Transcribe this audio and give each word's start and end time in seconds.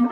Hallo 0.00 0.06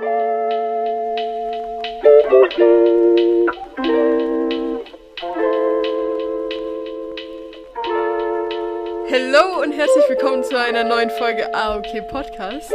und 9.63 9.73
herzlich 9.73 10.05
willkommen 10.11 10.45
zu 10.45 10.59
einer 10.59 10.85
neuen 10.85 11.09
Folge 11.09 11.55
AOK 11.55 12.07
Podcast. 12.09 12.71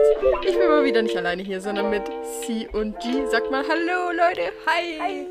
Ich 0.48 0.58
bin 0.58 0.68
mal 0.68 0.84
wieder 0.84 1.04
nicht 1.04 1.16
alleine 1.16 1.44
hier, 1.44 1.62
sondern 1.62 1.92
mit 1.92 2.02
C 2.42 2.68
und 2.74 3.00
G. 3.00 3.28
Sag 3.30 3.52
mal 3.52 3.64
Hallo 3.68 4.10
Leute. 4.10 4.52
Hi. 4.66 5.00
Hi. 5.00 5.28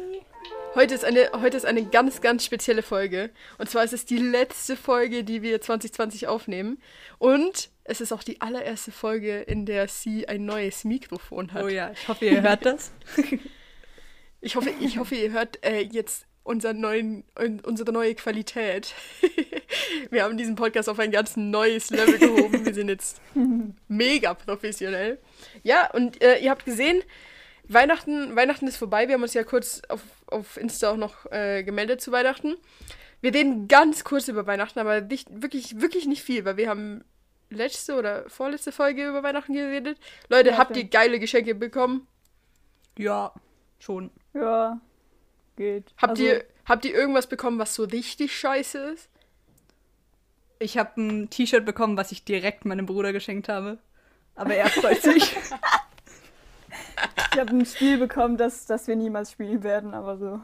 Heute 0.76 0.94
ist, 0.94 1.04
eine, 1.04 1.32
heute 1.32 1.56
ist 1.56 1.66
eine 1.66 1.84
ganz, 1.84 2.20
ganz 2.20 2.44
spezielle 2.44 2.82
Folge. 2.82 3.30
Und 3.58 3.68
zwar 3.68 3.82
ist 3.82 3.92
es 3.92 4.06
die 4.06 4.18
letzte 4.18 4.76
Folge, 4.76 5.24
die 5.24 5.42
wir 5.42 5.60
2020 5.60 6.28
aufnehmen. 6.28 6.80
Und 7.18 7.71
es 7.84 8.00
ist 8.00 8.12
auch 8.12 8.22
die 8.22 8.40
allererste 8.40 8.92
Folge, 8.92 9.40
in 9.40 9.66
der 9.66 9.88
sie 9.88 10.28
ein 10.28 10.44
neues 10.44 10.84
Mikrofon 10.84 11.52
hat. 11.52 11.64
Oh 11.64 11.68
ja, 11.68 11.90
ich 11.90 12.06
hoffe, 12.08 12.26
ihr 12.26 12.42
hört 12.42 12.64
das. 12.64 12.92
ich, 14.40 14.56
hoffe, 14.56 14.70
ich 14.80 14.98
hoffe, 14.98 15.14
ihr 15.14 15.32
hört 15.32 15.64
äh, 15.64 15.80
jetzt 15.80 16.26
unseren 16.44 16.80
neuen, 16.80 17.24
unsere 17.64 17.92
neue 17.92 18.14
Qualität. 18.14 18.94
wir 20.10 20.24
haben 20.24 20.36
diesen 20.36 20.54
Podcast 20.54 20.88
auf 20.88 20.98
ein 20.98 21.10
ganz 21.10 21.36
neues 21.36 21.90
Level 21.90 22.18
gehoben. 22.18 22.64
Wir 22.64 22.74
sind 22.74 22.88
jetzt 22.88 23.20
mega 23.88 24.34
professionell. 24.34 25.18
Ja, 25.62 25.90
und 25.90 26.22
äh, 26.22 26.38
ihr 26.38 26.50
habt 26.50 26.64
gesehen, 26.64 27.02
Weihnachten, 27.64 28.34
Weihnachten 28.34 28.66
ist 28.66 28.76
vorbei. 28.76 29.06
Wir 29.06 29.14
haben 29.14 29.22
uns 29.22 29.34
ja 29.34 29.44
kurz 29.44 29.82
auf, 29.88 30.02
auf 30.26 30.56
Insta 30.56 30.90
auch 30.90 30.96
noch 30.96 31.30
äh, 31.30 31.62
gemeldet 31.62 32.00
zu 32.00 32.12
Weihnachten. 32.12 32.56
Wir 33.20 33.32
reden 33.32 33.68
ganz 33.68 34.02
kurz 34.02 34.26
über 34.26 34.46
Weihnachten, 34.46 34.80
aber 34.80 35.00
nicht, 35.00 35.28
wirklich, 35.30 35.80
wirklich 35.80 36.06
nicht 36.06 36.22
viel, 36.22 36.44
weil 36.44 36.56
wir 36.56 36.68
haben 36.68 37.04
letzte 37.52 37.94
oder 37.94 38.28
vorletzte 38.28 38.72
Folge 38.72 39.08
über 39.08 39.22
Weihnachten 39.22 39.52
geredet. 39.52 39.98
Leute, 40.28 40.50
ja, 40.50 40.58
habt 40.58 40.76
ihr 40.76 40.84
geile 40.84 41.18
Geschenke 41.18 41.54
bekommen? 41.54 42.06
Ja, 42.98 43.32
schon. 43.78 44.10
Ja, 44.34 44.80
geht. 45.56 45.92
Habt, 45.96 46.10
also, 46.10 46.22
ihr, 46.22 46.44
habt 46.64 46.84
ihr 46.84 46.94
irgendwas 46.94 47.26
bekommen, 47.26 47.58
was 47.58 47.74
so 47.74 47.84
richtig 47.84 48.36
scheiße 48.36 48.78
ist? 48.78 49.08
Ich 50.58 50.78
habe 50.78 51.00
ein 51.00 51.30
T-Shirt 51.30 51.64
bekommen, 51.64 51.96
was 51.96 52.12
ich 52.12 52.24
direkt 52.24 52.64
meinem 52.64 52.86
Bruder 52.86 53.12
geschenkt 53.12 53.48
habe. 53.48 53.78
Aber 54.34 54.54
er 54.54 54.68
freut 54.68 55.02
sich. 55.02 55.36
ich 57.32 57.38
habe 57.38 57.50
ein 57.50 57.66
Spiel 57.66 57.98
bekommen, 57.98 58.36
das, 58.36 58.66
das 58.66 58.86
wir 58.86 58.96
niemals 58.96 59.32
spielen 59.32 59.62
werden, 59.62 59.94
aber 59.94 60.16
so. 60.18 60.40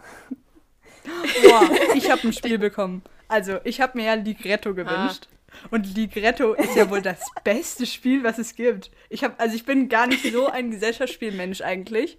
Boah, 1.42 1.70
ich 1.94 2.10
habe 2.10 2.28
ein 2.28 2.32
Spiel 2.32 2.58
bekommen. 2.58 3.02
Also, 3.28 3.58
ich 3.64 3.80
habe 3.80 3.96
mir 3.98 4.06
ja 4.06 4.14
Ligretto 4.14 4.74
gewünscht. 4.74 5.28
Und 5.70 5.96
Ligretto 5.96 6.54
ist 6.54 6.76
ja 6.76 6.90
wohl 6.90 7.02
das 7.02 7.20
beste 7.44 7.86
Spiel, 7.86 8.24
was 8.24 8.38
es 8.38 8.54
gibt. 8.54 8.90
Ich 9.08 9.24
habe, 9.24 9.38
also 9.38 9.54
ich 9.54 9.64
bin 9.64 9.88
gar 9.88 10.06
nicht 10.06 10.32
so 10.32 10.46
ein 10.48 10.70
Gesellschaftsspielmensch 10.70 11.60
eigentlich. 11.60 12.18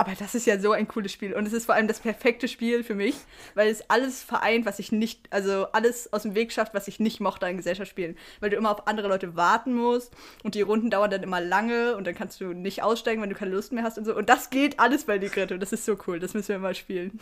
Aber 0.00 0.12
das 0.16 0.36
ist 0.36 0.46
ja 0.46 0.60
so 0.60 0.70
ein 0.70 0.86
cooles 0.86 1.10
Spiel. 1.10 1.34
Und 1.34 1.44
es 1.44 1.52
ist 1.52 1.66
vor 1.66 1.74
allem 1.74 1.88
das 1.88 1.98
perfekte 1.98 2.46
Spiel 2.46 2.84
für 2.84 2.94
mich, 2.94 3.16
weil 3.56 3.68
es 3.68 3.90
alles 3.90 4.22
vereint, 4.22 4.64
was 4.64 4.78
ich 4.78 4.92
nicht, 4.92 5.26
also 5.30 5.66
alles 5.72 6.12
aus 6.12 6.22
dem 6.22 6.36
Weg 6.36 6.52
schafft, 6.52 6.72
was 6.72 6.86
ich 6.86 7.00
nicht 7.00 7.18
mochte 7.18 7.46
an 7.46 7.56
Gesellschaftsspielen. 7.56 8.16
Weil 8.38 8.50
du 8.50 8.56
immer 8.56 8.70
auf 8.70 8.86
andere 8.86 9.08
Leute 9.08 9.34
warten 9.34 9.74
musst 9.74 10.14
und 10.44 10.54
die 10.54 10.62
Runden 10.62 10.88
dauern 10.88 11.10
dann 11.10 11.24
immer 11.24 11.40
lange 11.40 11.96
und 11.96 12.06
dann 12.06 12.14
kannst 12.14 12.40
du 12.40 12.52
nicht 12.52 12.84
aussteigen, 12.84 13.20
wenn 13.20 13.30
du 13.30 13.34
keine 13.34 13.50
Lust 13.50 13.72
mehr 13.72 13.82
hast 13.82 13.98
und 13.98 14.04
so. 14.04 14.14
Und 14.14 14.28
das 14.28 14.50
geht 14.50 14.78
alles 14.78 15.02
bei 15.02 15.16
Ligretto. 15.16 15.56
Das 15.58 15.72
ist 15.72 15.84
so 15.84 15.98
cool. 16.06 16.20
Das 16.20 16.32
müssen 16.32 16.50
wir 16.50 16.60
mal 16.60 16.76
spielen. 16.76 17.18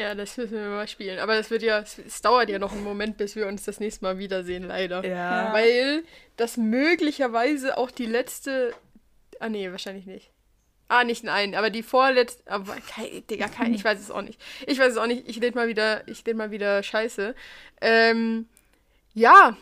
Ja, 0.00 0.14
das 0.14 0.38
müssen 0.38 0.52
wir 0.52 0.68
mal 0.68 0.88
spielen. 0.88 1.18
Aber 1.18 1.34
es 1.34 1.50
wird 1.50 1.62
ja, 1.62 1.80
es 1.80 2.22
dauert 2.22 2.48
ja 2.48 2.58
noch 2.58 2.72
einen 2.72 2.84
Moment, 2.84 3.18
bis 3.18 3.36
wir 3.36 3.46
uns 3.46 3.64
das 3.64 3.80
nächste 3.80 4.02
Mal 4.02 4.18
wiedersehen, 4.18 4.62
leider. 4.62 5.04
Ja. 5.04 5.52
Weil 5.52 6.04
das 6.36 6.56
möglicherweise 6.56 7.76
auch 7.76 7.90
die 7.90 8.06
letzte. 8.06 8.72
Ah, 9.40 9.50
nee, 9.50 9.70
wahrscheinlich 9.70 10.06
nicht. 10.06 10.30
Ah, 10.88 11.04
nicht 11.04 11.22
nein, 11.22 11.54
aber 11.54 11.68
die 11.68 11.82
vorletzte. 11.82 12.50
Aber, 12.50 12.76
kein, 12.76 13.26
Digga, 13.26 13.48
kein, 13.48 13.74
ich 13.74 13.84
weiß 13.84 14.00
es 14.00 14.10
auch 14.10 14.22
nicht. 14.22 14.40
Ich 14.66 14.78
weiß 14.78 14.92
es 14.92 14.98
auch 14.98 15.06
nicht. 15.06 15.28
Ich 15.28 15.36
rede 15.42 15.54
mal 15.54 15.68
wieder, 15.68 16.08
ich 16.08 16.20
rede 16.20 16.34
mal 16.34 16.50
wieder 16.50 16.82
Scheiße. 16.82 17.34
Ähm, 17.82 18.48
ja, 19.12 19.54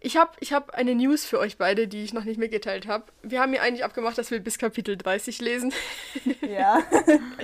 ich 0.00 0.18
habe 0.18 0.32
ich 0.40 0.52
hab 0.52 0.74
eine 0.74 0.94
News 0.94 1.24
für 1.24 1.38
euch 1.38 1.56
beide, 1.56 1.88
die 1.88 2.04
ich 2.04 2.12
noch 2.12 2.24
nicht 2.24 2.38
mitgeteilt 2.38 2.86
habe. 2.86 3.06
Wir 3.22 3.40
haben 3.40 3.54
ja 3.54 3.62
eigentlich 3.62 3.84
abgemacht, 3.84 4.18
dass 4.18 4.30
wir 4.30 4.40
bis 4.40 4.58
Kapitel 4.58 4.98
30 4.98 5.40
lesen. 5.40 5.72
Ja. 6.42 6.82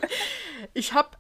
ich 0.75 0.93
habe 0.93 1.17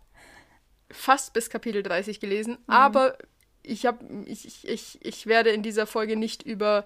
fast 0.94 1.32
bis 1.32 1.50
Kapitel 1.50 1.82
30 1.82 2.21
gelesen, 2.21 2.59
mhm. 2.66 2.72
aber 2.72 3.19
ich, 3.62 3.87
hab, 3.87 4.03
ich, 4.27 4.66
ich, 4.69 4.99
ich 5.00 5.27
werde 5.27 5.50
in 5.50 5.62
dieser 5.62 5.87
Folge 5.87 6.16
nicht 6.16 6.43
über, 6.43 6.84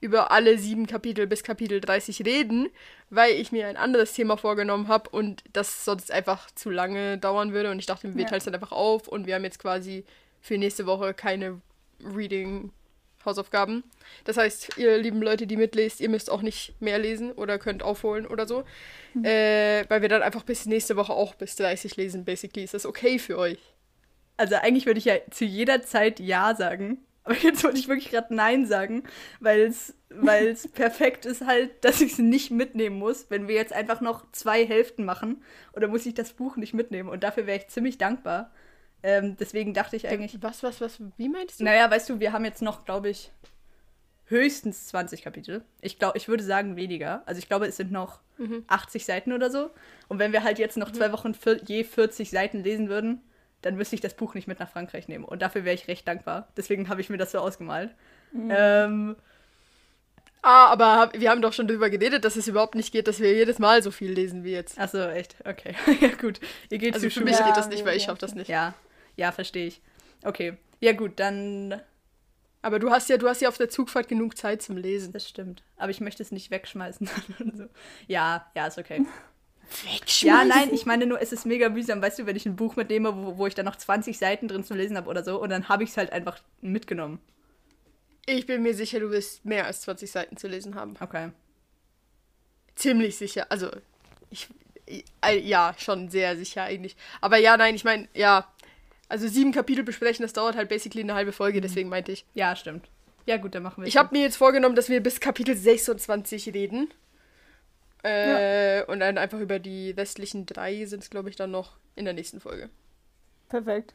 über 0.00 0.30
alle 0.30 0.58
sieben 0.58 0.86
Kapitel 0.86 1.26
bis 1.26 1.42
Kapitel 1.42 1.80
30 1.80 2.24
reden, 2.24 2.68
weil 3.10 3.32
ich 3.32 3.52
mir 3.52 3.68
ein 3.68 3.76
anderes 3.76 4.12
Thema 4.12 4.36
vorgenommen 4.36 4.88
habe 4.88 5.10
und 5.10 5.44
das 5.52 5.84
sonst 5.84 6.10
einfach 6.10 6.50
zu 6.50 6.70
lange 6.70 7.18
dauern 7.18 7.52
würde. 7.52 7.70
Und 7.70 7.78
ich 7.78 7.86
dachte, 7.86 8.14
wir 8.14 8.22
ja. 8.22 8.28
teilen 8.28 8.38
es 8.38 8.44
dann 8.44 8.54
einfach 8.54 8.72
auf 8.72 9.08
und 9.08 9.26
wir 9.26 9.36
haben 9.36 9.44
jetzt 9.44 9.60
quasi 9.60 10.04
für 10.40 10.58
nächste 10.58 10.86
Woche 10.86 11.14
keine 11.14 11.60
Reading 12.04 12.72
Hausaufgaben. 13.26 13.84
Das 14.24 14.36
heißt, 14.36 14.78
ihr 14.78 14.96
lieben 14.98 15.22
Leute, 15.22 15.46
die 15.46 15.56
mitlest, 15.56 16.00
ihr 16.00 16.08
müsst 16.08 16.30
auch 16.30 16.42
nicht 16.42 16.74
mehr 16.80 16.98
lesen 16.98 17.32
oder 17.32 17.58
könnt 17.58 17.82
aufholen 17.82 18.26
oder 18.26 18.46
so. 18.46 18.64
Mhm. 19.14 19.24
Äh, 19.24 19.84
weil 19.88 20.02
wir 20.02 20.08
dann 20.08 20.22
einfach 20.22 20.44
bis 20.44 20.66
nächste 20.66 20.96
Woche 20.96 21.12
auch 21.12 21.34
bis 21.34 21.56
30 21.56 21.96
lesen, 21.96 22.24
basically. 22.24 22.64
Ist 22.64 22.74
das 22.74 22.86
okay 22.86 23.18
für 23.18 23.38
euch? 23.38 23.58
Also 24.36 24.56
eigentlich 24.56 24.86
würde 24.86 24.98
ich 24.98 25.06
ja 25.06 25.16
zu 25.30 25.44
jeder 25.44 25.82
Zeit 25.82 26.20
Ja 26.20 26.54
sagen. 26.54 26.98
Aber 27.26 27.34
jetzt 27.42 27.64
wollte 27.64 27.78
ich 27.78 27.88
wirklich 27.88 28.10
gerade 28.10 28.34
Nein 28.34 28.66
sagen, 28.66 29.02
weil 29.40 29.62
es 29.62 29.94
perfekt 30.74 31.26
ist 31.26 31.44
halt, 31.44 31.84
dass 31.84 32.00
ich 32.00 32.12
es 32.12 32.18
nicht 32.18 32.50
mitnehmen 32.50 32.98
muss, 32.98 33.26
wenn 33.30 33.48
wir 33.48 33.56
jetzt 33.56 33.72
einfach 33.72 34.00
noch 34.00 34.30
zwei 34.32 34.64
Hälften 34.64 35.04
machen. 35.04 35.42
Oder 35.74 35.88
muss 35.88 36.06
ich 36.06 36.14
das 36.14 36.32
Buch 36.32 36.56
nicht 36.56 36.72
mitnehmen. 36.72 37.08
Und 37.08 37.24
dafür 37.24 37.46
wäre 37.46 37.58
ich 37.58 37.68
ziemlich 37.68 37.98
dankbar. 37.98 38.52
Ähm, 39.06 39.36
deswegen 39.38 39.72
dachte 39.72 39.94
ich 39.94 40.08
eigentlich. 40.08 40.42
Was, 40.42 40.64
was, 40.64 40.80
was, 40.80 40.98
wie 41.16 41.28
meinst 41.28 41.60
du? 41.60 41.64
Naja, 41.64 41.88
weißt 41.88 42.10
du, 42.10 42.18
wir 42.18 42.32
haben 42.32 42.44
jetzt 42.44 42.60
noch, 42.60 42.84
glaube 42.84 43.08
ich, 43.08 43.30
höchstens 44.24 44.88
20 44.88 45.22
Kapitel. 45.22 45.62
Ich 45.80 46.00
glaube, 46.00 46.18
ich 46.18 46.26
würde 46.26 46.42
sagen 46.42 46.74
weniger. 46.74 47.22
Also 47.24 47.38
ich 47.38 47.46
glaube, 47.46 47.66
es 47.66 47.76
sind 47.76 47.92
noch 47.92 48.18
mhm. 48.36 48.64
80 48.66 49.04
Seiten 49.04 49.32
oder 49.32 49.48
so. 49.48 49.70
Und 50.08 50.18
wenn 50.18 50.32
wir 50.32 50.42
halt 50.42 50.58
jetzt 50.58 50.76
noch 50.76 50.88
mhm. 50.88 50.94
zwei 50.94 51.12
Wochen 51.12 51.36
je 51.66 51.84
40 51.84 52.30
Seiten 52.30 52.64
lesen 52.64 52.88
würden, 52.88 53.20
dann 53.62 53.76
müsste 53.76 53.94
ich 53.94 54.00
das 54.00 54.14
Buch 54.14 54.34
nicht 54.34 54.48
mit 54.48 54.58
nach 54.58 54.68
Frankreich 54.68 55.06
nehmen. 55.06 55.24
Und 55.24 55.40
dafür 55.40 55.64
wäre 55.64 55.76
ich 55.76 55.86
recht 55.86 56.08
dankbar. 56.08 56.48
Deswegen 56.56 56.88
habe 56.88 57.00
ich 57.00 57.08
mir 57.08 57.16
das 57.16 57.30
so 57.30 57.38
ausgemalt. 57.38 57.94
Mhm. 58.32 58.50
Ähm, 58.50 59.16
Ah, 60.42 60.68
aber 60.68 61.10
wir 61.12 61.30
haben 61.30 61.42
doch 61.42 61.52
schon 61.52 61.66
darüber 61.66 61.90
geredet, 61.90 62.24
dass 62.24 62.36
es 62.36 62.46
überhaupt 62.46 62.76
nicht 62.76 62.92
geht, 62.92 63.08
dass 63.08 63.18
wir 63.18 63.32
jedes 63.32 63.58
Mal 63.58 63.82
so 63.82 63.90
viel 63.90 64.12
lesen 64.12 64.44
wie 64.44 64.52
jetzt. 64.52 64.78
Achso, 64.78 64.98
echt? 65.08 65.34
Okay. 65.44 65.74
ja, 66.00 66.10
gut. 66.10 66.38
Ihr 66.70 66.78
geht 66.78 66.94
also 66.94 67.10
für 67.10 67.24
mich 67.24 67.36
geht 67.36 67.56
das 67.56 67.68
nicht, 67.68 67.84
weil 67.84 67.96
ich 67.96 68.04
schaffe 68.04 68.20
das 68.20 68.36
nicht. 68.36 68.48
Ja, 68.48 68.72
ja, 69.16 69.32
verstehe 69.32 69.66
ich. 69.66 69.80
Okay. 70.24 70.56
Ja, 70.80 70.92
gut, 70.92 71.12
dann. 71.16 71.80
Aber 72.62 72.78
du 72.78 72.90
hast 72.90 73.08
ja, 73.08 73.16
du 73.16 73.28
hast 73.28 73.40
ja 73.40 73.48
auf 73.48 73.58
der 73.58 73.68
Zugfahrt 73.68 74.08
genug 74.08 74.36
Zeit 74.36 74.62
zum 74.62 74.76
Lesen. 74.76 75.12
Das 75.12 75.28
stimmt. 75.28 75.62
Aber 75.76 75.90
ich 75.90 76.00
möchte 76.00 76.22
es 76.22 76.32
nicht 76.32 76.50
wegschmeißen. 76.50 77.08
so. 77.54 77.66
Ja, 78.06 78.50
ja, 78.54 78.66
ist 78.66 78.78
okay. 78.78 79.06
Wegschmeißen? 79.84 80.28
Ja, 80.28 80.44
nein, 80.44 80.72
ich 80.72 80.86
meine 80.86 81.06
nur, 81.06 81.20
es 81.20 81.32
ist 81.32 81.46
mega 81.46 81.68
mühsam, 81.68 82.00
weißt 82.00 82.20
du, 82.20 82.26
wenn 82.26 82.36
ich 82.36 82.46
ein 82.46 82.56
Buch 82.56 82.76
mitnehme, 82.76 83.14
wo, 83.16 83.38
wo 83.38 83.46
ich 83.46 83.54
dann 83.54 83.66
noch 83.66 83.76
20 83.76 84.16
Seiten 84.16 84.48
drin 84.48 84.64
zum 84.64 84.76
Lesen 84.76 84.96
habe 84.96 85.08
oder 85.08 85.24
so, 85.24 85.40
und 85.40 85.50
dann 85.50 85.68
habe 85.68 85.84
ich 85.84 85.90
es 85.90 85.96
halt 85.96 86.12
einfach 86.12 86.40
mitgenommen. 86.60 87.20
Ich 88.26 88.46
bin 88.46 88.62
mir 88.62 88.74
sicher, 88.74 89.00
du 89.00 89.10
wirst 89.10 89.44
mehr 89.44 89.66
als 89.66 89.82
20 89.82 90.10
Seiten 90.10 90.36
zu 90.36 90.48
lesen 90.48 90.74
haben. 90.74 90.96
Okay. 91.00 91.30
Ziemlich 92.74 93.16
sicher. 93.16 93.46
Also, 93.48 93.70
ich. 94.30 94.48
Ja, 95.42 95.74
schon 95.78 96.10
sehr 96.10 96.36
sicher 96.36 96.62
eigentlich. 96.62 96.96
Aber 97.20 97.38
ja, 97.38 97.56
nein, 97.56 97.74
ich 97.74 97.82
meine, 97.82 98.08
ja, 98.14 98.46
also 99.08 99.28
sieben 99.28 99.52
Kapitel 99.52 99.84
besprechen, 99.84 100.22
das 100.22 100.32
dauert 100.32 100.56
halt 100.56 100.68
basically 100.68 101.02
eine 101.02 101.14
halbe 101.14 101.32
Folge, 101.32 101.58
mhm. 101.58 101.62
deswegen 101.62 101.88
meinte 101.88 102.12
ich. 102.12 102.24
Ja, 102.34 102.56
stimmt. 102.56 102.88
Ja, 103.26 103.36
gut, 103.38 103.54
dann 103.54 103.62
machen 103.62 103.82
wir 103.82 103.88
Ich 103.88 103.96
habe 103.96 104.14
mir 104.16 104.22
jetzt 104.22 104.36
vorgenommen, 104.36 104.76
dass 104.76 104.88
wir 104.88 105.02
bis 105.02 105.20
Kapitel 105.20 105.56
26 105.56 106.54
reden. 106.54 106.92
Äh, 108.04 108.78
ja. 108.78 108.84
Und 108.84 109.00
dann 109.00 109.18
einfach 109.18 109.40
über 109.40 109.58
die 109.58 109.96
westlichen 109.96 110.46
drei 110.46 110.84
sind 110.84 111.02
es, 111.02 111.10
glaube 111.10 111.28
ich, 111.28 111.36
dann 111.36 111.50
noch 111.50 111.76
in 111.96 112.04
der 112.04 112.14
nächsten 112.14 112.40
Folge. 112.40 112.70
Perfekt. 113.48 113.94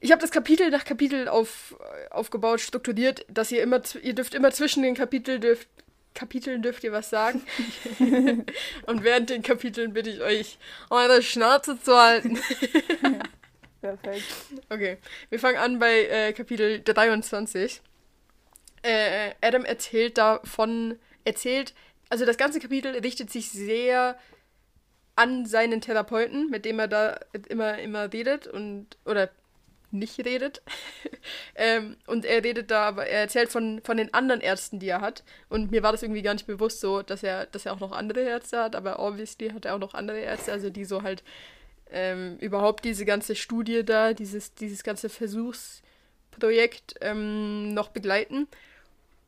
Ich 0.00 0.10
habe 0.10 0.22
das 0.22 0.30
Kapitel 0.30 0.70
nach 0.70 0.86
Kapitel 0.86 1.28
auf, 1.28 1.76
aufgebaut, 2.10 2.60
strukturiert, 2.60 3.26
dass 3.28 3.52
ihr 3.52 3.62
immer, 3.62 3.82
ihr 4.02 4.14
dürft 4.14 4.34
immer 4.34 4.50
zwischen 4.50 4.82
den 4.82 4.94
Kapiteln 4.94 5.42
dürft, 5.42 5.68
Kapiteln 6.14 6.62
dürft 6.62 6.82
ihr 6.84 6.92
was 6.92 7.10
sagen. 7.10 7.42
Und 8.86 9.04
während 9.04 9.28
den 9.28 9.42
Kapiteln 9.42 9.92
bitte 9.92 10.08
ich 10.08 10.22
euch, 10.22 10.58
eure 10.88 11.22
Schnauze 11.22 11.80
zu 11.80 11.94
halten. 11.94 12.38
Perfekt. 13.80 14.24
Okay, 14.68 14.98
wir 15.30 15.38
fangen 15.38 15.56
an 15.56 15.78
bei 15.78 16.06
äh, 16.06 16.32
Kapitel 16.32 16.80
23. 16.80 17.80
Äh, 18.82 19.32
Adam 19.40 19.64
erzählt 19.64 20.18
davon, 20.18 20.98
erzählt, 21.24 21.74
also 22.08 22.24
das 22.24 22.36
ganze 22.36 22.60
Kapitel 22.60 22.96
richtet 22.98 23.30
sich 23.30 23.50
sehr 23.50 24.18
an 25.16 25.46
seinen 25.46 25.80
Therapeuten, 25.80 26.50
mit 26.50 26.64
dem 26.64 26.78
er 26.78 26.88
da 26.88 27.20
immer, 27.48 27.78
immer 27.78 28.12
redet 28.12 28.46
und, 28.46 28.86
oder 29.04 29.30
nicht 29.90 30.18
redet. 30.24 30.62
ähm, 31.54 31.96
und 32.06 32.24
er 32.24 32.44
redet 32.44 32.70
da, 32.70 32.86
aber 32.88 33.06
er 33.06 33.20
erzählt 33.20 33.50
von, 33.50 33.80
von 33.84 33.96
den 33.96 34.14
anderen 34.14 34.40
Ärzten, 34.40 34.78
die 34.78 34.88
er 34.88 35.00
hat. 35.00 35.24
Und 35.48 35.70
mir 35.70 35.82
war 35.82 35.92
das 35.92 36.02
irgendwie 36.02 36.22
gar 36.22 36.34
nicht 36.34 36.46
bewusst 36.46 36.80
so, 36.80 37.02
dass 37.02 37.22
er, 37.22 37.46
dass 37.46 37.66
er 37.66 37.72
auch 37.72 37.80
noch 37.80 37.92
andere 37.92 38.20
Ärzte 38.20 38.62
hat, 38.62 38.76
aber 38.76 38.98
obviously 38.98 39.50
hat 39.50 39.64
er 39.64 39.74
auch 39.74 39.80
noch 39.80 39.94
andere 39.94 40.20
Ärzte, 40.20 40.52
also 40.52 40.70
die 40.70 40.84
so 40.84 41.02
halt 41.02 41.22
ähm, 41.92 42.36
überhaupt 42.38 42.84
diese 42.84 43.04
ganze 43.04 43.34
Studie 43.34 43.84
da, 43.84 44.12
dieses, 44.12 44.54
dieses 44.54 44.82
ganze 44.82 45.08
Versuchsprojekt 45.08 46.94
ähm, 47.00 47.74
noch 47.74 47.88
begleiten. 47.88 48.48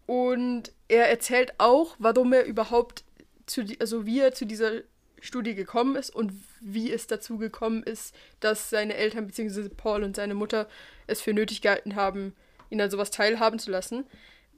Und 0.06 0.72
er 0.88 1.08
erzählt 1.08 1.54
auch, 1.58 1.96
warum 1.98 2.32
er 2.32 2.44
überhaupt 2.44 3.04
zu, 3.46 3.64
also 3.78 4.06
wie 4.06 4.20
er 4.20 4.32
zu 4.32 4.46
dieser 4.46 4.82
Studie 5.20 5.54
gekommen 5.54 5.96
ist 5.96 6.10
und 6.14 6.32
wie 6.60 6.92
es 6.92 7.06
dazu 7.06 7.38
gekommen 7.38 7.82
ist, 7.82 8.14
dass 8.40 8.70
seine 8.70 8.94
Eltern 8.94 9.26
bzw. 9.26 9.68
Paul 9.68 10.02
und 10.02 10.16
seine 10.16 10.34
Mutter 10.34 10.68
es 11.06 11.20
für 11.20 11.32
nötig 11.32 11.62
gehalten 11.62 11.94
haben, 11.94 12.34
ihn 12.70 12.80
an 12.80 12.90
sowas 12.90 13.10
teilhaben 13.10 13.58
zu 13.58 13.70
lassen. 13.70 14.04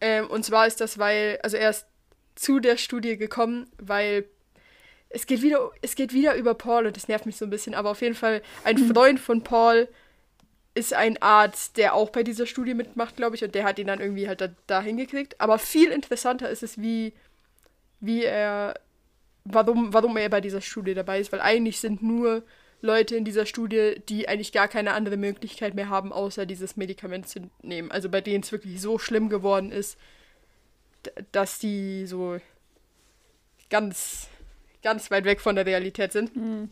Ähm, 0.00 0.26
und 0.28 0.44
zwar 0.44 0.66
ist 0.66 0.80
das, 0.80 0.98
weil, 0.98 1.38
also 1.42 1.56
er 1.56 1.70
ist 1.70 1.86
zu 2.34 2.60
der 2.60 2.78
Studie 2.78 3.16
gekommen, 3.16 3.70
weil 3.78 4.24
es 5.14 5.26
geht 5.26 5.42
wieder, 5.42 5.70
es 5.80 5.94
geht 5.94 6.12
wieder 6.12 6.34
über 6.34 6.54
Paul 6.54 6.86
und 6.86 6.96
das 6.96 7.08
nervt 7.08 7.26
mich 7.26 7.36
so 7.36 7.46
ein 7.46 7.50
bisschen, 7.50 7.74
aber 7.74 7.90
auf 7.90 8.02
jeden 8.02 8.14
Fall 8.14 8.42
ein 8.64 8.76
mhm. 8.76 8.92
Freund 8.92 9.20
von 9.20 9.42
Paul 9.42 9.88
ist 10.74 10.92
ein 10.92 11.22
Arzt, 11.22 11.76
der 11.76 11.94
auch 11.94 12.10
bei 12.10 12.24
dieser 12.24 12.46
Studie 12.46 12.74
mitmacht, 12.74 13.16
glaube 13.16 13.36
ich, 13.36 13.44
und 13.44 13.54
der 13.54 13.64
hat 13.64 13.78
ihn 13.78 13.86
dann 13.86 14.00
irgendwie 14.00 14.26
halt 14.26 14.40
da, 14.40 14.48
da 14.66 14.82
hingekriegt. 14.82 15.40
Aber 15.40 15.58
viel 15.58 15.90
interessanter 15.90 16.50
ist 16.50 16.64
es, 16.64 16.80
wie, 16.80 17.12
wie 18.00 18.24
er, 18.24 18.74
warum, 19.44 19.92
warum 19.92 20.16
er 20.16 20.28
bei 20.28 20.40
dieser 20.40 20.60
Studie 20.60 20.94
dabei 20.94 21.20
ist, 21.20 21.30
weil 21.30 21.40
eigentlich 21.40 21.78
sind 21.78 22.02
nur 22.02 22.42
Leute 22.80 23.14
in 23.14 23.24
dieser 23.24 23.46
Studie, 23.46 24.02
die 24.08 24.28
eigentlich 24.28 24.52
gar 24.52 24.66
keine 24.66 24.92
andere 24.92 25.16
Möglichkeit 25.16 25.74
mehr 25.74 25.88
haben, 25.88 26.12
außer 26.12 26.44
dieses 26.44 26.76
Medikament 26.76 27.28
zu 27.28 27.48
nehmen. 27.62 27.92
Also 27.92 28.08
bei 28.08 28.20
denen 28.20 28.42
es 28.42 28.50
wirklich 28.50 28.80
so 28.80 28.98
schlimm 28.98 29.28
geworden 29.28 29.70
ist, 29.70 29.96
dass 31.30 31.60
die 31.60 32.06
so 32.06 32.38
ganz 33.70 34.28
ganz 34.84 35.10
weit 35.10 35.24
weg 35.24 35.40
von 35.40 35.56
der 35.56 35.66
Realität 35.66 36.12
sind. 36.12 36.36
Mhm. 36.36 36.70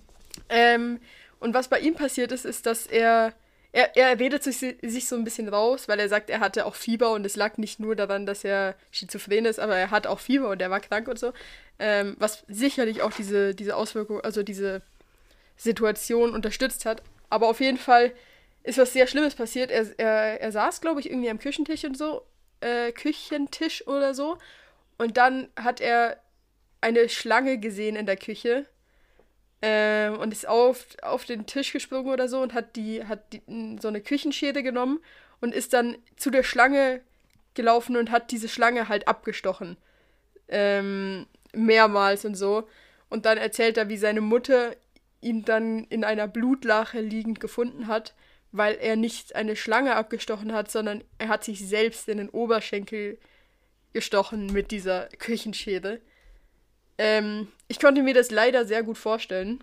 Ähm, 0.49 1.01
und 1.41 1.55
was 1.55 1.67
bei 1.67 1.81
ihm 1.81 1.95
passiert 1.95 2.31
ist, 2.31 2.45
ist, 2.45 2.67
dass 2.67 2.87
er, 2.87 3.33
er, 3.73 3.97
er 3.97 4.21
redet 4.21 4.45
sich, 4.45 4.59
sich 4.59 5.09
so 5.09 5.17
ein 5.17 5.25
bisschen 5.25 5.49
raus, 5.49 5.89
weil 5.89 5.99
er 5.99 6.09
sagt, 6.09 6.31
er 6.31 6.39
hatte 6.39 6.67
auch 6.67 6.77
Fieber 6.77 7.13
und 7.13 7.27
es 7.27 7.35
lag 7.35 7.59
nicht 7.59 7.81
nur 7.81 7.97
daran, 7.97 8.27
dass 8.27 8.45
er 8.45 8.77
schizophren 8.93 9.45
ist, 9.45 9.59
aber 9.59 9.77
er 9.77 9.91
hat 9.91 10.07
auch 10.07 10.21
Fieber 10.21 10.51
und 10.51 10.63
er 10.63 10.71
war 10.71 10.79
krank 10.79 11.09
und 11.09 11.19
so. 11.19 11.33
Ähm, 11.81 12.15
was 12.19 12.45
sicherlich 12.47 13.03
auch 13.03 13.13
diese, 13.13 13.57
diese 13.57 13.75
Auswirkung, 13.75 14.21
also 14.21 14.45
diese 14.45 14.83
Situation 15.57 16.33
unterstützt 16.33 16.87
hat. 16.87 17.03
Aber 17.29 17.49
auf 17.49 17.61
jeden 17.61 17.79
Fall 17.79 18.13
ist 18.63 18.79
was 18.79 18.93
sehr 18.93 19.07
Schlimmes 19.09 19.35
passiert. 19.35 19.71
Er, 19.71 19.87
er, 19.99 20.41
er 20.41 20.53
saß, 20.53 20.81
glaube 20.81 21.01
ich, 21.01 21.11
irgendwie 21.11 21.31
am 21.31 21.41
Küchentisch 21.41 21.85
und 21.85 21.99
so, 21.99 22.23
äh, 22.61 22.93
Küchentisch 22.93 23.87
oder 23.89 24.15
so. 24.15 24.39
Und 24.99 25.17
dann 25.17 25.49
hat 25.57 25.81
er 25.81 26.22
eine 26.83 27.09
Schlange 27.09 27.59
gesehen 27.59 27.97
in 27.97 28.05
der 28.05 28.17
Küche 28.17 28.67
ähm, 29.63 30.19
und 30.19 30.33
ist 30.33 30.47
auf, 30.47 30.87
auf 31.03 31.25
den 31.25 31.47
Tisch 31.47 31.73
gesprungen 31.73 32.13
oder 32.13 32.29
so 32.29 32.41
und 32.41 32.53
hat 32.53 32.77
die 32.77 33.05
hat 33.05 33.33
die, 33.33 33.43
so 33.81 33.89
eine 33.89 34.03
Küchenschere 34.03 34.63
genommen 34.63 35.01
und 35.41 35.55
ist 35.55 35.73
dann 35.73 35.97
zu 36.17 36.31
der 36.31 36.43
Schlange 36.43 37.01
gelaufen 37.55 37.97
und 37.97 38.11
hat 38.11 38.31
diese 38.31 38.49
Schlange 38.49 38.89
halt 38.89 39.09
abgestochen. 39.09 39.77
Ähm, 40.49 41.27
mehrmals 41.55 42.25
und 42.25 42.35
so. 42.35 42.69
Und 43.09 43.27
dann 43.27 43.39
erzählt 43.39 43.77
er, 43.77 43.89
wie 43.89 43.97
seine 43.97 44.21
Mutter 44.21 44.75
ihn 45.21 45.45
dann 45.45 45.85
in 45.85 46.05
einer 46.05 46.27
Blutlache 46.27 47.01
liegend 47.01 47.41
gefunden 47.41 47.87
hat, 47.87 48.15
weil 48.51 48.77
er 48.81 48.97
nicht 48.97 49.35
eine 49.35 49.57
Schlange 49.57 49.97
abgestochen 49.97 50.53
hat, 50.53 50.71
sondern 50.71 51.05
er 51.19 51.29
hat 51.29 51.45
sich 51.45 51.67
selbst 51.67 52.09
in 52.09 52.19
den 52.19 52.29
Oberschenkel 52.29 53.19
gestochen 53.93 54.47
mit 54.47 54.71
dieser 54.71 55.09
Küchenschere. 55.19 56.01
Ähm, 56.99 57.49
ich 57.69 57.81
konnte 57.81 58.03
mir 58.03 58.15
das 58.15 58.31
leider 58.31 58.65
sehr 58.65 58.83
gut 58.83 58.99
vorstellen. 58.99 59.63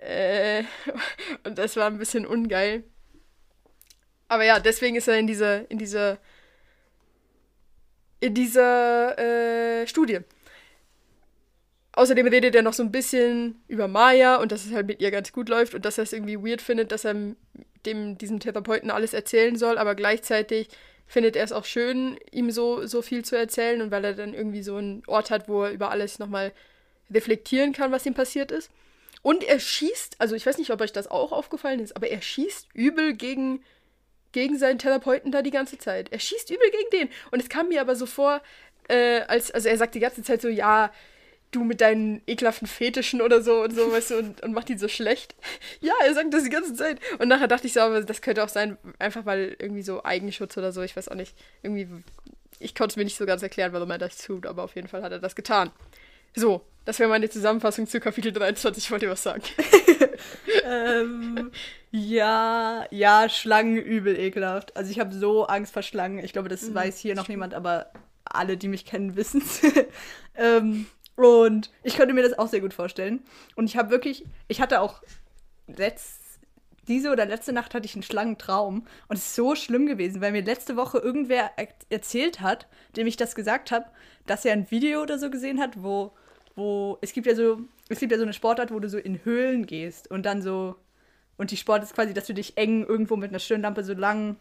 Äh, 0.00 0.64
und 1.44 1.58
das 1.58 1.76
war 1.76 1.86
ein 1.86 1.98
bisschen 1.98 2.26
ungeil. 2.26 2.84
Aber 4.28 4.44
ja, 4.44 4.58
deswegen 4.58 4.96
ist 4.96 5.08
er 5.08 5.18
in 5.18 5.26
dieser, 5.26 5.70
in 5.70 5.78
dieser, 5.78 6.18
in 8.20 8.34
dieser 8.34 9.18
äh, 9.18 9.86
Studie. 9.86 10.20
Außerdem 11.92 12.26
redet 12.26 12.54
er 12.54 12.62
noch 12.62 12.74
so 12.74 12.82
ein 12.82 12.92
bisschen 12.92 13.62
über 13.68 13.88
Maya 13.88 14.36
und 14.36 14.52
dass 14.52 14.66
es 14.66 14.72
halt 14.72 14.86
mit 14.86 15.00
ihr 15.00 15.10
ganz 15.10 15.32
gut 15.32 15.48
läuft 15.48 15.74
und 15.74 15.84
dass 15.84 15.96
er 15.96 16.04
es 16.04 16.12
irgendwie 16.12 16.38
weird 16.38 16.60
findet, 16.60 16.92
dass 16.92 17.06
er 17.06 17.14
dem, 17.86 18.18
diesem 18.18 18.38
Therapeuten 18.38 18.90
alles 18.90 19.14
erzählen 19.14 19.56
soll, 19.56 19.78
aber 19.78 19.94
gleichzeitig 19.94 20.68
findet 21.06 21.36
er 21.36 21.44
es 21.44 21.52
auch 21.52 21.64
schön, 21.64 22.18
ihm 22.32 22.50
so, 22.50 22.86
so 22.86 23.02
viel 23.02 23.24
zu 23.24 23.36
erzählen 23.36 23.80
und 23.80 23.90
weil 23.90 24.04
er 24.04 24.14
dann 24.14 24.34
irgendwie 24.34 24.62
so 24.62 24.76
einen 24.76 25.02
Ort 25.06 25.30
hat, 25.30 25.48
wo 25.48 25.64
er 25.64 25.70
über 25.70 25.90
alles 25.90 26.18
nochmal 26.18 26.52
reflektieren 27.12 27.72
kann, 27.72 27.92
was 27.92 28.06
ihm 28.06 28.14
passiert 28.14 28.50
ist. 28.50 28.70
Und 29.22 29.44
er 29.44 29.58
schießt, 29.58 30.16
also 30.20 30.34
ich 30.34 30.46
weiß 30.46 30.58
nicht, 30.58 30.70
ob 30.70 30.80
euch 30.80 30.92
das 30.92 31.08
auch 31.08 31.32
aufgefallen 31.32 31.80
ist, 31.80 31.96
aber 31.96 32.08
er 32.08 32.22
schießt 32.22 32.68
übel 32.74 33.14
gegen, 33.14 33.64
gegen 34.32 34.58
seinen 34.58 34.78
Therapeuten 34.78 35.32
da 35.32 35.42
die 35.42 35.50
ganze 35.50 35.78
Zeit. 35.78 36.12
Er 36.12 36.18
schießt 36.18 36.50
übel 36.50 36.70
gegen 36.70 36.90
den. 36.90 37.08
Und 37.30 37.40
es 37.40 37.48
kam 37.48 37.68
mir 37.68 37.80
aber 37.80 37.96
so 37.96 38.06
vor, 38.06 38.40
äh, 38.88 39.20
als, 39.22 39.50
also 39.50 39.68
er 39.68 39.78
sagt 39.78 39.94
die 39.94 40.00
ganze 40.00 40.22
Zeit 40.22 40.42
so, 40.42 40.48
ja, 40.48 40.92
du 41.56 41.64
mit 41.64 41.80
deinen 41.80 42.22
ekelhaften 42.26 42.68
Fetischen 42.68 43.20
oder 43.20 43.42
so 43.42 43.62
und 43.62 43.74
so, 43.74 43.90
weißt 43.90 44.10
du, 44.10 44.18
und, 44.18 44.42
und 44.42 44.52
macht 44.52 44.70
ihn 44.70 44.78
so 44.78 44.88
schlecht. 44.88 45.34
Ja, 45.80 45.92
er 46.04 46.14
sagt 46.14 46.32
das 46.32 46.44
die 46.44 46.50
ganze 46.50 46.74
Zeit. 46.74 47.00
Und 47.18 47.28
nachher 47.28 47.48
dachte 47.48 47.66
ich 47.66 47.72
so, 47.72 47.80
aber 47.80 48.02
das 48.02 48.22
könnte 48.22 48.42
auch 48.42 48.48
sein, 48.48 48.78
einfach 48.98 49.26
weil 49.26 49.56
irgendwie 49.58 49.82
so 49.82 50.04
Eigenschutz 50.04 50.56
oder 50.56 50.72
so, 50.72 50.82
ich 50.82 50.96
weiß 50.96 51.08
auch 51.08 51.14
nicht. 51.14 51.34
Irgendwie, 51.62 51.88
ich 52.58 52.74
konnte 52.74 52.92
es 52.92 52.96
mir 52.96 53.04
nicht 53.04 53.16
so 53.16 53.26
ganz 53.26 53.42
erklären, 53.42 53.72
warum 53.72 53.90
er 53.90 53.98
das 53.98 54.18
tut, 54.18 54.46
aber 54.46 54.62
auf 54.62 54.74
jeden 54.74 54.88
Fall 54.88 55.02
hat 55.02 55.12
er 55.12 55.18
das 55.18 55.34
getan. 55.34 55.70
So, 56.34 56.62
das 56.84 56.98
wäre 56.98 57.08
meine 57.08 57.28
Zusammenfassung 57.28 57.86
zu 57.86 58.00
Kapitel 58.00 58.32
23. 58.32 58.84
Ich 58.84 58.90
wollte 58.90 59.08
was 59.08 59.22
sagen. 59.22 59.42
ähm, 60.64 61.50
ja, 61.90 62.86
ja, 62.90 63.28
Schlangen 63.28 63.76
übel 63.76 64.18
ekelhaft. 64.18 64.76
Also 64.76 64.90
ich 64.90 65.00
habe 65.00 65.14
so 65.14 65.46
Angst 65.46 65.72
vor 65.72 65.82
Schlangen. 65.82 66.24
Ich 66.24 66.32
glaube, 66.32 66.48
das 66.48 66.62
mhm. 66.62 66.74
weiß 66.74 66.98
hier 66.98 67.14
noch 67.14 67.28
niemand, 67.28 67.54
aber 67.54 67.90
alle, 68.24 68.56
die 68.56 68.68
mich 68.68 68.84
kennen, 68.84 69.16
wissen 69.16 69.42
es. 69.42 69.60
ähm, 70.36 70.86
und 71.16 71.70
ich 71.82 71.96
könnte 71.96 72.14
mir 72.14 72.22
das 72.22 72.38
auch 72.38 72.48
sehr 72.48 72.60
gut 72.60 72.74
vorstellen. 72.74 73.22
Und 73.54 73.64
ich 73.64 73.76
habe 73.76 73.90
wirklich, 73.90 74.24
ich 74.48 74.60
hatte 74.60 74.80
auch 74.80 75.02
letzt, 75.66 76.20
diese 76.88 77.10
oder 77.10 77.26
letzte 77.26 77.52
Nacht 77.52 77.74
hatte 77.74 77.86
ich 77.86 77.94
einen 77.94 78.02
Schlangentraum. 78.02 78.86
Und 79.08 79.16
es 79.16 79.26
ist 79.26 79.34
so 79.34 79.54
schlimm 79.54 79.86
gewesen, 79.86 80.20
weil 80.20 80.32
mir 80.32 80.42
letzte 80.42 80.76
Woche 80.76 80.98
irgendwer 80.98 81.50
erzählt 81.88 82.40
hat, 82.40 82.66
dem 82.96 83.06
ich 83.06 83.16
das 83.16 83.34
gesagt 83.34 83.70
habe, 83.70 83.86
dass 84.26 84.44
er 84.44 84.52
ein 84.52 84.70
Video 84.70 85.02
oder 85.02 85.18
so 85.18 85.30
gesehen 85.30 85.60
hat, 85.60 85.82
wo, 85.82 86.12
wo, 86.54 86.98
es 87.00 87.12
gibt 87.12 87.26
ja 87.26 87.34
so, 87.34 87.60
es 87.88 87.98
gibt 87.98 88.12
ja 88.12 88.18
so 88.18 88.24
eine 88.24 88.32
Sportart, 88.32 88.70
wo 88.70 88.78
du 88.78 88.88
so 88.88 88.98
in 88.98 89.24
Höhlen 89.24 89.66
gehst 89.66 90.10
und 90.10 90.26
dann 90.26 90.42
so, 90.42 90.76
und 91.38 91.50
die 91.50 91.56
Sport 91.56 91.82
ist 91.82 91.94
quasi, 91.94 92.14
dass 92.14 92.26
du 92.26 92.34
dich 92.34 92.56
eng 92.56 92.84
irgendwo 92.84 93.16
mit 93.16 93.30
einer 93.30 93.38
Stirnlampe 93.38 93.84
so 93.84 93.94
lang 93.94 94.36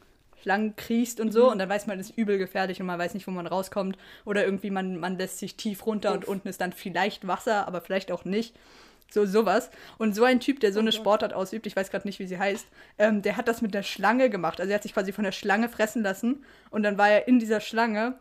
lang 0.45 0.75
kriechst 0.75 1.19
und 1.19 1.31
so 1.31 1.45
mhm. 1.45 1.51
und 1.53 1.59
dann 1.59 1.69
weiß 1.69 1.87
man, 1.87 1.97
das 1.97 2.09
ist 2.09 2.17
übel 2.17 2.37
gefährlich 2.37 2.79
und 2.79 2.87
man 2.87 2.99
weiß 2.99 3.13
nicht, 3.13 3.27
wo 3.27 3.31
man 3.31 3.47
rauskommt 3.47 3.97
oder 4.25 4.45
irgendwie 4.45 4.71
man, 4.71 4.97
man 4.99 5.17
lässt 5.17 5.39
sich 5.39 5.55
tief 5.55 5.85
runter 5.85 6.11
Uff. 6.11 6.17
und 6.17 6.25
unten 6.25 6.47
ist 6.47 6.61
dann 6.61 6.73
vielleicht 6.73 7.27
Wasser, 7.27 7.67
aber 7.67 7.81
vielleicht 7.81 8.11
auch 8.11 8.25
nicht. 8.25 8.55
So 9.11 9.25
sowas. 9.25 9.69
Und 9.99 10.15
so 10.15 10.23
ein 10.23 10.39
Typ, 10.39 10.59
der 10.59 10.73
so 10.73 10.79
eine 10.79 10.91
Sportart 10.91 11.31
ausübt, 11.31 11.67
ich 11.67 11.75
weiß 11.75 11.91
gerade 11.91 12.07
nicht, 12.07 12.17
wie 12.17 12.25
sie 12.25 12.39
heißt, 12.39 12.65
ähm, 12.97 13.21
der 13.21 13.37
hat 13.37 13.47
das 13.47 13.61
mit 13.61 13.73
der 13.73 13.83
Schlange 13.83 14.31
gemacht. 14.31 14.59
Also 14.59 14.71
er 14.71 14.75
hat 14.75 14.83
sich 14.83 14.95
quasi 14.95 15.11
von 15.11 15.23
der 15.23 15.31
Schlange 15.31 15.69
fressen 15.69 16.01
lassen 16.01 16.43
und 16.71 16.81
dann 16.81 16.97
war 16.97 17.09
er 17.09 17.27
in 17.27 17.39
dieser 17.39 17.61
Schlange 17.61 18.17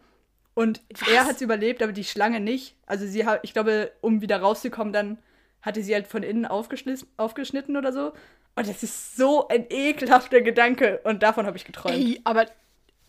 und 0.54 0.82
Was? 0.90 1.08
er 1.08 1.24
hat 1.26 1.36
es 1.36 1.42
überlebt, 1.42 1.82
aber 1.82 1.92
die 1.92 2.04
Schlange 2.04 2.40
nicht. 2.40 2.76
Also 2.86 3.06
sie 3.06 3.26
hat, 3.26 3.40
ich 3.42 3.52
glaube, 3.52 3.92
um 4.00 4.20
wieder 4.20 4.38
rauszukommen, 4.38 4.92
dann 4.92 5.18
hatte 5.62 5.82
sie 5.82 5.94
halt 5.94 6.06
von 6.06 6.22
innen 6.22 6.46
aufgeschnitten 6.46 7.76
oder 7.76 7.92
so. 7.92 8.12
Und 8.56 8.68
das 8.68 8.82
ist 8.82 9.16
so 9.16 9.48
ein 9.48 9.66
ekelhafter 9.68 10.40
Gedanke. 10.40 11.00
Und 11.04 11.22
davon 11.22 11.46
habe 11.46 11.56
ich 11.56 11.64
geträumt. 11.64 11.96
Ey, 11.96 12.20
aber 12.24 12.46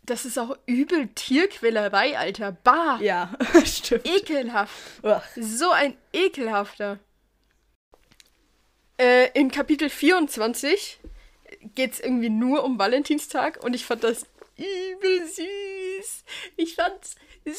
das 0.03 0.25
ist 0.25 0.37
auch 0.37 0.57
übel 0.65 1.07
Tierquälerei, 1.09 2.17
Alter. 2.17 2.51
Bah. 2.63 2.99
Ja, 3.01 3.35
stimmt. 3.65 4.05
Ekelhaft. 4.07 4.73
Uch. 5.03 5.21
So 5.35 5.71
ein 5.71 5.95
ekelhafter. 6.13 6.99
Äh, 8.97 9.29
in 9.33 9.51
Kapitel 9.51 9.89
24 9.89 10.99
geht 11.75 11.93
es 11.93 11.99
irgendwie 11.99 12.29
nur 12.29 12.63
um 12.63 12.79
Valentinstag 12.79 13.63
und 13.63 13.73
ich 13.73 13.85
fand 13.85 14.03
das 14.03 14.25
übel 14.57 15.27
süß. 15.27 16.23
Ich 16.55 16.75
fand's 16.75 17.15
so 17.45 17.51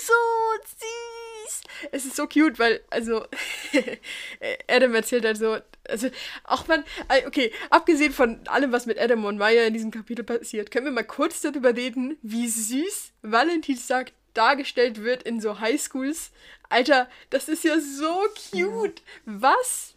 süß. 0.65 1.63
Es 1.93 2.05
ist 2.07 2.17
so 2.17 2.27
cute, 2.27 2.59
weil, 2.59 2.81
also, 2.91 3.27
Adam 4.69 4.95
erzählt 4.95 5.25
halt 5.25 5.37
so, 5.37 5.59
also, 5.89 6.09
auch 6.45 6.67
man, 6.69 6.85
äh, 7.09 7.27
okay, 7.27 7.53
abgesehen 7.71 8.13
von 8.13 8.47
allem, 8.47 8.73
was 8.73 8.87
mit 8.87 8.99
Adam 8.99 9.25
und 9.25 9.39
Maya 9.39 9.65
in 9.65 9.75
diesem 9.75 9.91
Kapitel 9.91 10.25
passiert, 10.25 10.71
können 10.71 10.87
wir 10.87 10.93
mal 10.93 11.05
kurz 11.05 11.41
darüber 11.41 11.75
reden, 11.75 12.19
wie 12.23 12.49
süß 12.49 13.13
Valentinstag 13.23 14.13
dargestellt 14.35 15.03
wird 15.03 15.23
in 15.23 15.41
so 15.41 15.61
Highschools. 15.61 16.31
Alter, 16.69 17.09
das 17.31 17.49
ist 17.49 17.65
ja 17.65 17.81
so 17.81 18.25
cute. 18.51 19.03
Was? 19.25 19.95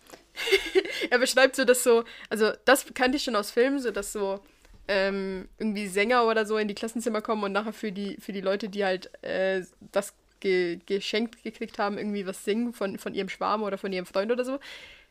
er 1.10 1.19
beschreibt 1.19 1.55
so, 1.55 1.65
dass 1.65 1.84
so, 1.84 2.03
also, 2.29 2.51
das 2.65 2.86
kannte 2.93 3.17
ich 3.17 3.24
schon 3.24 3.36
aus 3.36 3.51
Filmen, 3.51 3.79
so, 3.79 3.91
dass 3.91 4.13
so, 4.13 4.39
ähm, 4.88 5.48
irgendwie 5.60 5.88
Sänger 5.88 6.25
oder 6.25 6.46
so 6.46 6.58
in 6.58 6.67
die 6.67 6.74
Klassenzimmer 6.74 7.22
kommen 7.22 7.43
und 7.43 7.51
nachher 7.51 7.74
für 7.74 7.91
die, 7.91 8.17
für 8.19 8.34
die 8.34 8.41
Leute, 8.41 8.69
die 8.69 8.84
halt 8.84 9.12
äh, 9.24 9.63
das 9.91 10.15
ge 10.39 10.79
geschenkt 10.86 11.43
gekriegt 11.43 11.77
haben, 11.77 11.98
irgendwie 11.98 12.25
was 12.25 12.43
singen 12.43 12.74
von, 12.74 12.98
von 12.98 13.13
ihrem 13.13 13.29
Schwarm 13.29 13.62
oder 13.62 13.77
von 13.77 13.93
ihrem 13.93 14.08
Freund 14.08 14.31
oder 14.31 14.43
so. 14.43 14.60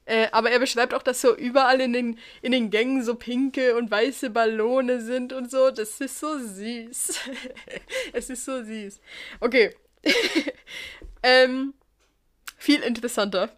Äh, 0.08 0.28
aber 0.32 0.50
er 0.50 0.58
beschreibt 0.58 0.94
auch, 0.94 1.02
dass 1.02 1.20
so 1.20 1.36
überall 1.36 1.82
in 1.82 1.92
den, 1.92 2.18
in 2.40 2.52
den 2.52 2.70
Gängen 2.70 3.04
so 3.04 3.14
pinke 3.14 3.76
und 3.76 3.90
weiße 3.90 4.30
Ballone 4.30 5.02
sind 5.02 5.34
und 5.34 5.50
so. 5.50 5.70
Das 5.70 6.00
ist 6.00 6.18
so 6.18 6.38
süß. 6.38 7.20
es 8.14 8.30
ist 8.30 8.46
so 8.46 8.64
süß. 8.64 9.00
Okay. 9.40 9.74
ähm, 11.22 11.74
viel 12.56 12.80
interessanter. 12.80 13.50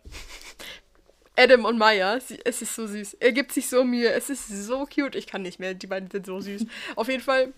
Adam 1.36 1.66
und 1.66 1.78
Maya, 1.78 2.16
es 2.16 2.62
ist 2.62 2.74
so 2.74 2.88
süß. 2.88 3.14
Er 3.20 3.30
gibt 3.30 3.52
sich 3.52 3.68
so 3.68 3.84
Mühe. 3.84 4.10
Es 4.10 4.28
ist 4.28 4.48
so 4.48 4.86
cute. 4.86 5.14
Ich 5.14 5.28
kann 5.28 5.42
nicht 5.42 5.60
mehr. 5.60 5.74
Die 5.74 5.86
beiden 5.86 6.10
sind 6.10 6.26
so 6.26 6.40
süß. 6.40 6.66
Auf 6.96 7.06
jeden 7.06 7.22
Fall 7.22 7.52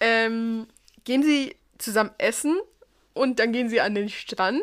ähm, 0.00 0.66
gehen 1.04 1.22
sie 1.22 1.56
zusammen 1.76 2.12
essen 2.16 2.58
und 3.12 3.38
dann 3.38 3.52
gehen 3.52 3.68
sie 3.68 3.82
an 3.82 3.94
den 3.94 4.08
Strand. 4.08 4.62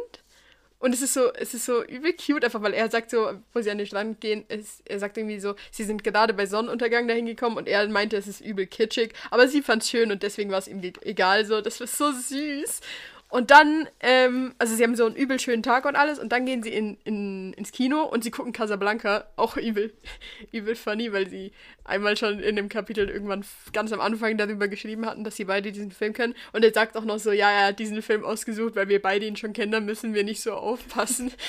Und 0.79 0.93
es 0.93 1.01
ist 1.01 1.13
so, 1.13 1.34
es 1.34 1.53
ist 1.53 1.65
so 1.65 1.84
übel 1.84 2.13
cute, 2.13 2.46
einfach 2.46 2.62
weil 2.62 2.74
er 2.74 2.89
sagt 2.89 3.10
so, 3.10 3.31
wo 3.53 3.62
sie 3.62 3.72
an 3.72 3.79
den 3.79 3.88
Strand 3.88 4.22
gehen, 4.22 4.46
ist, 4.48 4.81
er 4.86 5.00
sagt 5.00 5.17
irgendwie 5.17 5.39
so, 5.39 5.55
sie 5.72 5.84
sind 5.84 6.03
gerade 6.03 6.34
bei 6.34 6.46
Sonnenuntergang 6.46 7.07
dahin 7.07 7.25
gekommen 7.25 7.57
und 7.57 7.67
er 7.67 7.88
meinte, 7.89 8.15
es 8.15 8.27
ist 8.27 8.41
übel 8.41 8.67
kitschig, 8.67 9.13
aber 9.31 9.48
sie 9.48 9.63
fand 9.63 9.81
es 9.81 9.89
schön 9.89 10.12
und 10.12 10.22
deswegen 10.22 10.51
war 10.51 10.60
es 10.60 10.67
ihm 10.67 10.81
egal 11.01 11.46
so. 11.46 11.62
Das 11.62 11.79
war 11.79 11.88
so 11.88 12.12
süß. 12.12 12.81
Und 13.29 13.51
dann, 13.51 13.89
ähm, 14.00 14.53
also 14.57 14.74
sie 14.74 14.84
haben 14.84 14.96
so 14.96 15.05
einen 15.05 15.15
übel 15.15 15.38
schönen 15.38 15.62
Tag 15.62 15.86
und 15.86 15.98
alles 15.98 16.17
und 16.17 16.31
dann 16.31 16.46
gehen 16.46 16.63
sie 16.63 16.69
in, 16.69 16.98
in, 17.03 17.51
ins 17.53 17.74
Kino 17.74 18.03
und 18.03 18.24
sie 18.24 18.31
gucken 18.31 18.53
Casablanca, 18.53 19.25
auch 19.36 19.57
übel, 19.57 19.93
übel 20.53 20.75
funny, 20.75 21.12
weil 21.12 21.29
sie 21.29 21.51
einmal 21.84 22.15
schon 22.15 22.39
in 22.39 22.55
dem 22.55 22.69
Kapitel 22.69 23.10
irgendwann 23.10 23.43
ganz 23.74 23.91
am 23.91 24.00
Anfang 24.00 24.38
darüber 24.38 24.69
geschrieben 24.69 25.05
hatten, 25.05 25.25
dass 25.25 25.36
sie 25.36 25.43
beide 25.43 25.74
diesen 25.74 25.91
Film 25.91 26.13
kennen. 26.13 26.36
Und 26.53 26.63
er 26.63 26.74
sagt 26.74 26.96
auch 26.96 27.03
noch 27.03 27.19
so, 27.19 27.34
ja, 27.34 27.51
er 27.51 27.67
hat 27.67 27.79
diesen 27.79 28.01
Film 28.01 28.24
ausgesucht, 28.24 28.77
weil 28.77 28.88
wir 28.88 29.01
beide 29.01 29.25
ihn 29.25 29.36
schon 29.36 29.51
kennen, 29.51 29.74
dann 29.74 29.86
müssen 29.86 30.13
wir 30.13 30.24
nicht 30.24 30.41
so 30.41 30.53
aufpassen. 30.53 31.31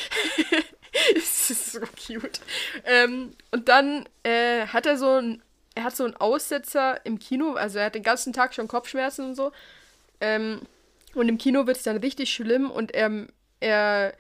Es 1.15 1.51
ist 1.51 1.73
so 1.73 1.81
cute. 1.81 2.41
Ähm, 2.85 3.35
und 3.51 3.69
dann 3.69 4.09
äh, 4.23 4.67
hat 4.67 4.87
er 4.87 4.97
so 4.97 5.19
ein, 5.21 5.43
er 5.75 5.85
hat 5.85 5.95
so 5.95 6.05
einen 6.05 6.17
Aussetzer 6.17 7.05
im 7.05 7.19
Kino, 7.19 7.53
also 7.53 7.79
er 7.79 7.87
hat 7.87 7.95
den 7.95 8.03
ganzen 8.03 8.33
Tag 8.33 8.55
schon 8.55 8.69
Kopfschmerzen 8.69 9.27
und 9.27 9.35
so. 9.35 9.53
Ähm, 10.21 10.63
und 11.19 11.29
im 11.29 11.39
Kino 11.39 11.67
wird 11.67 11.77
es 11.77 11.83
dann 11.83 11.97
richtig 11.99 12.33
schlimm 12.33 12.71
und 12.71 12.95
er, 12.95 13.27
er 13.61 14.15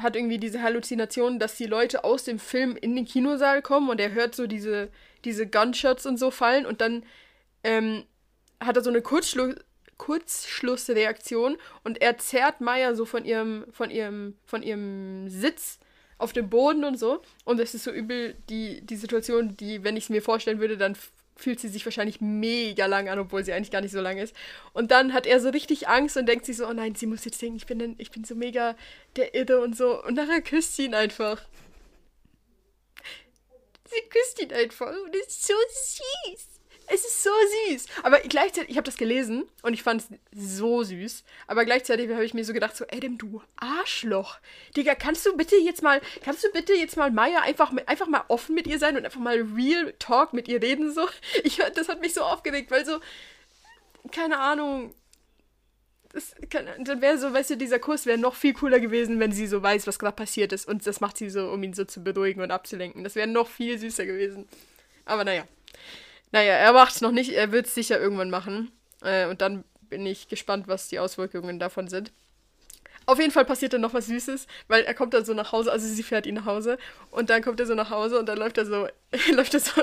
hat 0.00 0.16
irgendwie 0.16 0.38
diese 0.38 0.62
Halluzination, 0.62 1.38
dass 1.38 1.56
die 1.56 1.66
Leute 1.66 2.04
aus 2.04 2.24
dem 2.24 2.38
Film 2.38 2.76
in 2.76 2.94
den 2.96 3.04
Kinosaal 3.04 3.62
kommen 3.62 3.88
und 3.88 4.00
er 4.00 4.12
hört 4.12 4.34
so 4.34 4.46
diese, 4.46 4.90
diese 5.24 5.46
Gunshots 5.46 6.06
und 6.06 6.18
so 6.18 6.30
fallen 6.30 6.66
und 6.66 6.80
dann 6.80 7.04
ähm, 7.64 8.04
hat 8.60 8.76
er 8.76 8.82
so 8.82 8.90
eine 8.90 9.02
Kurzschlu 9.02 9.54
Kurzschlussreaktion 9.98 11.56
und 11.82 12.00
er 12.00 12.18
zerrt 12.18 12.60
Maya 12.60 12.94
so 12.94 13.04
von 13.04 13.24
ihrem, 13.24 13.64
von 13.72 13.90
ihrem, 13.90 14.36
von 14.44 14.62
ihrem 14.62 15.28
Sitz 15.28 15.80
auf 16.18 16.32
dem 16.32 16.48
Boden 16.48 16.84
und 16.84 16.98
so. 16.98 17.20
Und 17.44 17.58
es 17.60 17.74
ist 17.74 17.82
so 17.82 17.90
übel 17.90 18.36
die, 18.48 18.80
die 18.86 18.96
Situation, 18.96 19.56
die, 19.56 19.82
wenn 19.82 19.96
ich 19.96 20.04
es 20.04 20.10
mir 20.10 20.22
vorstellen 20.22 20.60
würde, 20.60 20.76
dann 20.76 20.96
fühlt 21.38 21.60
sie 21.60 21.68
sich 21.68 21.86
wahrscheinlich 21.86 22.20
mega 22.20 22.86
lang 22.86 23.08
an, 23.08 23.18
obwohl 23.18 23.44
sie 23.44 23.52
eigentlich 23.52 23.70
gar 23.70 23.80
nicht 23.80 23.92
so 23.92 24.00
lang 24.00 24.18
ist. 24.18 24.34
Und 24.72 24.90
dann 24.90 25.12
hat 25.12 25.26
er 25.26 25.40
so 25.40 25.48
richtig 25.48 25.88
Angst 25.88 26.16
und 26.16 26.26
denkt 26.26 26.44
sich 26.44 26.56
so, 26.56 26.66
oh 26.66 26.72
nein, 26.72 26.94
sie 26.96 27.06
muss 27.06 27.24
jetzt 27.24 27.40
denken, 27.40 27.56
ich 27.56 27.66
bin, 27.66 27.94
ich 27.98 28.10
bin 28.10 28.24
so 28.24 28.34
mega 28.34 28.76
der 29.16 29.34
Irre 29.34 29.60
und 29.60 29.76
so. 29.76 30.02
Und 30.04 30.14
nachher 30.14 30.42
küsst 30.42 30.76
sie 30.76 30.86
ihn 30.86 30.94
einfach. 30.94 31.42
Sie 33.84 34.08
küsst 34.10 34.42
ihn 34.42 34.52
einfach 34.52 34.92
und 35.04 35.16
ist 35.16 35.46
so 35.46 35.54
süß. 35.54 36.57
Es 36.90 37.04
ist 37.04 37.22
so 37.22 37.30
süß. 37.68 37.86
Aber 38.02 38.18
gleichzeitig, 38.20 38.70
ich 38.70 38.76
habe 38.76 38.86
das 38.86 38.96
gelesen 38.96 39.44
und 39.62 39.74
ich 39.74 39.82
fand 39.82 40.02
es 40.02 40.08
so 40.58 40.82
süß. 40.82 41.24
Aber 41.46 41.64
gleichzeitig 41.64 42.10
habe 42.10 42.24
ich 42.24 42.34
mir 42.34 42.44
so 42.44 42.52
gedacht, 42.52 42.76
so, 42.76 42.84
Adam, 42.90 43.18
du 43.18 43.42
Arschloch. 43.56 44.38
Digga, 44.76 44.94
kannst 44.94 45.26
du 45.26 45.36
bitte 45.36 45.56
jetzt 45.56 45.82
mal, 45.82 46.00
kannst 46.22 46.44
du 46.44 46.48
bitte 46.50 46.72
jetzt 46.72 46.96
mal 46.96 47.10
Maya 47.10 47.40
einfach, 47.40 47.72
einfach 47.86 48.06
mal 48.08 48.24
offen 48.28 48.54
mit 48.54 48.66
ihr 48.66 48.78
sein 48.78 48.96
und 48.96 49.04
einfach 49.04 49.20
mal 49.20 49.40
real 49.54 49.92
talk 49.98 50.32
mit 50.32 50.48
ihr 50.48 50.62
reden, 50.62 50.92
so? 50.92 51.08
Ich, 51.44 51.56
das 51.74 51.88
hat 51.88 52.00
mich 52.00 52.14
so 52.14 52.22
aufgeregt, 52.22 52.70
weil 52.70 52.84
so, 52.84 53.00
keine 54.10 54.38
Ahnung. 54.38 54.94
Das 56.12 56.34
kann, 56.48 56.66
dann 56.84 57.02
wäre 57.02 57.18
so, 57.18 57.34
weißt 57.34 57.50
du, 57.50 57.56
dieser 57.58 57.78
Kurs 57.78 58.06
wäre 58.06 58.16
noch 58.16 58.34
viel 58.34 58.54
cooler 58.54 58.80
gewesen, 58.80 59.20
wenn 59.20 59.30
sie 59.30 59.46
so 59.46 59.62
weiß, 59.62 59.86
was 59.86 59.98
gerade 59.98 60.16
passiert 60.16 60.54
ist. 60.54 60.66
Und 60.66 60.86
das 60.86 61.00
macht 61.00 61.18
sie 61.18 61.28
so, 61.28 61.50
um 61.50 61.62
ihn 61.62 61.74
so 61.74 61.84
zu 61.84 62.02
beruhigen 62.02 62.40
und 62.40 62.50
abzulenken. 62.50 63.04
Das 63.04 63.14
wäre 63.14 63.26
noch 63.26 63.46
viel 63.46 63.78
süßer 63.78 64.06
gewesen. 64.06 64.48
Aber 65.04 65.24
naja. 65.24 65.46
Naja, 66.30 66.54
er 66.54 66.72
macht 66.72 66.94
es 66.94 67.00
noch 67.00 67.12
nicht, 67.12 67.32
er 67.32 67.52
wird 67.52 67.66
es 67.66 67.74
sicher 67.74 67.98
irgendwann 68.00 68.30
machen. 68.30 68.70
Äh, 69.02 69.26
und 69.26 69.40
dann 69.40 69.64
bin 69.80 70.04
ich 70.06 70.28
gespannt, 70.28 70.68
was 70.68 70.88
die 70.88 70.98
Auswirkungen 70.98 71.58
davon 71.58 71.88
sind. 71.88 72.12
Auf 73.06 73.18
jeden 73.18 73.30
Fall 73.30 73.46
passiert 73.46 73.72
dann 73.72 73.80
noch 73.80 73.94
was 73.94 74.06
Süßes, 74.06 74.46
weil 74.66 74.82
er 74.84 74.92
kommt 74.92 75.14
dann 75.14 75.24
so 75.24 75.32
nach 75.32 75.50
Hause, 75.50 75.72
also 75.72 75.88
sie 75.88 76.02
fährt 76.02 76.26
ihn 76.26 76.34
nach 76.34 76.44
Hause 76.44 76.76
und 77.10 77.30
dann 77.30 77.42
kommt 77.42 77.58
er 77.58 77.64
so 77.64 77.74
nach 77.74 77.88
Hause 77.88 78.18
und 78.18 78.26
dann 78.26 78.36
läuft 78.36 78.58
er 78.58 78.66
so, 78.66 78.86
läuft 79.32 79.54
er 79.54 79.60
so 79.60 79.80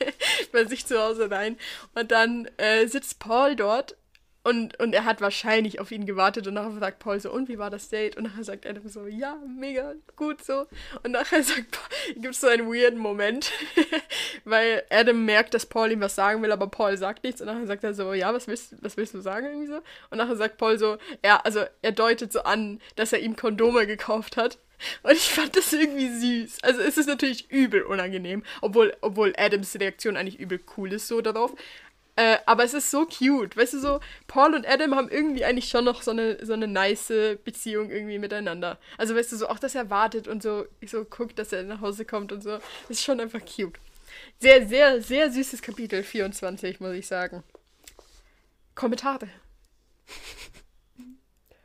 bei 0.52 0.64
sich 0.64 0.86
zu 0.86 0.98
Hause 0.98 1.30
rein 1.30 1.58
und 1.94 2.10
dann 2.10 2.48
äh, 2.56 2.86
sitzt 2.86 3.18
Paul 3.18 3.56
dort 3.56 3.96
und, 4.44 4.78
und 4.80 4.92
er 4.92 5.04
hat 5.04 5.20
wahrscheinlich 5.20 5.78
auf 5.78 5.92
ihn 5.92 6.04
gewartet 6.04 6.48
und 6.48 6.54
nachher 6.54 6.78
sagt 6.80 6.98
Paul 6.98 7.20
so, 7.20 7.30
und 7.30 7.48
wie 7.48 7.58
war 7.58 7.70
das 7.70 7.88
Date? 7.88 8.16
Und 8.16 8.24
nachher 8.24 8.42
sagt 8.42 8.66
Adam 8.66 8.88
so, 8.88 9.06
ja, 9.06 9.36
mega, 9.46 9.94
gut 10.16 10.44
so. 10.44 10.66
Und 11.04 11.12
nachher 11.12 11.42
sagt 11.44 11.78
gibt 12.14 12.34
es 12.34 12.40
so 12.40 12.48
einen 12.48 12.66
weirden 12.66 12.98
Moment, 12.98 13.52
weil 14.44 14.82
Adam 14.90 15.24
merkt, 15.24 15.54
dass 15.54 15.66
Paul 15.66 15.92
ihm 15.92 16.00
was 16.00 16.16
sagen 16.16 16.42
will, 16.42 16.50
aber 16.50 16.66
Paul 16.66 16.96
sagt 16.96 17.22
nichts. 17.22 17.40
Und 17.40 17.46
nachher 17.46 17.66
sagt 17.66 17.84
er 17.84 17.94
so, 17.94 18.12
ja, 18.14 18.34
was 18.34 18.48
willst, 18.48 18.74
was 18.82 18.96
willst 18.96 19.14
du 19.14 19.20
sagen 19.20 19.46
irgendwie 19.46 19.68
so? 19.68 19.80
Und 20.10 20.18
nachher 20.18 20.36
sagt 20.36 20.58
Paul 20.58 20.76
so, 20.76 20.98
ja, 21.24 21.40
also 21.44 21.64
er 21.80 21.92
deutet 21.92 22.32
so 22.32 22.42
an, 22.42 22.80
dass 22.96 23.12
er 23.12 23.20
ihm 23.20 23.36
Kondome 23.36 23.86
gekauft 23.86 24.36
hat. 24.36 24.58
Und 25.02 25.12
ich 25.12 25.30
fand 25.30 25.56
das 25.56 25.72
irgendwie 25.72 26.08
süß. 26.08 26.58
Also 26.62 26.80
es 26.80 26.98
ist 26.98 27.06
natürlich 27.06 27.50
übel 27.50 27.82
unangenehm, 27.82 28.42
obwohl, 28.60 28.96
obwohl 29.00 29.32
Adams 29.36 29.78
Reaktion 29.78 30.16
eigentlich 30.16 30.40
übel 30.40 30.60
cool 30.76 30.92
ist 30.92 31.08
so 31.08 31.20
darauf. 31.20 31.54
Äh, 32.16 32.38
aber 32.44 32.64
es 32.64 32.74
ist 32.74 32.90
so 32.90 33.06
cute. 33.06 33.56
Weißt 33.56 33.72
du, 33.72 33.78
so, 33.80 34.00
Paul 34.26 34.54
und 34.54 34.68
Adam 34.68 34.94
haben 34.94 35.08
irgendwie 35.08 35.44
eigentlich 35.44 35.68
schon 35.68 35.84
noch 35.84 36.02
so 36.02 36.10
eine, 36.10 36.44
so 36.44 36.52
eine 36.52 36.66
nice 36.68 37.12
Beziehung 37.44 37.90
irgendwie 37.90 38.18
miteinander. 38.18 38.78
Also, 38.98 39.14
weißt 39.14 39.32
du, 39.32 39.36
so 39.36 39.48
auch, 39.48 39.58
dass 39.58 39.74
er 39.74 39.88
wartet 39.88 40.28
und 40.28 40.42
so, 40.42 40.66
so 40.86 41.04
guckt, 41.04 41.38
dass 41.38 41.52
er 41.52 41.62
nach 41.62 41.80
Hause 41.80 42.04
kommt 42.04 42.32
und 42.32 42.42
so. 42.42 42.50
Das 42.50 42.90
ist 42.90 43.02
schon 43.02 43.20
einfach 43.20 43.40
cute. 43.40 43.78
Sehr, 44.38 44.66
sehr, 44.66 45.00
sehr 45.00 45.30
süßes 45.30 45.62
Kapitel 45.62 46.02
24, 46.02 46.80
muss 46.80 46.94
ich 46.94 47.06
sagen. 47.06 47.42
Kommentare. 48.74 49.28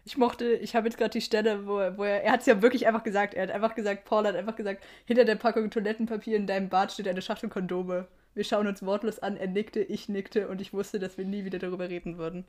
Ich 0.07 0.15
mochte, 0.15 0.53
ich 0.53 0.73
habe 0.73 0.87
jetzt 0.87 0.97
gerade 0.97 1.09
die 1.09 1.21
Stelle, 1.21 1.67
wo, 1.67 1.79
er, 1.79 1.97
wo 1.97 2.05
er, 2.05 2.23
er 2.23 2.31
hat 2.31 2.39
es 2.39 2.45
ja 2.45 2.61
wirklich 2.61 2.87
einfach 2.87 3.03
gesagt, 3.03 3.33
er 3.33 3.43
hat 3.43 3.51
einfach 3.51 3.75
gesagt, 3.75 4.05
Paul 4.05 4.25
hat 4.25 4.37
einfach 4.37 4.55
gesagt, 4.55 4.81
hinter 5.03 5.25
der 5.25 5.35
Packung 5.35 5.69
Toilettenpapier 5.69 6.37
in 6.37 6.47
deinem 6.47 6.69
Bad 6.69 6.93
steht 6.93 7.09
eine 7.09 7.21
Schachtel 7.21 7.49
Kondome. 7.49 8.07
Wir 8.33 8.45
schauen 8.45 8.67
uns 8.67 8.85
wortlos 8.85 9.19
an, 9.19 9.35
er 9.35 9.47
nickte, 9.47 9.81
ich 9.81 10.07
nickte 10.07 10.47
und 10.47 10.61
ich 10.61 10.71
wusste, 10.71 10.97
dass 10.97 11.17
wir 11.17 11.25
nie 11.25 11.43
wieder 11.43 11.59
darüber 11.59 11.89
reden 11.89 12.17
würden. 12.17 12.45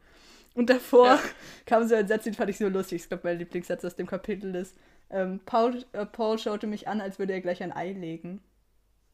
Und 0.54 0.70
davor 0.70 1.06
ja. 1.06 1.20
kam 1.66 1.88
so 1.88 1.96
ein 1.96 2.06
Satz, 2.06 2.22
den 2.22 2.34
fand 2.34 2.48
ich 2.48 2.58
so 2.58 2.68
lustig. 2.68 3.02
Ich 3.02 3.08
glaube, 3.08 3.26
mein 3.26 3.38
Lieblingssatz 3.38 3.84
aus 3.84 3.96
dem 3.96 4.06
Kapitel 4.06 4.54
ist, 4.54 4.76
ähm, 5.10 5.40
Paul, 5.44 5.84
äh, 5.94 6.06
Paul 6.06 6.38
schaute 6.38 6.68
mich 6.68 6.86
an, 6.86 7.00
als 7.00 7.18
würde 7.18 7.32
er 7.32 7.40
gleich 7.40 7.60
ein 7.60 7.72
Ei 7.72 7.90
legen. 7.90 8.40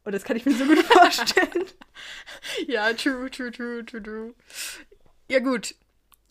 Und 0.04 0.14
das 0.14 0.22
kann 0.22 0.36
ich 0.36 0.44
mir 0.44 0.52
so 0.52 0.66
gut 0.66 0.78
vorstellen. 0.84 1.64
ja, 2.66 2.92
true, 2.92 3.30
true, 3.30 3.50
true, 3.50 3.86
true, 3.86 4.02
true. 4.02 4.34
Ja, 5.30 5.38
gut. 5.38 5.74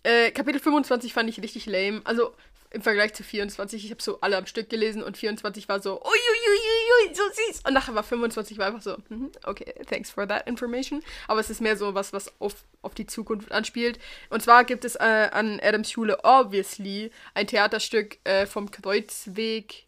Äh, 0.03 0.31
Kapitel 0.31 0.59
25 0.59 1.13
fand 1.13 1.29
ich 1.29 1.41
richtig 1.41 1.65
lame. 1.65 2.01
Also, 2.03 2.33
im 2.73 2.81
Vergleich 2.81 3.13
zu 3.13 3.23
24. 3.23 3.85
Ich 3.85 3.91
habe 3.91 4.01
so 4.01 4.19
alle 4.21 4.35
am 4.35 4.47
Stück 4.47 4.67
gelesen 4.67 5.03
und 5.03 5.15
24 5.15 5.69
war 5.69 5.79
so, 5.79 6.01
uiuiuiui, 6.01 7.13
so 7.13 7.21
süß. 7.23 7.61
Und 7.67 7.73
nachher 7.73 7.93
war 7.93 8.03
25 8.03 8.57
war 8.57 8.67
einfach 8.67 8.81
so, 8.81 8.97
mm 9.09 9.27
okay, 9.45 9.73
thanks 9.87 10.09
for 10.09 10.27
that 10.27 10.47
information. 10.47 11.03
Aber 11.27 11.39
es 11.39 11.49
ist 11.49 11.61
mehr 11.61 11.77
so 11.77 11.93
was, 11.93 12.13
was 12.13 12.33
auf, 12.41 12.55
auf 12.81 12.95
die 12.95 13.05
Zukunft 13.05 13.51
anspielt. 13.51 13.99
Und 14.29 14.41
zwar 14.41 14.63
gibt 14.63 14.85
es 14.85 14.95
äh, 14.95 15.29
an 15.31 15.59
Adams 15.61 15.91
Schule 15.91 16.17
obviously 16.23 17.11
ein 17.35 17.45
Theaterstück 17.45 18.17
äh, 18.23 18.47
vom 18.47 18.71
Kreuzweg 18.71 19.85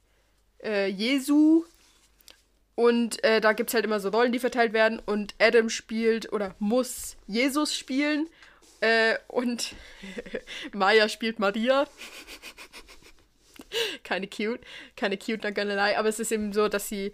äh, 0.64 0.88
Jesu. 0.88 1.66
Und 2.76 3.24
äh, 3.24 3.42
da 3.42 3.54
gibt 3.54 3.72
es 3.72 3.74
halt 3.74 3.86
immer 3.86 4.00
so 4.00 4.10
Rollen, 4.10 4.32
die 4.32 4.40
verteilt 4.40 4.74
werden. 4.74 5.02
Und 5.04 5.34
Adam 5.40 5.70
spielt 5.70 6.32
oder 6.32 6.54
muss 6.60 7.18
Jesus 7.26 7.76
spielen. 7.76 8.28
Äh, 8.86 9.18
und 9.28 9.74
Maya 10.74 11.10
spielt 11.10 11.40
Maria. 11.40 11.88
keine 14.04 14.28
cute, 14.28 14.62
keine 14.96 15.18
cute 15.18 15.44
Nagganelei, 15.44 15.98
aber 15.98 16.08
es 16.08 16.20
ist 16.20 16.32
eben 16.32 16.54
so, 16.54 16.68
dass 16.68 16.88
sie, 16.88 17.12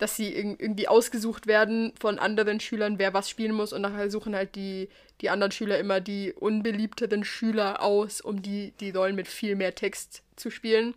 dass 0.00 0.16
sie 0.16 0.34
irgendwie 0.34 0.88
ausgesucht 0.88 1.46
werden 1.46 1.92
von 2.00 2.18
anderen 2.18 2.58
Schülern, 2.58 2.98
wer 2.98 3.14
was 3.14 3.30
spielen 3.30 3.52
muss 3.52 3.72
und 3.72 3.82
nachher 3.82 4.10
suchen 4.10 4.34
halt 4.34 4.56
die, 4.56 4.88
die 5.20 5.30
anderen 5.30 5.52
Schüler 5.52 5.78
immer 5.78 6.00
die 6.00 6.32
unbeliebteren 6.32 7.22
Schüler 7.22 7.82
aus, 7.82 8.20
um 8.20 8.42
die, 8.42 8.72
die 8.80 8.90
Rollen 8.90 9.14
mit 9.14 9.28
viel 9.28 9.54
mehr 9.54 9.76
Text 9.76 10.24
zu 10.34 10.50
spielen. 10.50 10.94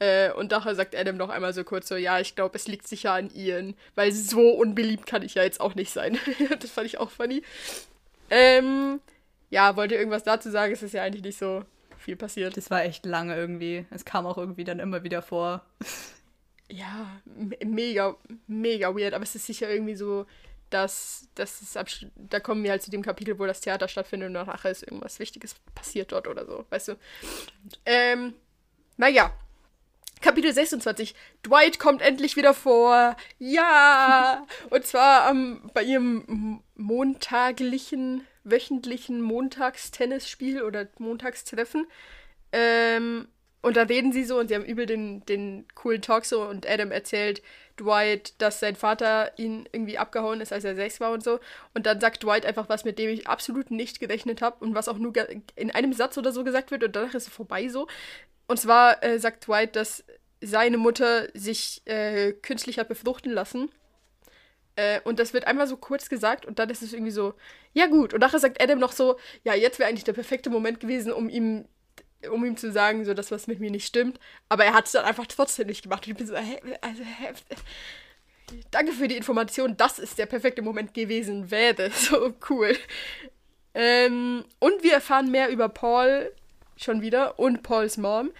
Äh, 0.00 0.32
und 0.32 0.50
daher 0.50 0.74
sagt 0.74 0.96
Adam 0.96 1.16
noch 1.16 1.28
einmal 1.28 1.52
so 1.52 1.62
kurz 1.62 1.86
so, 1.86 1.94
ja, 1.94 2.18
ich 2.18 2.34
glaube, 2.34 2.56
es 2.56 2.66
liegt 2.66 2.88
sicher 2.88 3.12
an 3.12 3.30
Ian, 3.32 3.76
weil 3.94 4.10
so 4.10 4.50
unbeliebt 4.50 5.06
kann 5.06 5.22
ich 5.22 5.34
ja 5.34 5.44
jetzt 5.44 5.60
auch 5.60 5.76
nicht 5.76 5.92
sein. 5.92 6.18
das 6.60 6.72
fand 6.72 6.88
ich 6.88 6.98
auch 6.98 7.10
funny. 7.10 7.44
Ähm, 8.28 9.00
ja, 9.50 9.76
wollte 9.76 9.94
irgendwas 9.94 10.24
dazu 10.24 10.50
sagen, 10.50 10.72
es 10.72 10.82
ist 10.82 10.94
ja 10.94 11.02
eigentlich 11.02 11.24
nicht 11.24 11.38
so 11.38 11.64
viel 11.98 12.16
passiert. 12.16 12.56
Das 12.56 12.70
war 12.70 12.84
echt 12.84 13.06
lange 13.06 13.36
irgendwie. 13.36 13.86
Es 13.90 14.04
kam 14.04 14.26
auch 14.26 14.38
irgendwie 14.38 14.64
dann 14.64 14.80
immer 14.80 15.02
wieder 15.02 15.22
vor. 15.22 15.64
ja, 16.70 17.20
mega, 17.64 18.16
mega 18.46 18.94
weird, 18.94 19.14
aber 19.14 19.24
es 19.24 19.34
ist 19.34 19.46
sicher 19.46 19.70
irgendwie 19.70 19.94
so, 19.94 20.26
dass, 20.70 21.28
dass 21.34 21.62
es 21.62 22.06
da 22.16 22.40
kommen 22.40 22.64
wir 22.64 22.72
halt 22.72 22.82
zu 22.82 22.90
dem 22.90 23.02
Kapitel, 23.02 23.38
wo 23.38 23.46
das 23.46 23.60
Theater 23.60 23.88
stattfindet 23.88 24.28
und 24.28 24.32
nachher 24.32 24.70
ist 24.70 24.82
irgendwas 24.82 25.18
Wichtiges 25.18 25.54
passiert 25.74 26.12
dort 26.12 26.26
oder 26.26 26.44
so, 26.44 26.64
weißt 26.70 26.88
du. 26.88 26.94
Ähm, 27.84 28.34
naja. 28.96 29.32
Kapitel 30.22 30.52
26. 30.52 31.14
Dwight 31.46 31.78
kommt 31.78 32.00
endlich 32.00 32.36
wieder 32.36 32.54
vor. 32.54 33.16
Ja! 33.38 34.46
Und 34.70 34.86
zwar 34.86 35.30
ähm, 35.30 35.70
bei 35.74 35.82
ihrem 35.82 36.62
montaglichen, 36.74 38.26
wöchentlichen 38.50 39.20
Montagstennisspiel 39.20 40.62
oder 40.62 40.88
Montagstreffen. 40.98 41.86
Ähm, 42.52 43.28
und 43.62 43.76
da 43.76 43.82
reden 43.82 44.12
sie 44.12 44.24
so 44.24 44.38
und 44.38 44.48
sie 44.48 44.54
haben 44.54 44.64
übel 44.64 44.86
den, 44.86 45.26
den 45.26 45.66
coolen 45.74 46.00
Talk 46.00 46.24
so 46.24 46.42
und 46.42 46.68
Adam 46.68 46.92
erzählt 46.92 47.42
Dwight, 47.76 48.34
dass 48.40 48.60
sein 48.60 48.76
Vater 48.76 49.36
ihn 49.38 49.68
irgendwie 49.72 49.98
abgehauen 49.98 50.40
ist, 50.40 50.52
als 50.52 50.64
er 50.64 50.76
sechs 50.76 51.00
war 51.00 51.10
und 51.10 51.24
so. 51.24 51.40
Und 51.74 51.84
dann 51.84 52.00
sagt 52.00 52.22
Dwight 52.22 52.46
einfach 52.46 52.68
was, 52.68 52.84
mit 52.84 52.98
dem 52.98 53.10
ich 53.10 53.26
absolut 53.26 53.70
nicht 53.70 53.98
gerechnet 53.98 54.40
habe 54.40 54.64
und 54.64 54.74
was 54.74 54.88
auch 54.88 54.98
nur 54.98 55.12
in 55.56 55.70
einem 55.72 55.92
Satz 55.92 56.16
oder 56.16 56.32
so 56.32 56.44
gesagt 56.44 56.70
wird 56.70 56.84
und 56.84 56.94
danach 56.94 57.14
ist 57.14 57.26
es 57.26 57.32
vorbei 57.32 57.68
so. 57.68 57.88
Und 58.46 58.60
zwar 58.60 59.02
äh, 59.02 59.18
sagt 59.18 59.48
Dwight, 59.48 59.74
dass 59.74 60.04
seine 60.40 60.78
Mutter 60.78 61.28
sich 61.34 61.82
äh, 61.86 62.32
künstlich 62.32 62.78
hat 62.78 62.88
befruchten 62.88 63.32
lassen. 63.32 63.70
Äh, 64.76 65.00
und 65.04 65.18
das 65.18 65.32
wird 65.32 65.46
einmal 65.46 65.66
so 65.66 65.76
kurz 65.76 66.08
gesagt 66.08 66.46
und 66.46 66.58
dann 66.58 66.70
ist 66.70 66.82
es 66.82 66.92
irgendwie 66.92 67.12
so, 67.12 67.34
ja 67.72 67.86
gut. 67.86 68.14
Und 68.14 68.20
nachher 68.20 68.38
sagt 68.38 68.62
Adam 68.62 68.78
noch 68.78 68.92
so, 68.92 69.18
ja, 69.42 69.54
jetzt 69.54 69.78
wäre 69.78 69.88
eigentlich 69.88 70.04
der 70.04 70.12
perfekte 70.12 70.50
Moment 70.50 70.80
gewesen, 70.80 71.12
um 71.12 71.28
ihm 71.28 71.66
um 72.30 72.44
ihm 72.44 72.56
zu 72.56 72.72
sagen, 72.72 73.04
so 73.04 73.14
dass 73.14 73.30
was 73.30 73.46
mit 73.46 73.60
mir 73.60 73.70
nicht 73.70 73.86
stimmt. 73.86 74.18
Aber 74.48 74.64
er 74.64 74.74
hat 74.74 74.86
es 74.86 74.92
dann 74.92 75.04
einfach 75.04 75.26
trotzdem 75.26 75.66
nicht 75.68 75.82
gemacht. 75.82 76.06
Und 76.06 76.12
ich 76.12 76.16
bin 76.16 76.26
so, 76.26 76.36
hä, 76.36 76.58
also, 76.80 77.02
hä, 77.02 77.32
danke 78.70 78.92
für 78.92 79.08
die 79.08 79.16
Information, 79.16 79.76
das 79.76 79.98
ist 79.98 80.18
der 80.18 80.26
perfekte 80.26 80.62
Moment 80.62 80.94
gewesen 80.94 81.50
wäre. 81.50 81.90
So 81.94 82.34
cool. 82.48 82.76
Ähm, 83.74 84.44
und 84.58 84.82
wir 84.82 84.94
erfahren 84.94 85.30
mehr 85.30 85.50
über 85.50 85.68
Paul 85.68 86.32
schon 86.76 87.02
wieder 87.02 87.38
und 87.38 87.62
Pauls 87.62 87.96
Mom. 87.96 88.32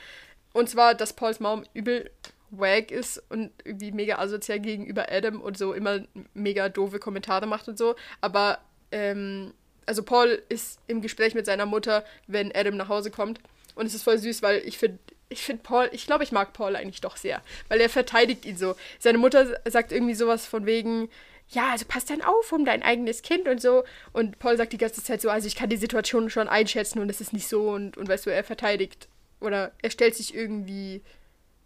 Und 0.52 0.70
zwar, 0.70 0.94
dass 0.94 1.12
Pauls 1.12 1.40
Mom 1.40 1.64
übel 1.74 2.10
wack 2.58 2.90
ist 2.90 3.22
und 3.28 3.50
irgendwie 3.64 3.92
mega 3.92 4.18
asozial 4.18 4.60
gegenüber 4.60 5.10
Adam 5.10 5.40
und 5.40 5.58
so 5.58 5.72
immer 5.72 6.00
mega 6.34 6.68
doofe 6.68 6.98
Kommentare 6.98 7.46
macht 7.46 7.68
und 7.68 7.78
so. 7.78 7.94
Aber, 8.20 8.58
ähm, 8.92 9.52
also 9.86 10.02
Paul 10.02 10.42
ist 10.48 10.80
im 10.86 11.00
Gespräch 11.00 11.34
mit 11.34 11.46
seiner 11.46 11.66
Mutter, 11.66 12.04
wenn 12.26 12.54
Adam 12.54 12.76
nach 12.76 12.88
Hause 12.88 13.10
kommt. 13.10 13.40
Und 13.74 13.86
es 13.86 13.94
ist 13.94 14.02
voll 14.02 14.18
süß, 14.18 14.42
weil 14.42 14.62
ich 14.64 14.78
finde, 14.78 14.98
ich 15.28 15.42
finde 15.42 15.62
Paul, 15.62 15.88
ich 15.92 16.06
glaube, 16.06 16.24
ich 16.24 16.32
mag 16.32 16.52
Paul 16.52 16.76
eigentlich 16.76 17.00
doch 17.00 17.16
sehr, 17.16 17.42
weil 17.68 17.80
er 17.80 17.88
verteidigt 17.88 18.44
ihn 18.44 18.56
so. 18.56 18.74
Seine 18.98 19.18
Mutter 19.18 19.60
sagt 19.68 19.92
irgendwie 19.92 20.14
sowas 20.14 20.46
von 20.46 20.66
wegen, 20.66 21.08
ja, 21.48 21.70
also 21.70 21.84
pass 21.86 22.04
dann 22.04 22.22
auf 22.22 22.52
um 22.52 22.64
dein 22.64 22.82
eigenes 22.82 23.22
Kind 23.22 23.46
und 23.48 23.60
so. 23.60 23.84
Und 24.12 24.38
Paul 24.38 24.56
sagt 24.56 24.72
die 24.72 24.78
ganze 24.78 25.02
Zeit 25.02 25.20
so, 25.20 25.30
also 25.30 25.46
ich 25.46 25.56
kann 25.56 25.68
die 25.68 25.76
Situation 25.76 26.30
schon 26.30 26.48
einschätzen 26.48 27.00
und 27.00 27.10
es 27.10 27.20
ist 27.20 27.32
nicht 27.32 27.48
so 27.48 27.70
und, 27.70 27.96
und 27.96 28.08
weißt 28.08 28.26
du, 28.26 28.30
er 28.30 28.44
verteidigt 28.44 29.08
oder 29.40 29.72
er 29.82 29.90
stellt 29.90 30.14
sich 30.14 30.34
irgendwie, 30.34 31.02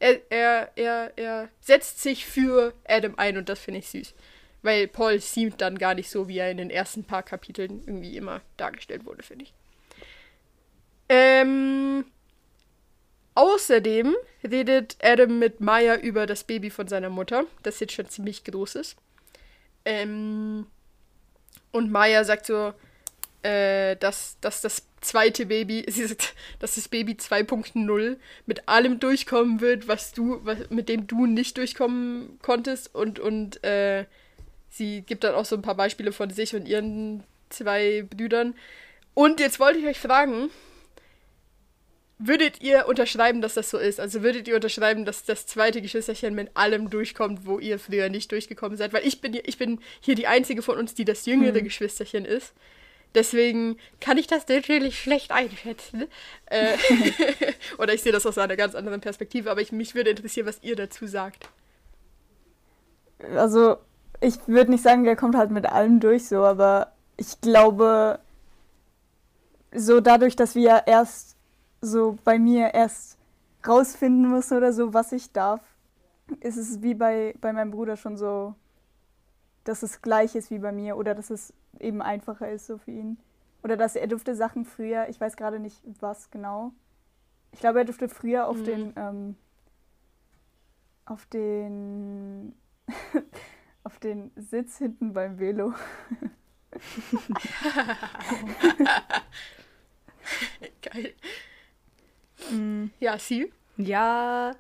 er, 0.01 0.21
er, 0.31 0.73
er, 0.77 1.13
er 1.17 1.49
setzt 1.61 2.01
sich 2.01 2.27
für 2.27 2.75
Adam 2.89 3.15
ein 3.17 3.37
und 3.37 3.49
das 3.49 3.61
finde 3.61 3.81
ich 3.81 3.89
süß. 3.89 4.15
Weil 4.63 4.89
Paul 4.89 5.21
sieht 5.21 5.61
dann 5.61 5.79
gar 5.79 5.95
nicht 5.95 6.11
so, 6.11 6.27
wie 6.27 6.39
er 6.39 6.51
in 6.51 6.57
den 6.57 6.71
ersten 6.71 7.05
paar 7.05 7.23
Kapiteln 7.23 7.83
irgendwie 7.87 8.17
immer 8.17 8.41
dargestellt 8.57 9.07
wurde, 9.07 9.23
finde 9.23 9.45
ich. 9.45 9.55
Ähm, 11.09 12.05
außerdem 13.35 14.15
redet 14.45 14.97
Adam 15.03 15.39
mit 15.39 15.61
Maya 15.61 15.97
über 15.97 16.27
das 16.27 16.45
Baby 16.45 16.71
von 16.71 16.89
seiner 16.89 17.11
Mutter, 17.11 17.45
das 17.63 17.81
jetzt 17.81 17.93
schon 17.93 18.09
ziemlich 18.09 18.45
groß 18.45 18.77
ist. 18.77 18.97
Ähm, 19.85 20.67
und 21.73 21.91
Maya 21.91 22.25
sagt 22.25 22.47
so, 22.47 22.75
äh, 23.43 23.97
dass, 23.97 24.39
dass 24.41 24.61
das 24.61 24.83
zweite 25.01 25.47
Baby, 25.47 25.85
sie 25.91 26.07
sagt, 26.07 26.35
dass 26.59 26.75
das 26.75 26.89
Baby 26.89 27.13
2.0 27.13 28.17
mit 28.47 28.69
allem 28.69 29.01
durchkommen 29.01 29.61
wird, 29.61 29.89
was 29.89 30.13
du, 30.13 30.41
was, 30.45 30.71
mit 30.71 30.89
dem 30.89 31.07
du 31.07 31.27
nicht 31.27 31.57
durchkommen 31.57 32.39
konntest. 32.43 32.95
Und, 32.95 33.19
und 33.19 33.63
äh, 33.65 34.07
sie 34.69 35.03
gibt 35.03 35.25
dann 35.25 35.35
auch 35.35 35.45
so 35.45 35.57
ein 35.57 35.63
paar 35.63 35.77
Beispiele 35.77 36.13
von 36.13 36.31
sich 36.31 36.55
und 36.55 36.67
ihren 36.67 37.25
zwei 37.49 38.07
Brüdern. 38.09 38.55
Und 39.15 39.41
jetzt 39.41 39.61
wollte 39.61 39.79
ich 39.79 39.87
euch 39.87 39.99
fragen, 39.99 40.51
Würdet 42.23 42.61
ihr 42.61 42.87
unterschreiben, 42.87 43.41
dass 43.41 43.55
das 43.55 43.71
so 43.71 43.79
ist? 43.79 43.99
Also 43.99 44.23
würdet 44.23 44.47
ihr 44.47 44.55
unterschreiben, 44.55 45.07
dass 45.07 45.25
das 45.25 45.47
zweite 45.47 45.81
Geschwisterchen 45.81 46.35
mit 46.35 46.55
allem 46.55 46.91
durchkommt, 46.91 47.47
wo 47.47 47.59
ihr 47.59 47.79
früher 47.79 48.11
nicht 48.11 48.31
durchgekommen 48.31 48.77
seid? 48.77 48.93
Weil 48.93 49.07
ich 49.07 49.23
bin, 49.23 49.41
ich 49.43 49.57
bin 49.57 49.81
hier 50.01 50.17
die 50.17 50.27
einzige 50.27 50.61
von 50.61 50.77
uns, 50.77 50.93
die 50.93 51.07
das 51.07 51.25
jüngere 51.25 51.57
hm. 51.57 51.65
Geschwisterchen 51.65 52.27
ist. 52.27 52.53
Deswegen 53.15 53.77
kann 54.01 54.19
ich 54.19 54.27
das 54.27 54.47
natürlich 54.47 55.01
schlecht 55.01 55.33
einschätzen. 55.33 56.07
Äh, 56.47 56.77
oder 57.79 57.95
ich 57.95 58.03
sehe 58.03 58.13
das 58.13 58.27
aus 58.27 58.39
einer 58.39 58.57
ganz 58.57 58.75
anderen 58.75 59.01
Perspektive, 59.01 59.51
aber 59.51 59.61
ich, 59.61 59.73
mich 59.73 59.95
würde 59.95 60.11
interessieren, 60.11 60.47
was 60.47 60.63
ihr 60.63 60.77
dazu 60.77 61.07
sagt. 61.07 61.49
Also, 63.35 63.77
ich 64.21 64.35
würde 64.47 64.71
nicht 64.71 64.83
sagen, 64.83 65.05
der 65.05 65.17
kommt 65.17 65.37
halt 65.37 65.51
mit 65.51 65.67
allem 65.67 66.01
durch 66.01 66.27
so, 66.29 66.45
aber 66.45 66.93
ich 67.17 67.41
glaube, 67.41 68.19
so 69.73 70.01
dadurch, 70.01 70.37
dass 70.37 70.55
wir 70.55 70.85
erst 70.87 71.37
so 71.81 72.19
bei 72.25 72.39
mir 72.39 72.75
erst 72.75 73.19
rausfinden 73.67 74.29
muss 74.29 74.53
oder 74.53 74.73
so, 74.73 74.95
was 74.95 75.13
ich 75.13 75.33
darf, 75.33 75.61
ist 76.41 76.57
es 76.57 76.83
wie 76.83 76.95
bei, 76.95 77.35
bei 77.41 77.53
meinem 77.53 77.71
Bruder 77.71 77.97
schon 77.97 78.17
so, 78.17 78.55
dass 79.65 79.83
es 79.83 80.01
gleich 80.01 80.35
ist 80.35 80.51
wie 80.51 80.59
bei 80.59 80.73
mir 80.73 80.97
oder 80.97 81.15
dass 81.15 81.31
es 81.31 81.53
eben 81.79 82.03
einfacher 82.03 82.51
ist 82.51 82.67
so 82.67 82.79
für 82.79 82.91
ihn. 82.91 83.19
Oder 83.63 83.77
dass 83.77 83.97
er 83.97 84.07
durfte 84.07 84.35
Sachen 84.35 84.65
früher, 84.65 85.09
ich 85.09 85.21
weiß 85.21 85.37
gerade 85.37 85.61
nicht 85.61 85.83
was 86.01 86.31
genau. 86.31 86.73
Ich 87.53 87.61
glaube, 87.61 87.81
er 87.81 87.85
durfte 87.85 88.09
früher 88.09 88.47
auf 88.49 88.59
mhm. 88.59 88.65
den 88.65 88.93
ähm, 88.97 89.37
auf 91.05 91.27
den 91.27 92.55
auf 93.85 93.99
den 93.99 94.31
Sitz 94.37 94.79
hinten 94.79 95.13
beim 95.13 95.39
Velo. 95.39 95.75
Geil. 100.83 101.15
Mhm. 102.51 102.91
Ja, 103.01 103.19
sie? 103.19 103.53
Ja, 103.77 104.55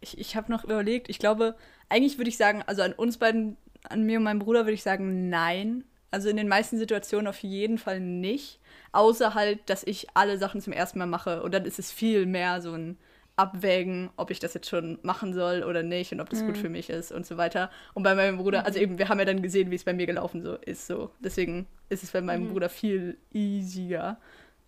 ich, 0.00 0.18
ich 0.18 0.36
habe 0.36 0.50
noch 0.50 0.64
überlegt, 0.64 1.08
ich 1.08 1.18
glaube, 1.18 1.56
eigentlich 1.88 2.18
würde 2.18 2.28
ich 2.28 2.36
sagen, 2.36 2.62
also 2.66 2.82
an 2.82 2.92
uns 2.92 3.18
beiden, 3.18 3.56
an 3.84 4.04
mir 4.04 4.18
und 4.18 4.24
meinem 4.24 4.40
Bruder 4.40 4.60
würde 4.60 4.72
ich 4.72 4.82
sagen, 4.82 5.28
nein. 5.28 5.84
Also 6.12 6.28
in 6.28 6.36
den 6.36 6.46
meisten 6.46 6.78
Situationen 6.78 7.26
auf 7.26 7.42
jeden 7.42 7.78
Fall 7.78 7.98
nicht. 7.98 8.60
Außer 8.92 9.34
halt, 9.34 9.68
dass 9.68 9.82
ich 9.82 10.06
alle 10.14 10.38
Sachen 10.38 10.60
zum 10.60 10.72
ersten 10.72 10.98
Mal 10.98 11.06
mache. 11.06 11.42
Und 11.42 11.52
dann 11.52 11.64
ist 11.64 11.78
es 11.78 11.90
viel 11.90 12.26
mehr 12.26 12.62
so 12.62 12.74
ein 12.74 12.98
Abwägen, 13.36 14.10
ob 14.16 14.30
ich 14.30 14.38
das 14.38 14.52
jetzt 14.52 14.68
schon 14.68 14.98
machen 15.02 15.32
soll 15.32 15.62
oder 15.62 15.82
nicht 15.82 16.12
und 16.12 16.20
ob 16.20 16.28
das 16.28 16.42
mhm. 16.42 16.48
gut 16.48 16.58
für 16.58 16.68
mich 16.68 16.90
ist 16.90 17.12
und 17.12 17.24
so 17.24 17.38
weiter. 17.38 17.70
Und 17.94 18.02
bei 18.02 18.14
meinem 18.14 18.36
Bruder, 18.36 18.66
also 18.66 18.78
mhm. 18.78 18.82
eben, 18.82 18.98
wir 18.98 19.08
haben 19.08 19.18
ja 19.18 19.24
dann 19.24 19.42
gesehen, 19.42 19.70
wie 19.70 19.74
es 19.74 19.84
bei 19.84 19.94
mir 19.94 20.06
gelaufen 20.06 20.42
so 20.42 20.56
ist. 20.56 20.86
So. 20.86 21.10
Deswegen 21.20 21.66
ist 21.88 22.02
es 22.02 22.10
bei 22.10 22.20
meinem 22.20 22.44
mhm. 22.44 22.52
Bruder 22.52 22.68
viel 22.68 23.16
easier. 23.32 24.18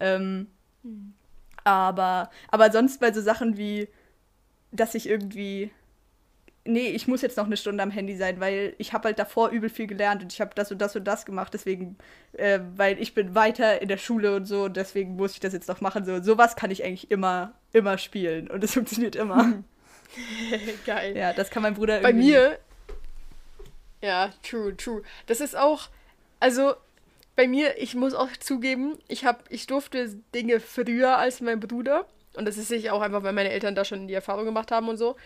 Ähm, 0.00 0.46
mhm. 0.82 1.12
Aber, 1.62 2.30
aber 2.48 2.72
sonst 2.72 3.00
bei 3.00 3.12
so 3.12 3.20
Sachen 3.20 3.58
wie, 3.58 3.88
dass 4.72 4.94
ich 4.94 5.08
irgendwie, 5.08 5.70
nee, 6.64 6.88
ich 6.88 7.06
muss 7.06 7.22
jetzt 7.22 7.36
noch 7.36 7.46
eine 7.46 7.56
Stunde 7.56 7.82
am 7.82 7.90
Handy 7.90 8.16
sein, 8.16 8.40
weil 8.40 8.74
ich 8.78 8.92
habe 8.92 9.08
halt 9.08 9.18
davor 9.18 9.50
übel 9.50 9.68
viel 9.68 9.86
gelernt 9.86 10.22
und 10.22 10.32
ich 10.32 10.40
habe 10.40 10.52
das 10.54 10.72
und 10.72 10.78
das 10.78 10.96
und 10.96 11.04
das 11.04 11.26
gemacht, 11.26 11.52
deswegen, 11.54 11.96
äh, 12.32 12.60
weil 12.76 13.00
ich 13.00 13.14
bin 13.14 13.34
weiter 13.34 13.82
in 13.82 13.88
der 13.88 13.98
Schule 13.98 14.34
und 14.34 14.46
so 14.46 14.64
und 14.64 14.76
deswegen 14.76 15.16
muss 15.16 15.34
ich 15.34 15.40
das 15.40 15.52
jetzt 15.52 15.68
noch 15.68 15.80
machen. 15.80 16.04
So, 16.04 16.22
sowas 16.22 16.56
kann 16.56 16.70
ich 16.70 16.84
eigentlich 16.84 17.10
immer, 17.10 17.52
immer 17.72 17.98
spielen 17.98 18.50
und 18.50 18.64
es 18.64 18.72
funktioniert 18.72 19.16
immer. 19.16 19.62
Geil. 20.86 21.16
Ja, 21.16 21.32
das 21.32 21.50
kann 21.50 21.62
mein 21.62 21.74
Bruder 21.74 22.00
Bei 22.00 22.12
mir. 22.12 22.58
Ja, 24.00 24.30
true, 24.42 24.76
true. 24.76 25.02
Das 25.26 25.40
ist 25.40 25.56
auch, 25.56 25.88
also 26.38 26.74
bei 27.36 27.48
mir, 27.48 27.78
ich 27.78 27.94
muss 27.94 28.14
auch 28.14 28.28
zugeben, 28.38 28.98
ich, 29.08 29.24
hab, 29.24 29.44
ich 29.50 29.66
durfte 29.66 30.20
Dinge 30.34 30.60
früher 30.60 31.18
als 31.18 31.40
mein 31.40 31.58
Bruder. 31.60 32.06
Und 32.36 32.46
das 32.46 32.56
ist 32.56 32.68
sicher 32.68 32.92
auch 32.94 33.00
einfach, 33.00 33.22
weil 33.22 33.32
meine 33.32 33.50
Eltern 33.50 33.74
da 33.74 33.84
schon 33.84 34.08
die 34.08 34.14
Erfahrung 34.14 34.44
gemacht 34.44 34.70
haben 34.70 34.88
und 34.88 34.96
so. 34.96 35.16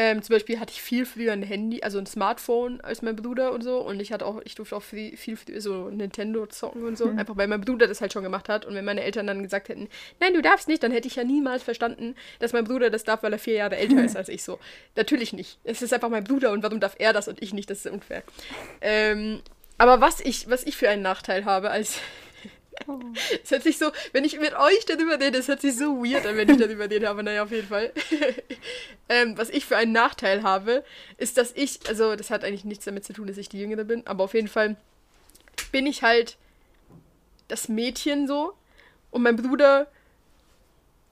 Ähm, 0.00 0.22
zum 0.22 0.36
Beispiel 0.36 0.60
hatte 0.60 0.72
ich 0.72 0.80
viel 0.80 1.04
früher 1.04 1.32
ein 1.32 1.42
Handy, 1.42 1.82
also 1.82 1.98
ein 1.98 2.06
Smartphone 2.06 2.80
als 2.82 3.02
mein 3.02 3.16
Bruder 3.16 3.50
und 3.50 3.64
so. 3.64 3.80
Und 3.80 3.98
ich 3.98 4.12
hatte 4.12 4.26
auch, 4.26 4.40
ich 4.44 4.54
durfte 4.54 4.76
auch 4.76 4.82
viel, 4.84 5.16
viel 5.16 5.36
früher 5.36 5.60
so 5.60 5.90
Nintendo 5.90 6.46
zocken 6.46 6.84
und 6.84 6.96
so. 6.96 7.06
Mhm. 7.06 7.18
Einfach 7.18 7.36
weil 7.36 7.48
mein 7.48 7.62
Bruder 7.62 7.88
das 7.88 8.00
halt 8.00 8.12
schon 8.12 8.22
gemacht 8.22 8.48
hat. 8.48 8.64
Und 8.64 8.76
wenn 8.76 8.84
meine 8.84 9.02
Eltern 9.02 9.26
dann 9.26 9.42
gesagt 9.42 9.68
hätten, 9.68 9.88
nein, 10.20 10.34
du 10.34 10.40
darfst 10.40 10.68
nicht, 10.68 10.84
dann 10.84 10.92
hätte 10.92 11.08
ich 11.08 11.16
ja 11.16 11.24
niemals 11.24 11.64
verstanden, 11.64 12.14
dass 12.38 12.52
mein 12.52 12.62
Bruder 12.62 12.90
das 12.90 13.02
darf, 13.02 13.24
weil 13.24 13.32
er 13.32 13.40
vier 13.40 13.54
Jahre 13.54 13.76
älter 13.76 14.04
ist 14.04 14.16
als 14.16 14.28
ich 14.28 14.44
so. 14.44 14.60
Natürlich 14.94 15.32
nicht. 15.32 15.58
Es 15.64 15.82
ist 15.82 15.92
einfach 15.92 16.10
mein 16.10 16.22
Bruder 16.22 16.52
und 16.52 16.62
warum 16.62 16.78
darf 16.78 16.94
er 17.00 17.12
das 17.12 17.26
und 17.26 17.42
ich 17.42 17.52
nicht? 17.52 17.68
Das 17.68 17.84
ist 17.84 17.90
unfair. 17.90 18.22
Ähm, 18.80 19.40
aber 19.78 20.00
was 20.00 20.20
ich, 20.20 20.48
was 20.48 20.62
ich 20.62 20.76
für 20.76 20.88
einen 20.88 21.02
Nachteil 21.02 21.44
habe 21.44 21.70
als. 21.70 21.98
Es 23.42 23.50
hört 23.50 23.62
sich 23.62 23.78
so, 23.78 23.90
wenn 24.12 24.24
ich 24.24 24.38
mit 24.38 24.54
euch 24.54 24.84
darüber 24.86 25.20
rede, 25.20 25.38
es 25.38 25.48
hört 25.48 25.60
sich 25.60 25.76
so 25.76 26.02
weird 26.02 26.26
an, 26.26 26.36
wenn 26.36 26.48
ich 26.48 26.56
darüber 26.56 26.88
rede, 26.88 27.08
aber 27.08 27.22
naja, 27.22 27.42
auf 27.42 27.50
jeden 27.50 27.68
Fall. 27.68 27.92
ähm, 29.08 29.36
was 29.36 29.50
ich 29.50 29.64
für 29.64 29.76
einen 29.76 29.92
Nachteil 29.92 30.42
habe, 30.42 30.84
ist, 31.16 31.38
dass 31.38 31.52
ich, 31.54 31.80
also 31.88 32.16
das 32.16 32.30
hat 32.30 32.44
eigentlich 32.44 32.64
nichts 32.64 32.84
damit 32.84 33.04
zu 33.04 33.12
tun, 33.12 33.26
dass 33.26 33.36
ich 33.36 33.48
die 33.48 33.60
Jüngere 33.60 33.84
bin, 33.84 34.06
aber 34.06 34.24
auf 34.24 34.34
jeden 34.34 34.48
Fall 34.48 34.76
bin 35.72 35.86
ich 35.86 36.02
halt 36.02 36.36
das 37.48 37.68
Mädchen 37.68 38.26
so 38.26 38.54
und 39.10 39.22
mein 39.22 39.36
Bruder 39.36 39.88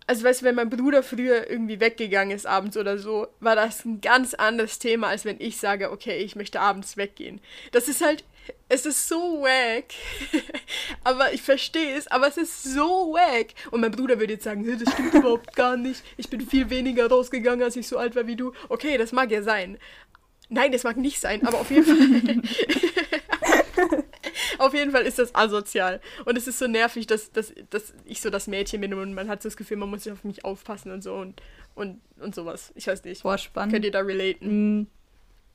also 0.06 0.24
weißt 0.24 0.42
du, 0.42 0.44
wenn 0.46 0.54
mein 0.54 0.70
Bruder 0.70 1.02
früher 1.02 1.50
irgendwie 1.50 1.80
weggegangen 1.80 2.34
ist 2.34 2.46
abends 2.46 2.76
oder 2.76 2.98
so, 2.98 3.26
war 3.40 3.56
das 3.56 3.84
ein 3.84 4.00
ganz 4.00 4.34
anderes 4.34 4.78
Thema, 4.78 5.08
als 5.08 5.24
wenn 5.24 5.40
ich 5.40 5.56
sage, 5.56 5.90
okay, 5.90 6.18
ich 6.18 6.36
möchte 6.36 6.60
abends 6.60 6.96
weggehen. 6.96 7.40
Das 7.72 7.88
ist 7.88 8.04
halt, 8.04 8.22
es 8.68 8.86
ist 8.86 9.08
so 9.08 9.42
wack. 9.42 9.94
aber 11.04 11.32
ich 11.32 11.42
verstehe 11.42 11.96
es, 11.96 12.06
aber 12.08 12.28
es 12.28 12.36
ist 12.36 12.64
so 12.64 13.12
wack. 13.12 13.48
Und 13.70 13.80
mein 13.80 13.92
Bruder 13.92 14.18
würde 14.18 14.34
jetzt 14.34 14.44
sagen, 14.44 14.66
das 14.78 14.92
stimmt 14.92 15.14
überhaupt 15.14 15.54
gar 15.54 15.76
nicht. 15.76 16.02
Ich 16.16 16.28
bin 16.28 16.40
viel 16.40 16.70
weniger 16.70 17.08
rausgegangen, 17.08 17.62
als 17.62 17.76
ich 17.76 17.86
so 17.88 17.98
alt 17.98 18.16
war 18.16 18.26
wie 18.26 18.36
du. 18.36 18.52
Okay, 18.68 18.98
das 18.98 19.12
mag 19.12 19.30
ja 19.30 19.42
sein. 19.42 19.78
Nein, 20.48 20.72
das 20.72 20.84
mag 20.84 20.96
nicht 20.96 21.20
sein, 21.20 21.46
aber 21.46 21.60
auf 21.60 21.70
jeden 21.70 21.84
Fall. 21.84 22.42
Auf 24.58 24.74
jeden 24.74 24.90
Fall 24.90 25.02
ist 25.02 25.18
das 25.18 25.34
asozial. 25.34 26.00
Und 26.24 26.36
es 26.38 26.46
ist 26.46 26.58
so 26.58 26.66
nervig, 26.66 27.06
dass, 27.06 27.30
dass, 27.32 27.52
dass 27.70 27.92
ich 28.04 28.20
so 28.20 28.30
das 28.30 28.46
Mädchen 28.46 28.80
bin 28.80 28.94
und 28.94 29.14
man 29.14 29.28
hat 29.28 29.42
so 29.42 29.48
das 29.48 29.56
Gefühl, 29.56 29.76
man 29.76 29.90
muss 29.90 30.08
auf 30.08 30.24
mich 30.24 30.44
aufpassen 30.44 30.90
und 30.92 31.02
so 31.02 31.14
und, 31.14 31.42
und, 31.74 32.00
und 32.18 32.34
sowas. 32.34 32.72
Ich 32.74 32.86
weiß 32.86 33.04
nicht. 33.04 33.22
Boah, 33.22 33.38
spannend. 33.38 33.72
Könnt 33.72 33.84
ihr 33.84 33.90
da 33.90 34.00
relaten? 34.00 34.80
Mm. 34.80 34.86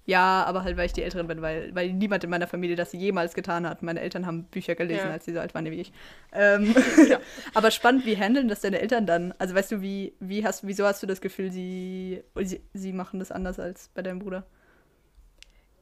Ja, 0.06 0.44
aber 0.46 0.64
halt, 0.64 0.78
weil 0.78 0.88
ich 0.88 0.94
die 0.94 1.04
Älteren 1.04 1.28
bin, 1.28 1.42
weil, 1.42 1.74
weil 1.76 1.94
niemand 1.94 2.24
in 2.24 2.30
meiner 2.30 2.48
Familie 2.48 2.76
das 2.76 2.92
jemals 2.92 3.36
getan 3.36 3.68
hat. 3.68 3.84
Meine 3.84 4.02
Eltern 4.02 4.26
haben 4.26 4.46
Bücher 4.46 4.74
gelesen, 4.74 5.08
ja. 5.08 5.12
als 5.12 5.26
sie 5.26 5.34
so 5.34 5.40
alt 5.40 5.54
waren 5.54 5.66
wie 5.66 5.80
ich. 5.80 5.94
Ähm, 6.32 6.74
ja. 7.10 7.20
aber 7.54 7.70
spannend, 7.70 8.06
wie 8.06 8.18
handeln 8.18 8.48
das 8.48 8.62
deine 8.62 8.80
Eltern 8.80 9.06
dann? 9.06 9.34
Also 9.38 9.54
weißt 9.54 9.74
du, 9.74 9.82
wie, 9.82 10.14
wie 10.20 10.44
hast, 10.44 10.66
wieso 10.66 10.86
hast 10.86 11.04
du 11.04 11.08
das 11.08 11.22
Gefühl, 11.22 11.52
sie, 11.52 12.24
sie, 12.42 12.62
sie 12.74 12.94
machen 12.94 13.20
das 13.20 13.32
anders 13.32 13.60
als 13.60 13.90
bei 13.94 14.02
deinem 14.02 14.20
Bruder? 14.20 14.46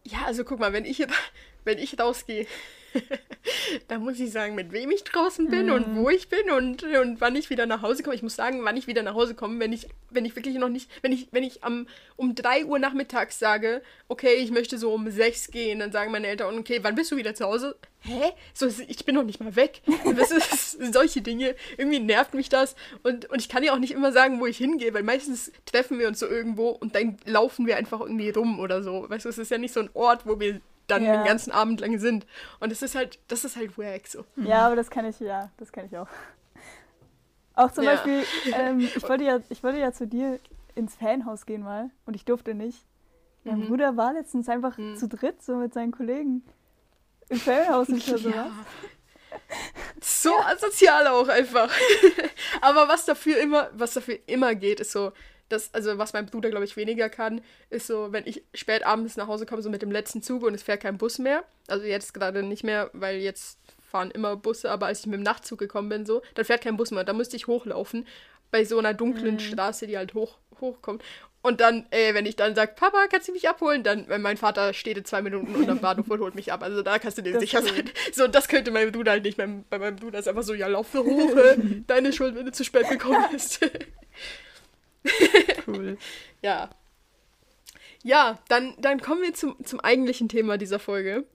Ja, 0.03 0.25
also 0.25 0.43
guck 0.43 0.59
mal, 0.59 0.73
wenn 0.73 0.85
ich, 0.85 1.05
wenn 1.63 1.77
ich 1.77 1.97
rausgehe 1.97 2.45
da 3.87 3.99
muss 3.99 4.19
ich 4.19 4.31
sagen, 4.31 4.55
mit 4.55 4.71
wem 4.71 4.91
ich 4.91 5.03
draußen 5.03 5.49
bin 5.49 5.67
mhm. 5.67 5.73
und 5.73 5.95
wo 5.95 6.09
ich 6.09 6.29
bin 6.29 6.49
und, 6.51 6.83
und 6.83 7.21
wann 7.21 7.35
ich 7.35 7.49
wieder 7.49 7.65
nach 7.65 7.81
Hause 7.81 8.03
komme. 8.03 8.15
Ich 8.15 8.23
muss 8.23 8.35
sagen, 8.35 8.61
wann 8.63 8.77
ich 8.77 8.87
wieder 8.87 9.03
nach 9.03 9.13
Hause 9.13 9.35
komme, 9.35 9.59
wenn 9.59 9.73
ich, 9.73 9.87
wenn 10.09 10.25
ich 10.25 10.35
wirklich 10.35 10.55
noch 10.55 10.69
nicht, 10.69 10.89
wenn 11.01 11.11
ich, 11.11 11.27
wenn 11.31 11.43
ich 11.43 11.63
am, 11.63 11.87
um 12.15 12.35
3 12.35 12.65
Uhr 12.65 12.79
nachmittags 12.79 13.39
sage, 13.39 13.81
okay, 14.07 14.35
ich 14.35 14.51
möchte 14.51 14.77
so 14.77 14.93
um 14.93 15.09
6 15.09 15.51
gehen, 15.51 15.79
dann 15.79 15.91
sagen 15.91 16.11
meine 16.11 16.27
Eltern, 16.27 16.57
okay, 16.57 16.79
wann 16.81 16.95
bist 16.95 17.11
du 17.11 17.17
wieder 17.17 17.35
zu 17.35 17.45
Hause? 17.45 17.75
Hä? 18.01 18.31
So, 18.53 18.67
ich 18.67 19.05
bin 19.05 19.15
noch 19.15 19.23
nicht 19.23 19.41
mal 19.41 19.55
weg. 19.55 19.81
Das 20.15 20.31
ist, 20.31 20.93
solche 20.93 21.21
Dinge. 21.21 21.55
Irgendwie 21.77 21.99
nervt 21.99 22.33
mich 22.33 22.49
das. 22.49 22.75
Und, 23.03 23.29
und 23.29 23.39
ich 23.39 23.49
kann 23.49 23.63
ja 23.63 23.73
auch 23.73 23.79
nicht 23.79 23.91
immer 23.91 24.11
sagen, 24.11 24.39
wo 24.39 24.45
ich 24.45 24.57
hingehe, 24.57 24.93
weil 24.93 25.03
meistens 25.03 25.51
treffen 25.65 25.99
wir 25.99 26.07
uns 26.07 26.19
so 26.19 26.27
irgendwo 26.27 26.69
und 26.69 26.95
dann 26.95 27.17
laufen 27.25 27.67
wir 27.67 27.77
einfach 27.77 27.99
irgendwie 27.99 28.29
rum 28.29 28.59
oder 28.59 28.81
so. 28.83 29.09
Weißt 29.09 29.25
du, 29.25 29.29
es 29.29 29.37
ist 29.37 29.51
ja 29.51 29.57
nicht 29.57 29.73
so 29.73 29.81
ein 29.81 29.89
Ort, 29.93 30.25
wo 30.25 30.39
wir 30.39 30.61
dann 30.91 31.03
ja. 31.03 31.17
den 31.17 31.25
ganzen 31.25 31.51
Abend 31.51 31.81
lang 31.81 31.97
sind. 31.99 32.25
Und 32.59 32.71
das 32.71 32.81
ist 32.81 32.95
halt, 32.95 33.19
das 33.27 33.45
ist 33.45 33.55
halt 33.55 33.77
wack 33.77 34.07
so. 34.07 34.25
Ja, 34.35 34.67
aber 34.67 34.75
das 34.75 34.89
kann 34.89 35.05
ich, 35.05 35.19
ja, 35.19 35.51
das 35.57 35.71
kann 35.71 35.85
ich 35.85 35.97
auch. 35.97 36.07
Auch 37.53 37.71
zum 37.71 37.83
ja. 37.83 37.91
Beispiel, 37.91 38.23
ähm, 38.53 38.79
ich, 38.95 39.03
wollte 39.07 39.23
ja, 39.23 39.39
ich 39.49 39.63
wollte 39.63 39.79
ja 39.79 39.91
zu 39.91 40.07
dir 40.07 40.39
ins 40.75 40.95
Fanhaus 40.95 41.45
gehen 41.45 41.63
mal 41.63 41.89
und 42.05 42.15
ich 42.15 42.25
durfte 42.25 42.53
nicht. 42.53 42.85
Mein 43.43 43.59
mhm. 43.59 43.67
Bruder 43.67 43.97
war 43.97 44.13
letztens 44.13 44.49
einfach 44.49 44.77
mhm. 44.77 44.97
zu 44.97 45.07
dritt, 45.07 45.41
so 45.41 45.55
mit 45.55 45.73
seinen 45.73 45.91
Kollegen 45.91 46.43
im 47.29 47.39
Fanhaus 47.39 47.89
und 47.89 48.01
so 48.03 48.29
ja. 48.29 48.51
So 50.01 50.35
asozial 50.37 51.07
auch 51.07 51.27
einfach. 51.27 51.71
aber 52.61 52.87
was 52.87 53.05
dafür 53.05 53.37
immer, 53.37 53.69
was 53.73 53.93
dafür 53.93 54.19
immer 54.25 54.55
geht, 54.55 54.79
ist 54.79 54.91
so, 54.91 55.11
das, 55.49 55.73
also 55.73 55.97
was 55.97 56.13
mein 56.13 56.25
Bruder, 56.25 56.49
glaube 56.49 56.65
ich, 56.65 56.77
weniger 56.77 57.09
kann, 57.09 57.41
ist 57.69 57.87
so, 57.87 58.11
wenn 58.11 58.25
ich 58.25 58.43
spät 58.53 58.85
abends 58.85 59.17
nach 59.17 59.27
Hause 59.27 59.45
komme, 59.45 59.61
so 59.61 59.69
mit 59.69 59.81
dem 59.81 59.91
letzten 59.91 60.21
Zug 60.21 60.43
und 60.43 60.53
es 60.53 60.63
fährt 60.63 60.81
kein 60.81 60.97
Bus 60.97 61.19
mehr. 61.19 61.43
Also 61.67 61.85
jetzt 61.85 62.13
gerade 62.13 62.43
nicht 62.43 62.63
mehr, 62.63 62.89
weil 62.93 63.17
jetzt 63.17 63.59
fahren 63.89 64.11
immer 64.11 64.35
Busse, 64.35 64.71
aber 64.71 64.85
als 64.85 65.01
ich 65.01 65.07
mit 65.07 65.15
dem 65.15 65.23
Nachtzug 65.23 65.59
gekommen 65.59 65.89
bin, 65.89 66.05
so, 66.05 66.21
dann 66.35 66.45
fährt 66.45 66.61
kein 66.61 66.77
Bus 66.77 66.91
mehr. 66.91 67.03
Da 67.03 67.13
musste 67.13 67.35
ich 67.35 67.47
hochlaufen 67.47 68.07
bei 68.51 68.63
so 68.63 68.77
einer 68.79 68.93
dunklen 68.93 69.35
mhm. 69.35 69.39
Straße, 69.39 69.87
die 69.87 69.97
halt 69.97 70.13
hoch, 70.13 70.37
hochkommt. 70.61 71.03
Und 71.41 71.61
dann, 71.61 71.85
ey, 71.91 72.13
wenn 72.13 72.25
ich 72.25 72.35
dann 72.35 72.53
sage, 72.53 72.73
Papa, 72.75 73.07
kannst 73.09 73.29
du 73.29 73.31
mich 73.31 73.47
abholen? 73.47 73.81
Dann, 73.81 74.09
wenn 74.09 74.21
mein 74.21 74.35
Vater 74.35 74.73
steht 74.73 74.97
in 74.97 75.05
zwei 75.05 75.21
Minuten 75.21 75.55
unterm 75.55 75.79
Bahnhof 75.81 76.09
und 76.09 76.19
holt 76.19 76.35
mich 76.35 76.51
ab. 76.51 76.61
Also 76.63 76.81
da 76.81 76.99
kannst 76.99 77.17
du 77.17 77.21
dir 77.21 77.33
das 77.33 77.41
sicher 77.41 77.61
sein. 77.61 77.89
So, 78.11 78.27
das 78.27 78.49
könnte 78.49 78.71
mein 78.71 78.91
Bruder 78.91 79.11
halt 79.11 79.23
nicht. 79.23 79.37
Mein, 79.37 79.63
bei 79.69 79.79
meinem 79.79 79.95
Bruder 79.95 80.19
ist 80.19 80.27
einfach 80.27 80.43
so, 80.43 80.53
ja, 80.53 80.67
lauf 80.67 80.87
so 80.91 80.99
hoch, 81.05 81.37
deine 81.87 82.11
Schuld, 82.11 82.35
wenn 82.35 82.45
du 82.45 82.51
zu 82.51 82.65
spät 82.65 82.89
gekommen 82.89 83.23
bist. 83.31 83.61
Cool. 85.67 85.97
ja. 86.41 86.69
Ja, 88.01 88.39
dann, 88.47 88.75
dann 88.79 89.01
kommen 89.01 89.21
wir 89.21 89.33
zum, 89.33 89.55
zum 89.63 89.79
eigentlichen 89.79 90.29
Thema 90.29 90.57
dieser 90.57 90.79
Folge. 90.79 91.25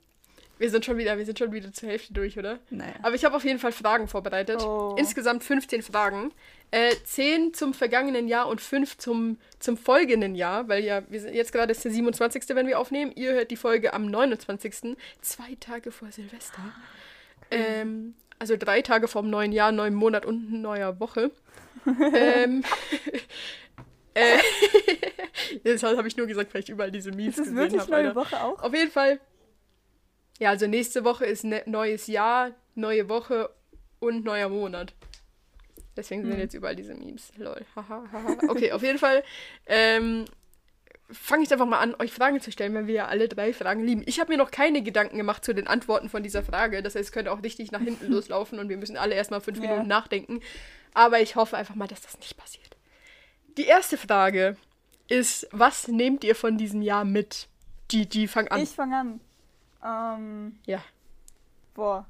Wir 0.59 0.71
sind 0.71 0.85
schon 0.85 0.99
wieder, 0.99 1.19
wir 1.19 1.27
sind 1.27 1.39
schon 1.39 1.53
wieder 1.53 1.73
zur 1.73 1.89
Hälfte 1.89 2.13
durch, 2.13 2.39
oder? 2.39 2.59
Naja. 2.71 2.95
Aber 3.03 3.15
ich 3.15 3.25
habe 3.25 3.37
auf 3.37 3.45
jeden 3.45 3.59
Fall 3.59 3.73
Fragen 3.73 4.07
vorbereitet. 4.07 4.63
Oh. 4.65 4.95
Insgesamt 4.99 5.43
15 5.43 5.83
Fragen. 5.83 6.33
Äh, 6.71 6.95
10 7.05 7.55
zum 7.55 7.75
vergangenen 7.75 8.29
Jahr 8.29 8.49
und 8.49 8.61
5 8.61 8.97
zum, 8.99 9.39
zum 9.59 9.77
folgenden 9.77 10.35
Jahr, 10.35 10.69
weil 10.69 10.85
ja, 10.85 11.03
wir 11.09 11.21
sind 11.21 11.35
jetzt 11.35 11.53
gerade 11.53 11.73
ist 11.73 11.85
der 11.85 11.93
27. 11.93 12.43
wenn 12.51 12.67
wir 12.67 12.79
aufnehmen. 12.79 13.13
Ihr 13.15 13.33
hört 13.33 13.51
die 13.51 13.57
Folge 13.57 13.93
am 13.93 14.07
29. 14.07 14.97
Zwei 15.21 15.57
Tage 15.59 15.91
vor 15.91 16.11
Silvester. 16.13 16.63
Ähm, 17.51 18.15
also 18.39 18.57
drei 18.57 18.81
Tage 18.83 19.09
vor 19.09 19.23
dem 19.23 19.31
neuen 19.31 19.53
Jahr, 19.53 19.73
neuen 19.73 19.95
Monat 19.95 20.25
und 20.25 20.53
neuer 20.53 20.99
Woche 21.01 21.31
ähm, 21.87 22.65
äh, 24.15 24.39
das 25.65 25.83
habe 25.83 26.09
ich 26.09 26.17
nur 26.17 26.27
gesagt, 26.27 26.55
weil 26.55 26.63
ich 26.63 26.69
überall 26.69 26.91
diese 26.91 27.11
Memes 27.11 27.37
gesehen 27.37 27.57
habe. 27.57 27.67
Ist 27.67 27.77
das 27.77 27.89
wirklich 27.89 28.05
neue 28.05 28.15
Woche 28.15 28.43
auch? 28.43 28.63
Auf 28.63 28.75
jeden 28.75 28.91
Fall. 28.91 29.21
Ja, 30.39 30.51
also 30.51 30.67
nächste 30.67 31.05
Woche 31.05 31.27
ist 31.27 31.45
ne 31.45 31.63
neues 31.67 32.07
Jahr, 32.07 32.53
neue 32.75 33.09
Woche 33.09 33.51
und 34.01 34.25
neuer 34.25 34.49
Monat. 34.49 34.95
Deswegen 35.97 36.23
hm. 36.23 36.31
sind 36.31 36.41
jetzt 36.41 36.55
überall 36.55 36.75
diese 36.75 36.95
Memes. 36.95 37.33
Lol. 37.37 37.65
okay, 38.49 38.73
auf 38.73 38.83
jeden 38.83 38.99
Fall 38.99 39.23
ähm, 39.67 40.25
fange 41.11 41.45
ich 41.45 41.53
einfach 41.53 41.67
mal 41.67 41.79
an, 41.79 41.95
euch 41.99 42.13
Fragen 42.13 42.41
zu 42.41 42.51
stellen, 42.51 42.75
weil 42.75 42.87
wir 42.87 42.95
ja 42.95 43.07
alle 43.07 43.29
drei 43.29 43.53
Fragen 43.53 43.85
lieben. 43.85 44.03
Ich 44.07 44.19
habe 44.19 44.33
mir 44.33 44.39
noch 44.39 44.51
keine 44.51 44.83
Gedanken 44.83 45.19
gemacht 45.19 45.45
zu 45.45 45.55
den 45.55 45.67
Antworten 45.69 46.09
von 46.09 46.23
dieser 46.23 46.43
Frage. 46.43 46.83
Das 46.83 46.95
heißt, 46.95 47.07
es 47.07 47.13
könnte 47.13 47.31
auch 47.31 47.43
richtig 47.43 47.71
nach 47.71 47.81
hinten 47.81 48.11
loslaufen 48.11 48.59
und 48.59 48.69
wir 48.69 48.77
müssen 48.77 48.97
alle 48.97 49.15
erstmal 49.15 49.41
fünf 49.41 49.59
ja. 49.59 49.71
Minuten 49.71 49.89
nachdenken. 49.89 50.41
Aber 50.95 51.21
ich 51.21 51.37
hoffe 51.37 51.57
einfach 51.57 51.75
mal, 51.75 51.89
dass 51.89 52.03
das 52.03 52.19
nicht 52.19 52.37
passiert. 52.37 52.77
Die 53.57 53.67
erste 53.67 53.99
Frage 53.99 54.57
ist, 55.09 55.47
was 55.51 55.89
nehmt 55.89 56.25
ihr 56.25 56.35
von 56.35 56.57
diesem 56.57 56.83
Jahr 56.83 57.05
mit? 57.05 57.49
Die, 57.91 58.09
die 58.09 58.27
fang 58.27 58.49
an. 58.49 58.63
Ich 58.63 58.71
fange 58.71 58.97
an. 58.97 59.21
Ähm, 59.85 60.59
ja. 60.67 60.83
Boah. 61.75 62.07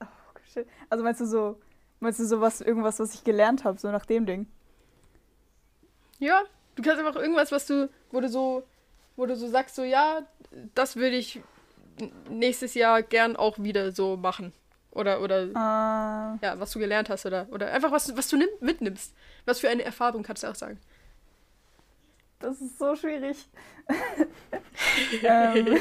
Oh, 0.00 0.06
shit. 0.52 0.66
Also 0.88 1.02
meinst 1.02 1.20
du 1.20 1.26
so, 1.26 1.60
meinst 2.00 2.20
du 2.20 2.26
sowas, 2.26 2.60
irgendwas, 2.60 3.00
was 3.00 3.14
ich 3.14 3.24
gelernt 3.24 3.64
habe, 3.64 3.78
so 3.78 3.90
nach 3.90 4.06
dem 4.06 4.26
Ding? 4.26 4.46
Ja, 6.18 6.42
du 6.76 6.82
kannst 6.82 6.98
einfach 7.02 7.20
irgendwas, 7.20 7.50
was 7.50 7.66
du, 7.66 7.90
wo 8.12 8.20
du 8.20 8.28
so, 8.28 8.62
wo 9.16 9.26
du 9.26 9.34
so 9.36 9.48
sagst, 9.48 9.74
so 9.74 9.82
ja, 9.82 10.22
das 10.74 10.96
würde 10.96 11.16
ich 11.16 11.40
nächstes 12.28 12.74
Jahr 12.74 13.02
gern 13.02 13.36
auch 13.36 13.58
wieder 13.58 13.92
so 13.92 14.16
machen. 14.16 14.52
Oder, 14.94 15.20
oder 15.20 15.46
uh. 15.46 16.38
ja, 16.44 16.54
was 16.58 16.70
du 16.70 16.78
gelernt 16.78 17.10
hast 17.10 17.26
oder, 17.26 17.46
oder 17.50 17.72
einfach 17.72 17.90
was, 17.90 18.16
was 18.16 18.28
du 18.28 18.36
nimm, 18.36 18.48
mitnimmst. 18.60 19.12
Was 19.44 19.60
für 19.60 19.68
eine 19.68 19.82
Erfahrung 19.82 20.22
kannst 20.22 20.42
du 20.42 20.48
auch 20.48 20.54
sagen. 20.54 20.78
Das 22.38 22.60
ist 22.60 22.78
so 22.78 22.94
schwierig. 22.94 23.48
ähm. 25.22 25.78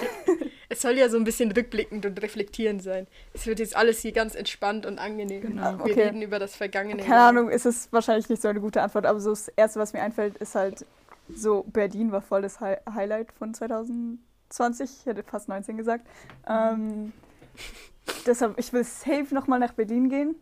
Es 0.69 0.81
soll 0.81 0.97
ja 0.97 1.07
so 1.07 1.17
ein 1.17 1.23
bisschen 1.23 1.51
rückblickend 1.51 2.05
und 2.05 2.19
reflektierend 2.21 2.81
sein. 2.81 3.05
Es 3.33 3.45
wird 3.45 3.59
jetzt 3.59 3.75
alles 3.75 3.99
hier 3.99 4.11
ganz 4.11 4.33
entspannt 4.33 4.85
und 4.85 4.97
angenehm. 4.97 5.41
Genau. 5.41 5.77
Wir 5.77 5.91
okay. 5.91 6.03
reden 6.05 6.21
über 6.21 6.39
das 6.39 6.55
Vergangene. 6.55 7.03
Keine 7.03 7.21
Ahnung, 7.21 7.49
ist 7.49 7.65
es 7.65 7.91
wahrscheinlich 7.91 8.27
nicht 8.29 8.41
so 8.41 8.47
eine 8.47 8.59
gute 8.59 8.81
Antwort, 8.81 9.05
aber 9.05 9.19
so 9.19 9.29
das 9.29 9.49
Erste, 9.49 9.79
was 9.79 9.93
mir 9.93 10.01
einfällt, 10.01 10.37
ist 10.37 10.55
halt 10.55 10.85
so, 11.33 11.63
Berlin 11.67 12.11
war 12.11 12.21
voll 12.21 12.41
das 12.41 12.59
Hi 12.59 12.77
Highlight 12.91 13.31
von 13.33 13.53
2020. 13.53 14.89
Ich 14.99 15.05
hätte 15.05 15.21
fast 15.23 15.47
19 15.47 15.77
gesagt. 15.77 16.07
Ähm, 16.47 17.13
deshalb, 18.25 18.57
ich 18.59 18.71
will 18.73 18.83
safe 18.83 19.33
nochmal 19.33 19.59
nach 19.59 19.73
Berlin 19.73 20.09
gehen. 20.09 20.35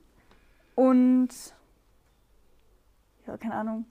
Und 0.76 1.30
ja, 3.28 3.38
keine 3.38 3.56
Ahnung. 3.56 3.86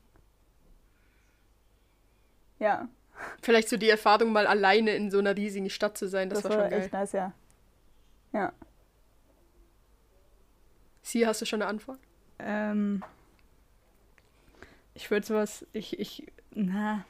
Ja. 2.59 2.89
Vielleicht 3.43 3.69
so 3.69 3.77
die 3.77 3.89
Erfahrung, 3.89 4.33
mal 4.33 4.47
alleine 4.47 4.95
in 4.95 5.11
so 5.11 5.19
einer 5.19 5.37
riesigen 5.37 5.69
Stadt 5.71 5.99
zu 5.99 6.09
sein, 6.09 6.31
das, 6.31 6.43
Das, 6.43 6.51
war, 6.51 6.59
war 6.59 6.65
schon 6.65 6.71
geil. 6.71 6.81
echt 6.83 6.93
nice, 6.93 7.13
ja. 7.13 7.33
Ja. 8.33 8.53
Sie, 11.03 11.27
hast 11.27 11.41
du 11.41 11.47
schon 11.47 11.61
eine 11.61 11.69
Antwort? 11.69 11.99
Ähm, 12.39 13.03
ich 14.95 15.11
würde 15.11 15.27
sowas, 15.27 15.67
ich, 15.73 15.99
ich, 15.99 16.27
na, 16.53 17.05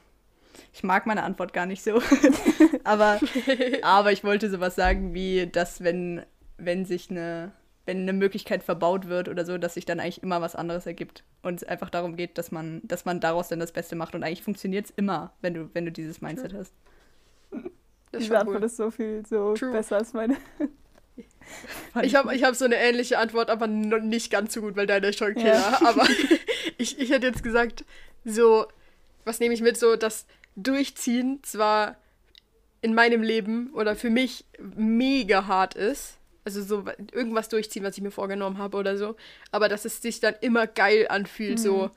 ich 0.73 0.83
mag 0.83 1.07
meine 1.07 1.23
Antwort 1.23 1.53
gar 1.53 1.67
nicht 1.67 1.83
so. 1.83 2.01
aber, 2.85 3.21
aber 3.83 4.13
ich 4.13 4.25
wollte 4.25 4.51
sowas 4.51 4.75
sagen 4.75 5.15
wie, 5.15 5.47
dass 5.47 5.83
wenn, 5.83 6.23
wenn 6.59 6.85
sich 6.85 7.11
eine, 7.11 7.53
wenn 7.87 7.99
eine 7.99 8.13
Möglichkeit 8.13 8.63
verbaut 8.63 9.09
wird 9.09 9.29
oder 9.29 9.45
so, 9.45 9.59
dass 9.59 9.75
sich 9.75 9.85
dann 9.85 10.01
eigentlich 10.01 10.23
immer 10.23 10.41
was 10.41 10.57
anderes 10.57 10.87
ergibt. 10.87 11.25
Und 11.43 11.63
es 11.63 11.65
einfach 11.65 11.91
darum 11.91 12.17
geht, 12.17 12.39
dass 12.39 12.53
man, 12.53 12.81
dass 12.85 13.05
man 13.05 13.21
daraus 13.21 13.49
dann 13.49 13.61
das 13.61 13.73
Beste 13.73 13.97
macht. 13.97 14.15
Und 14.15 14.23
eigentlich 14.23 14.43
funktioniert 14.43 14.87
es 14.87 14.93
immer, 14.97 15.33
wenn 15.41 15.55
du, 15.55 15.71
wenn 15.73 15.85
du 15.85 15.93
dieses 15.93 16.21
Mindset 16.21 16.55
hast. 16.55 16.75
Das 18.13 18.23
Diese 18.23 18.39
Antwort 18.39 18.59
cool. 18.59 18.65
ist 18.65 18.77
so 18.77 18.91
viel 18.91 19.25
so 19.27 19.55
True. 19.55 19.73
besser 19.73 19.97
als 19.97 20.13
meine. 20.13 20.37
Ich 22.03 22.15
habe 22.15 22.35
ich 22.35 22.45
hab 22.45 22.55
so 22.55 22.65
eine 22.65 22.77
ähnliche 22.77 23.19
Antwort, 23.19 23.51
aber 23.51 23.67
nicht 23.67 24.31
ganz 24.31 24.55
so 24.55 24.61
gut, 24.61 24.77
weil 24.77 24.87
deine 24.87 25.09
ist 25.09 25.19
schon 25.19 25.35
Killer. 25.35 25.55
Ja. 25.55 25.81
Aber 25.85 26.07
ich, 26.79 26.99
ich 26.99 27.11
hätte 27.11 27.27
jetzt 27.27 27.43
gesagt, 27.43 27.85
so, 28.25 28.67
was 29.25 29.41
nehme 29.41 29.55
ich 29.55 29.63
mit, 29.63 29.77
so 29.77 29.97
das 29.97 30.27
Durchziehen 30.63 31.41
zwar 31.43 31.97
in 32.83 32.95
meinem 32.95 33.23
Leben 33.23 33.71
oder 33.75 33.95
für 33.95 34.11
mich 34.11 34.45
mega 34.59 35.47
hart 35.47 35.75
ist. 35.75 36.17
Also 36.45 36.63
so 36.63 36.85
irgendwas 37.13 37.49
durchziehen, 37.49 37.85
was 37.85 37.97
ich 37.97 38.03
mir 38.03 38.11
vorgenommen 38.11 38.59
habe 38.59 38.79
oder 38.79 38.97
so. 38.97 39.17
Aber 39.51 39.69
dass 39.69 39.85
es 39.85 40.01
sich 40.01 40.21
dann 40.21 40.35
immer 40.41 40.67
geil 40.67 41.07
anfühlt, 41.09 41.59
so, 41.59 41.91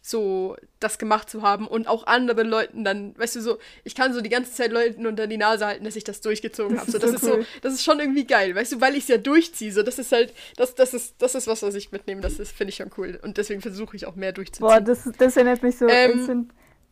so 0.00 0.56
das 0.80 0.98
gemacht 0.98 1.28
zu 1.28 1.42
haben 1.42 1.68
und 1.68 1.86
auch 1.86 2.06
anderen 2.06 2.48
Leuten 2.48 2.84
dann, 2.84 3.16
weißt 3.18 3.36
du, 3.36 3.42
so, 3.42 3.58
ich 3.84 3.94
kann 3.94 4.14
so 4.14 4.22
die 4.22 4.30
ganze 4.30 4.52
Zeit 4.52 4.72
Leuten 4.72 5.06
unter 5.06 5.26
die 5.26 5.36
Nase 5.36 5.66
halten, 5.66 5.84
dass 5.84 5.94
ich 5.94 6.04
das 6.04 6.22
durchgezogen 6.22 6.80
habe. 6.80 6.90
So, 6.90 6.98
das 6.98 7.10
so 7.10 7.16
ist 7.16 7.22
so, 7.22 7.34
cool. 7.34 7.46
das 7.60 7.74
ist 7.74 7.84
schon 7.84 8.00
irgendwie 8.00 8.24
geil, 8.24 8.54
weißt 8.54 8.72
du, 8.72 8.80
weil 8.80 8.94
ich 8.94 9.02
es 9.02 9.08
ja 9.08 9.18
durchziehe. 9.18 9.72
So, 9.72 9.82
das 9.82 9.98
ist 9.98 10.10
halt, 10.10 10.32
das, 10.56 10.74
das 10.74 10.94
ist, 10.94 11.16
das 11.18 11.34
ist 11.34 11.46
was, 11.46 11.62
was 11.62 11.74
ich 11.74 11.92
mitnehme. 11.92 12.22
Das 12.22 12.38
ist, 12.38 12.52
finde 12.52 12.70
ich 12.70 12.76
schon 12.76 12.90
cool. 12.96 13.20
Und 13.22 13.36
deswegen 13.36 13.60
versuche 13.60 13.94
ich 13.94 14.06
auch 14.06 14.16
mehr 14.16 14.32
durchzuziehen. 14.32 14.66
Boah, 14.66 14.80
das, 14.80 15.08
das 15.18 15.36
erinnert 15.36 15.62
mich 15.62 15.76
so 15.76 15.86
Ähm. 15.86 16.48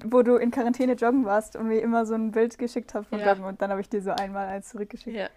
Wo 0.06 0.22
du 0.22 0.36
in 0.36 0.50
Quarantäne 0.50 0.92
joggen 0.94 1.24
warst 1.24 1.56
und 1.56 1.68
mir 1.68 1.80
immer 1.80 2.06
so 2.06 2.14
ein 2.14 2.30
Bild 2.32 2.58
geschickt 2.58 2.94
hast 2.94 3.08
von 3.08 3.18
Ja. 3.20 3.28
Joggen 3.28 3.44
und 3.44 3.60
dann 3.62 3.70
habe 3.70 3.80
ich 3.80 3.88
dir 3.88 4.00
so 4.02 4.10
einmal 4.10 4.46
eins 4.48 4.68
zurückgeschickt. 4.70 5.16
Ja. 5.16 5.28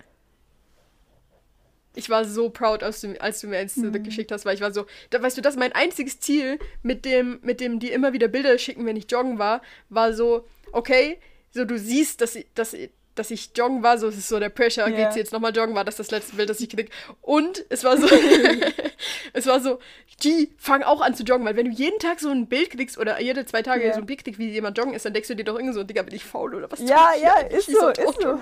Ich 1.96 2.10
war 2.10 2.26
so 2.26 2.50
proud, 2.50 2.82
als 2.82 3.02
du, 3.02 3.20
als 3.22 3.40
du 3.42 3.48
mir 3.48 3.58
eins 3.60 3.78
Mhm. 3.78 3.84
zurückgeschickt 3.84 4.32
hast, 4.32 4.46
weil 4.46 4.56
ich 4.56 4.62
war 4.62 4.72
so, 4.74 4.86
da, 5.12 5.22
weißt 5.22 5.38
du, 5.38 5.42
das 5.42 5.54
ist 5.54 5.60
mein 5.60 5.74
einziges 5.74 6.20
Ziel, 6.20 6.58
mit 6.82 7.06
dem, 7.06 7.40
mit 7.44 7.60
dem 7.60 7.80
die 7.80 7.92
immer 7.92 8.14
wieder 8.14 8.28
Bilder 8.28 8.58
schicken, 8.58 8.86
wenn 8.86 8.96
ich 8.96 9.10
joggen 9.12 9.38
war, 9.38 9.62
war 9.90 10.14
so, 10.14 10.48
okay, 10.72 11.20
so 11.52 11.66
du 11.66 11.78
siehst, 11.78 12.22
dass 12.22 12.38
dass, 12.56 12.74
ich- 12.74 12.90
dass 13.16 13.30
ich 13.32 13.52
joggen 13.56 13.84
war, 13.84 13.98
so 13.98 14.08
es 14.08 14.18
ist 14.18 14.28
so 14.28 14.40
der 14.40 14.50
Pressure, 14.50 14.88
Ja. 14.90 14.96
geht 15.06 15.14
sie 15.14 15.20
jetzt 15.20 15.32
nochmal 15.34 15.56
joggen, 15.56 15.76
war 15.76 15.84
das 15.86 15.98
das 15.98 16.10
letzte 16.12 16.36
Bild, 16.36 16.50
das 16.50 16.60
ich 16.60 16.70
gekriegt 16.70 16.92
Und 17.22 17.64
es 17.70 17.84
war 17.84 17.98
so, 17.98 18.08
es 19.34 19.46
war 19.46 19.60
so, 19.60 19.80
die 20.24 20.52
fang 20.58 20.84
auch 20.84 21.02
an 21.02 21.16
zu 21.16 21.24
joggen, 21.24 21.46
weil 21.46 21.56
wenn 21.56 21.66
du 21.66 21.72
jeden 21.72 22.00
Tag 22.00 22.20
so 22.20 22.30
ein 22.30 22.48
Bild 22.48 22.72
kriegst 22.72 22.98
oder 22.98 23.22
jede 23.22 23.46
zwei 23.46 23.62
Tage 23.62 23.86
Ja. 23.86 23.94
so 23.94 24.00
ein 24.00 24.06
Bild 24.06 24.24
kriegst, 24.24 24.40
wie 24.40 24.50
jemand 24.50 24.78
joggen 24.78 24.94
ist, 24.94 25.06
dann 25.06 25.14
denkst 25.14 25.28
du 25.28 25.36
dir 25.36 25.44
doch 25.46 25.56
irgendwie 25.56 25.74
so, 25.74 25.84
Digga, 25.84 26.02
bin 26.04 26.16
ich 26.16 26.24
faul 26.24 26.56
oder 26.56 26.72
was? 26.72 26.80
Ja, 26.82 27.12
ja, 27.22 27.38
ist 27.40 27.70
so, 27.72 27.90
ist 27.90 27.98
so. 28.22 28.40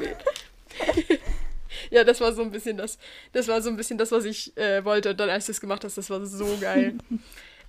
Ja, 1.90 2.04
das 2.04 2.20
war 2.22 2.34
so 2.34 2.42
ein 2.42 2.52
bisschen 2.52 2.78
das, 2.78 2.98
das 3.34 3.48
war 3.48 3.62
so 3.62 3.70
ein 3.70 3.78
bisschen 3.78 3.98
das, 3.98 4.12
was 4.12 4.26
ich 4.26 4.56
äh, 4.58 4.84
wollte. 4.84 5.12
Und 5.12 5.20
dann, 5.20 5.30
als 5.30 5.46
du 5.46 5.52
es 5.54 5.62
gemacht 5.62 5.84
hast, 5.84 5.98
das 5.98 6.10
war 6.10 6.24
so 6.26 6.58
geil. 6.60 6.96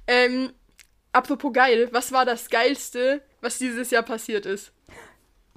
ähm, 0.07 0.53
apropos 1.13 1.53
geil, 1.53 1.89
was 1.93 2.11
war 2.13 2.25
das 2.25 2.49
Geilste, 2.51 3.23
was 3.41 3.59
dieses 3.59 3.91
Jahr 3.91 4.03
passiert 4.03 4.45
ist? 4.47 4.73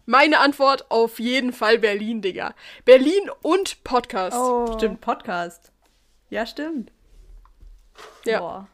Meine 0.05 0.39
Antwort 0.39 0.89
auf 0.91 1.19
jeden 1.19 1.51
Fall 1.51 1.79
Berlin, 1.79 2.21
Digga. 2.21 2.53
Berlin 2.85 3.29
und 3.41 3.83
Podcast. 3.83 4.37
Oh. 4.37 4.77
Stimmt, 4.77 5.01
Podcast. 5.01 5.71
Ja, 6.29 6.45
stimmt. 6.45 6.91
Ja. 8.25 8.39
Boah. 8.39 8.67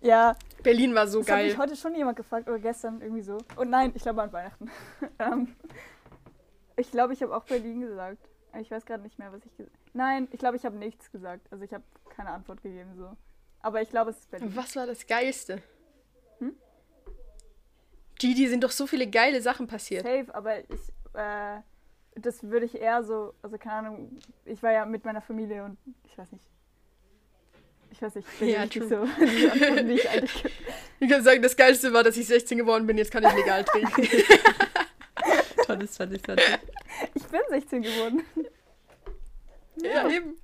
Ja, 0.00 0.36
Berlin 0.62 0.94
war 0.94 1.06
so 1.06 1.20
das 1.20 1.28
hat 1.28 1.36
geil. 1.36 1.48
mich 1.48 1.58
heute 1.58 1.76
schon 1.76 1.94
jemand 1.94 2.16
gefragt 2.16 2.48
oder 2.48 2.58
gestern 2.58 3.00
irgendwie 3.00 3.22
so. 3.22 3.38
Und 3.56 3.70
nein, 3.70 3.92
ich 3.94 4.02
glaube 4.02 4.22
an 4.22 4.32
Weihnachten. 4.32 4.70
ähm, 5.18 5.54
ich 6.76 6.90
glaube, 6.90 7.12
ich 7.12 7.22
habe 7.22 7.36
auch 7.36 7.44
Berlin 7.44 7.80
gesagt. 7.80 8.18
Ich 8.60 8.70
weiß 8.70 8.86
gerade 8.86 9.02
nicht 9.02 9.18
mehr, 9.18 9.32
was 9.32 9.44
ich 9.44 9.56
gesagt 9.56 9.76
Nein, 9.92 10.28
ich 10.32 10.38
glaube, 10.38 10.56
ich 10.56 10.64
habe 10.64 10.76
nichts 10.76 11.10
gesagt. 11.12 11.46
Also 11.52 11.64
ich 11.64 11.72
habe 11.72 11.84
keine 12.10 12.30
Antwort 12.30 12.62
gegeben 12.62 12.94
so. 12.96 13.16
Aber 13.60 13.82
ich 13.82 13.90
glaube, 13.90 14.10
es 14.10 14.18
ist 14.18 14.30
Berlin. 14.30 14.54
Was 14.54 14.74
war 14.76 14.86
das 14.86 15.06
Geilste? 15.06 15.62
Hm? 16.38 16.56
Gigi, 18.18 18.48
sind 18.48 18.64
doch 18.64 18.70
so 18.70 18.86
viele 18.86 19.06
geile 19.06 19.40
Sachen 19.42 19.66
passiert. 19.66 20.02
Safe, 20.04 20.34
aber 20.34 20.58
ich, 20.60 20.80
äh, 21.14 21.60
das 22.16 22.42
würde 22.42 22.66
ich 22.66 22.74
eher 22.80 23.02
so, 23.04 23.34
also 23.42 23.58
keine 23.58 23.88
Ahnung, 23.88 24.18
ich 24.44 24.62
war 24.62 24.72
ja 24.72 24.84
mit 24.86 25.04
meiner 25.04 25.20
Familie 25.20 25.64
und 25.64 25.78
ich 26.04 26.16
weiß 26.18 26.32
nicht. 26.32 26.44
Ich 27.90 28.02
weiß 28.02 28.14
nicht, 28.16 28.28
ich 28.32 28.38
bin 28.38 28.48
Ja, 28.50 28.62
richtig 28.62 28.86
true. 28.88 29.06
so, 29.06 29.24
diese 29.24 29.52
Antworten, 29.52 29.88
die 29.88 29.94
ich 29.94 30.08
eigentlich. 30.10 30.44
Ich 31.00 31.08
kann 31.08 31.22
sagen, 31.22 31.42
das 31.42 31.56
Geilste 31.56 31.92
war, 31.92 32.02
dass 32.04 32.16
ich 32.16 32.26
16 32.26 32.58
geworden 32.58 32.86
bin. 32.86 32.98
Jetzt 32.98 33.10
kann 33.10 33.24
ich 33.24 33.32
legal 33.34 33.64
trinken. 33.64 34.02
Tolles, 35.66 35.96
tolles, 35.96 36.22
tolles. 36.22 36.44
Ich 37.14 37.24
bin 37.24 37.40
16 37.48 37.82
geworden. 37.82 38.22
ja, 39.82 40.08
eben. 40.08 40.36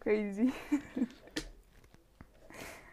Crazy. 0.00 0.52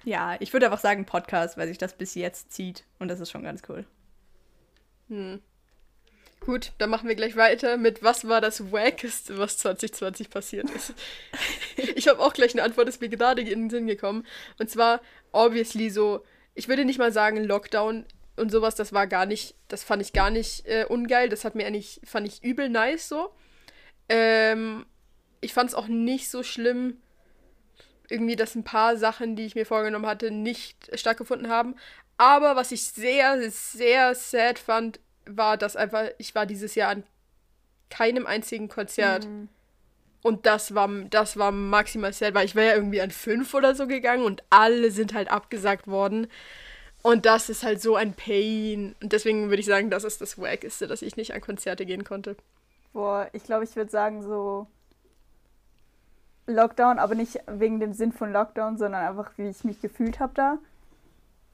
Ja, 0.04 0.36
ich 0.40 0.52
würde 0.52 0.66
einfach 0.66 0.80
sagen 0.80 1.06
Podcast, 1.06 1.58
weil 1.58 1.68
sich 1.68 1.78
das 1.78 1.94
bis 1.94 2.16
jetzt 2.16 2.52
zieht. 2.52 2.84
Und 3.00 3.08
das 3.08 3.20
ist 3.20 3.32
schon 3.32 3.44
ganz 3.44 3.62
cool. 3.70 3.86
Hm. 5.14 5.42
Gut, 6.40 6.74
dann 6.78 6.90
machen 6.90 7.08
wir 7.08 7.16
gleich 7.16 7.38
weiter 7.38 7.78
mit 7.78 8.04
was 8.04 8.28
war 8.28 8.42
das 8.42 8.72
Wackeste, 8.72 9.38
was 9.38 9.58
2020 9.60 10.30
passiert 10.30 10.70
ist. 10.72 10.94
ich 11.96 12.08
habe 12.10 12.20
auch 12.20 12.34
gleich 12.34 12.54
eine 12.54 12.64
Antwort, 12.64 12.90
ist 12.90 13.00
mir 13.00 13.08
gerade 13.10 13.42
in 13.42 13.48
den 13.48 13.70
Sinn 13.70 13.88
gekommen. 13.88 14.26
Und 14.60 14.70
zwar, 14.70 15.02
obviously 15.32 15.90
so, 15.90 16.26
ich 16.54 16.68
würde 16.68 16.84
nicht 16.84 17.00
mal 17.00 17.14
sagen 17.14 17.44
Lockdown 17.44 18.06
und 18.36 18.52
sowas, 18.52 18.76
das 18.76 18.92
war 18.92 19.08
gar 19.08 19.26
nicht, 19.26 19.56
das 19.70 19.84
fand 19.84 20.02
ich 20.02 20.12
gar 20.12 20.32
nicht 20.32 20.66
äh, 20.66 20.86
ungeil. 20.90 21.30
Das 21.30 21.46
hat 21.46 21.56
mir 21.56 21.66
eigentlich, 21.66 22.02
fand 22.04 22.28
ich 22.28 22.44
übel 22.44 22.68
nice 22.68 23.08
so. 23.08 23.30
Ähm, 24.10 24.86
ich 25.40 25.54
fand 25.54 25.70
es 25.70 25.76
auch 25.76 25.88
nicht 25.88 26.30
so 26.30 26.44
schlimm, 26.44 26.98
irgendwie, 28.10 28.36
dass 28.36 28.56
ein 28.56 28.66
paar 28.66 28.98
Sachen, 28.98 29.36
die 29.36 29.46
ich 29.46 29.56
mir 29.56 29.66
vorgenommen 29.66 30.08
hatte, 30.08 30.30
nicht 30.30 30.90
stattgefunden 31.00 31.48
haben. 31.48 31.76
Aber 32.18 32.56
was 32.56 32.72
ich 32.72 32.84
sehr, 32.84 33.50
sehr 33.50 34.14
sad 34.14 34.60
fand, 34.60 35.00
war, 35.26 35.58
dass 35.58 35.76
einfach, 35.76 36.06
ich 36.18 36.34
war 36.36 36.46
dieses 36.46 36.76
Jahr 36.76 36.92
an 36.92 37.04
keinem 37.90 38.26
einzigen 38.26 38.68
Konzert. 38.68 39.28
Mhm. 39.28 39.50
Und 40.22 40.46
das 40.46 40.74
war, 40.74 40.88
das 41.10 41.38
war 41.38 41.52
maximal 41.52 42.14
sad, 42.14 42.34
weil 42.34 42.46
ich 42.46 42.56
wäre 42.56 42.70
ja 42.70 42.76
irgendwie 42.76 43.02
an 43.02 43.12
fünf 43.12 43.54
oder 43.54 43.76
so 43.76 43.88
gegangen 43.88 44.24
und 44.24 44.42
alle 44.50 44.90
sind 44.90 45.14
halt 45.14 45.30
abgesagt 45.30 45.88
worden. 45.88 46.28
Und 47.02 47.26
das 47.26 47.50
ist 47.50 47.64
halt 47.64 47.82
so 47.82 47.98
ein 47.98 48.14
Pain. 48.14 48.96
Und 49.02 49.12
deswegen 49.12 49.50
würde 49.50 49.60
ich 49.60 49.66
sagen, 49.66 49.90
das 49.90 50.06
ist 50.06 50.22
das 50.22 50.38
Wackeste, 50.40 50.88
dass 50.88 51.02
ich 51.02 51.18
nicht 51.18 51.34
an 51.34 51.42
Konzerte 51.42 51.86
gehen 51.86 52.06
konnte. 52.06 52.38
Boah, 52.94 53.30
ich 53.34 53.44
glaube, 53.44 53.66
ich 53.66 53.76
würde 53.76 53.92
sagen 53.92 54.24
so 54.24 54.68
Lockdown, 56.48 57.00
aber 57.00 57.16
nicht 57.16 57.40
wegen 57.48 57.80
dem 57.82 57.94
Sinn 57.94 58.14
von 58.14 58.32
Lockdown, 58.32 58.78
sondern 58.78 59.06
einfach, 59.06 59.32
wie 59.38 59.50
ich 59.50 59.64
mich 59.66 59.82
gefühlt 59.82 60.20
habe 60.22 60.34
da. 60.34 60.58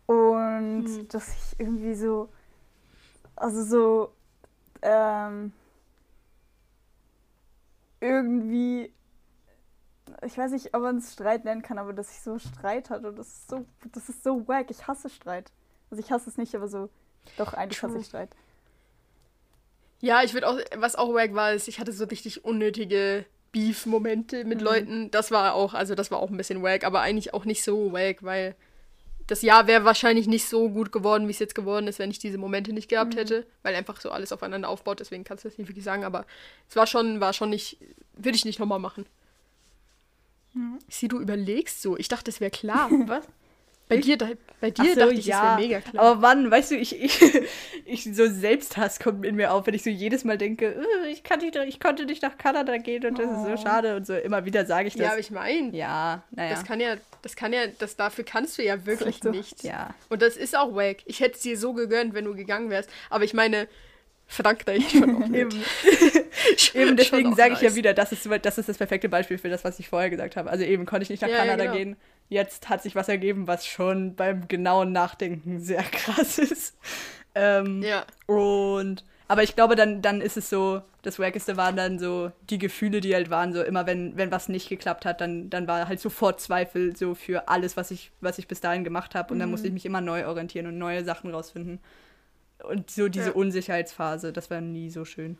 Und 0.05 0.84
Mhm. 0.84 1.08
dass 1.10 1.29
ich 1.29 1.60
irgendwie 1.60 1.95
so, 1.95 2.29
also 3.39 3.63
so, 3.63 4.13
ähm, 4.82 5.52
irgendwie, 8.02 8.93
ich 10.23 10.38
weiß 10.38 10.52
nicht, 10.52 10.73
ob 10.73 10.82
man 10.82 10.97
es 10.97 11.13
Streit 11.13 11.45
nennen 11.45 11.62
kann, 11.62 11.78
aber 11.78 11.93
dass 11.93 12.12
ich 12.12 12.21
so 12.21 12.39
Streit 12.39 12.89
hatte, 12.89 13.13
das 13.13 13.28
ist 13.28 13.49
so, 13.49 13.65
das 13.91 14.10
ist 14.10 14.23
so 14.23 14.47
wack. 14.47 14.71
Ich 14.71 14.88
hasse 14.88 15.10
Streit. 15.10 15.52
Also 15.91 16.04
ich 16.04 16.12
hasse 16.12 16.30
es 16.30 16.38
nicht, 16.38 16.56
aber 16.56 16.67
so, 16.67 16.89
doch, 17.38 17.54
eigentlich 17.54 17.82
hasse 17.84 17.97
ich 17.97 18.06
Streit. 18.08 18.30
Ja, 20.02 20.23
ich 20.23 20.34
würde 20.34 20.47
auch, 20.47 20.58
was 20.78 20.95
auch 20.95 21.13
wack 21.13 21.34
war, 21.34 21.54
ist, 21.54 21.67
ich 21.67 21.80
hatte 21.80 21.91
so 21.91 22.06
richtig 22.06 22.45
unnötige 22.45 23.25
Beef-Momente 23.52 24.45
mit 24.45 24.60
Mhm. 24.60 24.65
Leuten. 24.65 25.12
Das 25.12 25.32
war 25.32 25.54
auch, 25.56 25.73
also 25.73 25.95
das 25.95 26.12
war 26.12 26.19
auch 26.19 26.30
ein 26.30 26.38
bisschen 26.38 26.63
wack, 26.63 26.84
aber 26.86 27.02
eigentlich 27.02 27.34
auch 27.34 27.45
nicht 27.45 27.63
so 27.63 27.91
wack, 27.91 28.23
weil 28.23 28.56
das 29.29 29.41
Jahr 29.41 29.67
wäre 29.67 29.85
wahrscheinlich 29.85 30.27
nicht 30.27 30.47
so 30.47 30.69
gut 30.69 30.91
geworden, 30.91 31.27
wie 31.27 31.31
es 31.31 31.39
jetzt 31.39 31.55
geworden 31.55 31.87
ist, 31.87 31.99
wenn 31.99 32.11
ich 32.11 32.19
diese 32.19 32.37
Momente 32.37 32.73
nicht 32.73 32.89
gehabt 32.89 33.13
Mhm. 33.13 33.17
hätte, 33.19 33.47
weil 33.63 33.75
einfach 33.75 34.01
so 34.01 34.09
alles 34.11 34.31
aufeinander 34.31 34.69
aufbaut, 34.69 34.99
deswegen 34.99 35.23
kannst 35.23 35.43
du 35.45 35.49
das 35.49 35.57
nicht 35.57 35.67
wirklich 35.67 35.83
sagen, 35.85 36.03
aber 36.03 36.25
es 36.69 36.75
war 36.75 36.87
schon, 36.87 37.19
war 37.19 37.33
schon 37.33 37.49
nicht, 37.49 37.77
würde 38.13 38.35
ich 38.35 38.45
nicht 38.45 38.59
nochmal 38.59 38.79
machen. 38.79 39.05
Mhm. 40.53 40.79
Ich 40.87 40.95
sehe, 40.97 41.09
du 41.09 41.19
überlegst 41.19 41.81
so. 41.81 41.97
Ich 41.97 42.07
dachte, 42.07 42.31
es 42.31 42.39
wäre 42.39 42.51
klar. 42.51 42.89
Was? 43.07 43.25
Bei 43.89 43.97
dir, 43.97 44.17
bei 44.62 44.69
dir 44.71 44.93
so, 44.93 44.99
dachte 44.99 45.13
ich, 45.15 45.25
ja. 45.25 45.56
es 45.56 45.62
mega 45.65 45.82
klar. 45.82 46.06
Aber 46.06 46.19
Mann, 46.21 46.49
weißt 46.52 46.71
du, 46.71 46.75
ich, 46.75 47.02
ich, 47.02 47.19
ich 47.86 48.04
so 48.04 48.28
Selbsthass 48.28 48.99
kommt 48.99 49.25
in 49.25 49.36
mir 49.36 49.52
auf, 49.52 49.65
wenn 49.67 49.73
ich 49.73 49.82
so 49.84 49.89
jedes 49.89 50.23
Mal 50.23 50.38
denke, 50.38 50.75
"Äh, 51.04 51.10
ich, 51.10 51.23
kann 51.23 51.39
nicht, 51.39 51.56
ich 51.56 51.80
konnte 51.80 52.06
nicht 52.06 52.21
nach 52.21 52.38
Kanada 52.38 52.78
gehen 52.78 53.04
und 53.06 53.17
das 53.17 53.25
ist 53.32 53.43
so 53.45 53.52
Oh. 53.52 53.58
schade 53.58 53.95
und 53.95 54.06
so. 54.06 54.13
Immer 54.13 54.45
wieder 54.45 54.65
sage 54.65 54.88
ich 54.89 54.93
das. 54.93 55.02
ja, 55.04 55.10
aber 55.12 55.19
ich 55.19 55.32
meine, 55.32 55.75
ja, 55.75 56.23
naja. 56.32 56.52
das 56.52 56.63
kann 56.65 56.80
ja, 56.80 56.95
das 57.23 57.36
kann 57.36 57.52
ja, 57.52 57.62
das 57.80 57.95
dafür 57.95 58.23
kannst 58.23 58.58
du 58.60 58.63
ja 58.63 58.86
wirklich 58.86 59.19
so. 59.23 59.32
nicht. 59.32 59.63
ja. 59.63 59.93
Und 60.10 60.21
das 60.21 60.38
ist 60.38 60.56
auch 60.56 60.75
wack. 60.75 60.97
Ich 61.06 61.19
hätte 61.19 61.36
es 61.36 61.41
dir 61.41 61.58
so 61.58 61.73
gegönnt, 61.73 62.13
wenn 62.13 62.25
du 62.25 62.36
gegangen 62.36 62.69
wärst. 62.69 62.89
Aber 63.10 63.23
ich 63.23 63.34
meine, 63.34 63.67
Frankreich 64.29 64.91
schon 64.91 65.23
auch 65.23 65.27
Eben, 65.33 65.49
eben 66.75 66.95
deswegen 66.95 67.35
sage 67.35 67.55
ich 67.55 67.61
ja 67.61 67.69
nice. 67.69 67.75
wieder, 67.75 67.93
das 67.95 68.11
ist, 68.11 68.29
das 68.43 68.57
ist 68.59 68.69
das 68.69 68.77
perfekte 68.77 69.09
Beispiel 69.09 69.39
für 69.39 69.49
das, 69.49 69.63
was 69.63 69.79
ich 69.79 69.89
vorher 69.89 70.11
gesagt 70.11 70.35
habe. 70.37 70.49
Also 70.49 70.63
eben 70.63 70.85
konnte 70.85 71.03
ich 71.03 71.09
nicht 71.09 71.21
nach 71.21 71.29
Ja, 71.29 71.37
ja, 71.37 71.41
Kanada 71.41 71.63
genau. 71.63 71.75
gehen. 71.75 71.97
Jetzt 72.29 72.69
hat 72.69 72.83
sich 72.83 72.95
was 72.95 73.09
ergeben, 73.09 73.47
was 73.47 73.65
schon 73.65 74.15
beim 74.15 74.47
genauen 74.47 74.91
Nachdenken 74.91 75.59
sehr 75.59 75.81
krass 75.91 76.37
ist. 76.37 76.77
Ähm, 77.33 77.81
Ja. 77.81 78.05
Und 78.27 79.03
aber 79.27 79.43
ich 79.43 79.55
glaube, 79.55 79.75
dann, 79.75 80.01
dann 80.01 80.21
ist 80.21 80.37
es 80.37 80.49
so, 80.49 80.81
das 81.03 81.19
Wackeste 81.19 81.55
waren 81.55 81.75
dann 81.75 81.99
so 81.99 82.31
die 82.49 82.57
Gefühle, 82.57 82.99
die 82.99 83.13
halt 83.13 83.29
waren, 83.29 83.53
so 83.53 83.61
immer 83.61 83.85
wenn, 83.85 84.17
wenn 84.17 84.31
was 84.31 84.49
nicht 84.49 84.69
geklappt 84.69 85.05
hat, 85.05 85.21
dann, 85.21 85.51
dann 85.51 85.67
war 85.67 85.87
halt 85.87 85.99
sofort 85.99 86.41
Zweifel 86.41 86.95
so 86.95 87.13
für 87.13 87.47
alles, 87.47 87.77
was 87.77 87.91
ich, 87.91 88.11
was 88.21 88.39
ich 88.39 88.47
bis 88.47 88.59
dahin 88.59 88.83
gemacht 88.83 89.13
habe. 89.13 89.31
Und 89.31 89.39
dann 89.39 89.51
musste 89.51 89.67
ich 89.67 89.73
mich 89.73 89.85
immer 89.85 90.01
neu 90.01 90.25
orientieren 90.27 90.65
und 90.65 90.79
neue 90.79 91.03
Sachen 91.03 91.31
rausfinden. 91.31 91.79
Und 92.63 92.91
so 92.91 93.08
diese 93.08 93.30
Ja. 93.30 93.36
Unsicherheitsphase, 93.36 94.34
das 94.34 94.50
war 94.50 94.62
nie 94.62 94.89
so 94.89 95.06
schön. 95.06 95.38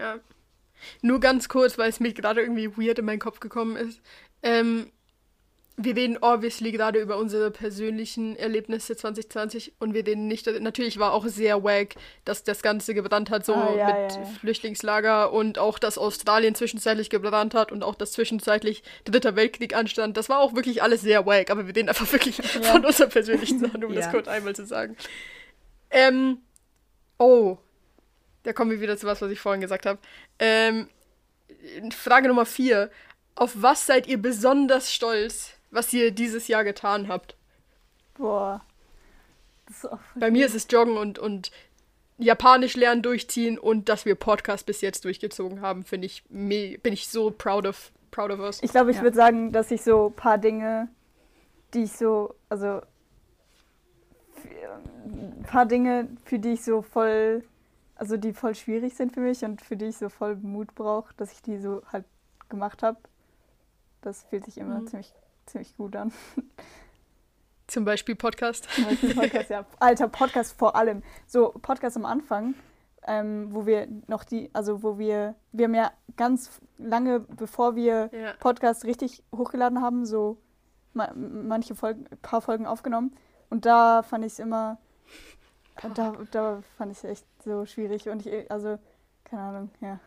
Ja. 0.00 0.18
Nur 1.00 1.20
ganz 1.20 1.48
kurz, 1.48 1.78
weil 1.78 1.88
es 1.88 2.00
mir 2.00 2.12
gerade 2.12 2.40
irgendwie 2.42 2.76
weird 2.76 2.98
in 2.98 3.04
meinen 3.04 3.18
Kopf 3.18 3.40
gekommen 3.40 3.76
ist. 3.76 4.00
Ähm, 4.42 4.90
wir 5.78 5.94
reden 5.94 6.16
obviously 6.22 6.72
gerade 6.72 6.98
über 6.98 7.18
unsere 7.18 7.50
persönlichen 7.50 8.34
Erlebnisse 8.36 8.96
2020 8.96 9.74
und 9.78 9.92
wir 9.92 10.06
reden 10.06 10.26
nicht, 10.26 10.46
natürlich 10.46 10.98
war 10.98 11.12
auch 11.12 11.26
sehr 11.26 11.62
wack, 11.64 11.96
dass 12.24 12.44
das 12.44 12.62
Ganze 12.62 12.94
gebrannt 12.94 13.28
hat, 13.28 13.44
so 13.44 13.54
Ah, 13.54 13.74
ja, 13.76 13.86
mit 13.86 14.12
ja, 14.12 14.20
ja. 14.20 14.24
Flüchtlingslager 14.40 15.32
und 15.32 15.58
auch, 15.58 15.78
dass 15.78 15.98
Australien 15.98 16.54
zwischenzeitlich 16.54 17.10
gebrannt 17.10 17.54
hat 17.54 17.72
und 17.72 17.82
auch, 17.82 17.94
dass 17.94 18.12
zwischenzeitlich 18.12 18.82
Dritter 19.04 19.36
Weltkrieg 19.36 19.76
anstand. 19.76 20.16
Das 20.16 20.30
war 20.30 20.38
auch 20.38 20.54
wirklich 20.54 20.82
alles 20.82 21.02
sehr 21.02 21.26
wack, 21.26 21.50
aber 21.50 21.66
wir 21.66 21.76
reden 21.76 21.90
einfach 21.90 22.10
wirklich 22.10 22.36
von 22.62 22.84
unseren 22.84 23.10
persönlichen 23.10 23.60
Sachen, 23.60 23.84
um 23.84 23.94
das 23.94 24.10
kurz 24.10 24.28
einmal 24.28 24.54
zu 24.56 24.64
sagen. 24.64 24.96
Ähm, 25.90 26.38
oh, 27.18 27.58
da 28.42 28.52
kommen 28.52 28.70
wir 28.70 28.80
wieder 28.80 28.96
zu 28.96 29.06
was, 29.06 29.20
was 29.22 29.30
ich 29.30 29.40
vorhin 29.40 29.60
gesagt 29.60 29.86
habe. 29.86 29.98
Ähm, 30.38 30.88
Frage 31.90 32.28
Nummer 32.28 32.46
vier. 32.46 32.90
Auf 33.34 33.52
was 33.56 33.86
seid 33.86 34.06
ihr 34.06 34.20
besonders 34.20 34.92
stolz, 34.92 35.52
was 35.70 35.92
ihr 35.92 36.10
dieses 36.10 36.48
Jahr 36.48 36.64
getan 36.64 37.08
habt? 37.08 37.36
Boah. 38.14 38.64
Das 39.66 39.78
ist 39.78 39.86
auch 39.92 39.98
Bei 40.14 40.30
mir 40.30 40.46
ist 40.46 40.54
es 40.54 40.66
Joggen 40.70 40.96
und, 40.96 41.18
und 41.18 41.50
Japanisch 42.18 42.76
lernen 42.76 43.02
durchziehen 43.02 43.58
und 43.58 43.88
dass 43.88 44.06
wir 44.06 44.14
Podcast 44.14 44.64
bis 44.64 44.80
jetzt 44.80 45.04
durchgezogen 45.04 45.60
haben, 45.60 45.84
finde 45.84 46.06
ich, 46.06 46.22
bin 46.28 46.80
ich 46.92 47.08
so 47.08 47.30
proud 47.30 47.66
of, 47.66 47.90
proud 48.10 48.30
of 48.30 48.38
us. 48.38 48.62
Ich 48.62 48.70
glaube, 48.70 48.90
ich 48.90 48.98
Ja. 48.98 49.02
würde 49.02 49.16
sagen, 49.16 49.52
dass 49.52 49.70
ich 49.70 49.82
so 49.82 50.06
ein 50.08 50.14
paar 50.14 50.38
Dinge, 50.38 50.88
die 51.74 51.82
ich 51.82 51.92
so, 51.92 52.34
also 52.48 52.80
ein 55.04 55.42
paar 55.46 55.66
Dinge, 55.66 56.08
für 56.24 56.38
die 56.38 56.50
ich 56.54 56.64
so 56.64 56.82
voll, 56.82 57.44
also 57.94 58.16
die 58.16 58.32
voll 58.32 58.54
schwierig 58.54 58.94
sind 58.94 59.12
für 59.12 59.20
mich 59.20 59.44
und 59.44 59.60
für 59.62 59.76
die 59.76 59.86
ich 59.86 59.96
so 59.96 60.08
voll 60.08 60.36
Mut 60.36 60.74
brauche, 60.74 61.12
dass 61.16 61.32
ich 61.32 61.42
die 61.42 61.58
so 61.58 61.82
halt 61.92 62.04
gemacht 62.48 62.82
habe. 62.82 62.98
Das 64.02 64.24
fühlt 64.24 64.44
sich 64.44 64.58
immer 64.58 64.80
Mhm. 64.80 64.86
ziemlich, 64.86 65.14
ziemlich 65.46 65.76
gut 65.76 65.96
an. 65.96 66.12
Zum 67.66 67.84
Beispiel 67.84 68.14
Podcast. 68.14 68.68
Zum 68.70 68.84
Beispiel 68.84 69.14
Podcast, 69.14 69.50
ja. 69.50 69.66
Alter, 69.80 70.08
Podcast 70.08 70.56
vor 70.56 70.76
allem. 70.76 71.02
So, 71.26 71.50
Podcast 71.50 71.96
am 71.96 72.04
Anfang, 72.04 72.54
ähm, 73.06 73.48
wo 73.52 73.66
wir 73.66 73.88
noch 74.06 74.22
die, 74.22 74.50
also 74.52 74.84
wo 74.84 74.98
wir, 74.98 75.34
wir 75.50 75.64
haben 75.64 75.74
ja 75.74 75.90
ganz 76.16 76.60
lange, 76.78 77.20
bevor 77.20 77.74
wir 77.74 78.10
Ja. 78.12 78.34
Podcast 78.38 78.84
richtig 78.84 79.24
hochgeladen 79.34 79.80
haben, 79.82 80.06
so 80.06 80.36
ma 80.94 81.12
manche 81.14 81.74
Folgen, 81.74 82.06
ein 82.10 82.18
paar 82.18 82.40
Folgen 82.40 82.66
aufgenommen. 82.66 83.16
Und 83.50 83.66
da 83.66 84.02
fand 84.02 84.24
ich 84.24 84.32
es 84.32 84.38
immer, 84.38 84.78
da, 85.94 86.12
da 86.30 86.62
fand 86.76 86.92
ich 86.92 86.98
es 86.98 87.04
echt 87.04 87.26
so 87.44 87.66
schwierig. 87.66 88.08
Und 88.08 88.26
ich, 88.26 88.50
also, 88.50 88.78
keine 89.24 89.42
Ahnung, 89.42 89.70
ja. 89.80 89.98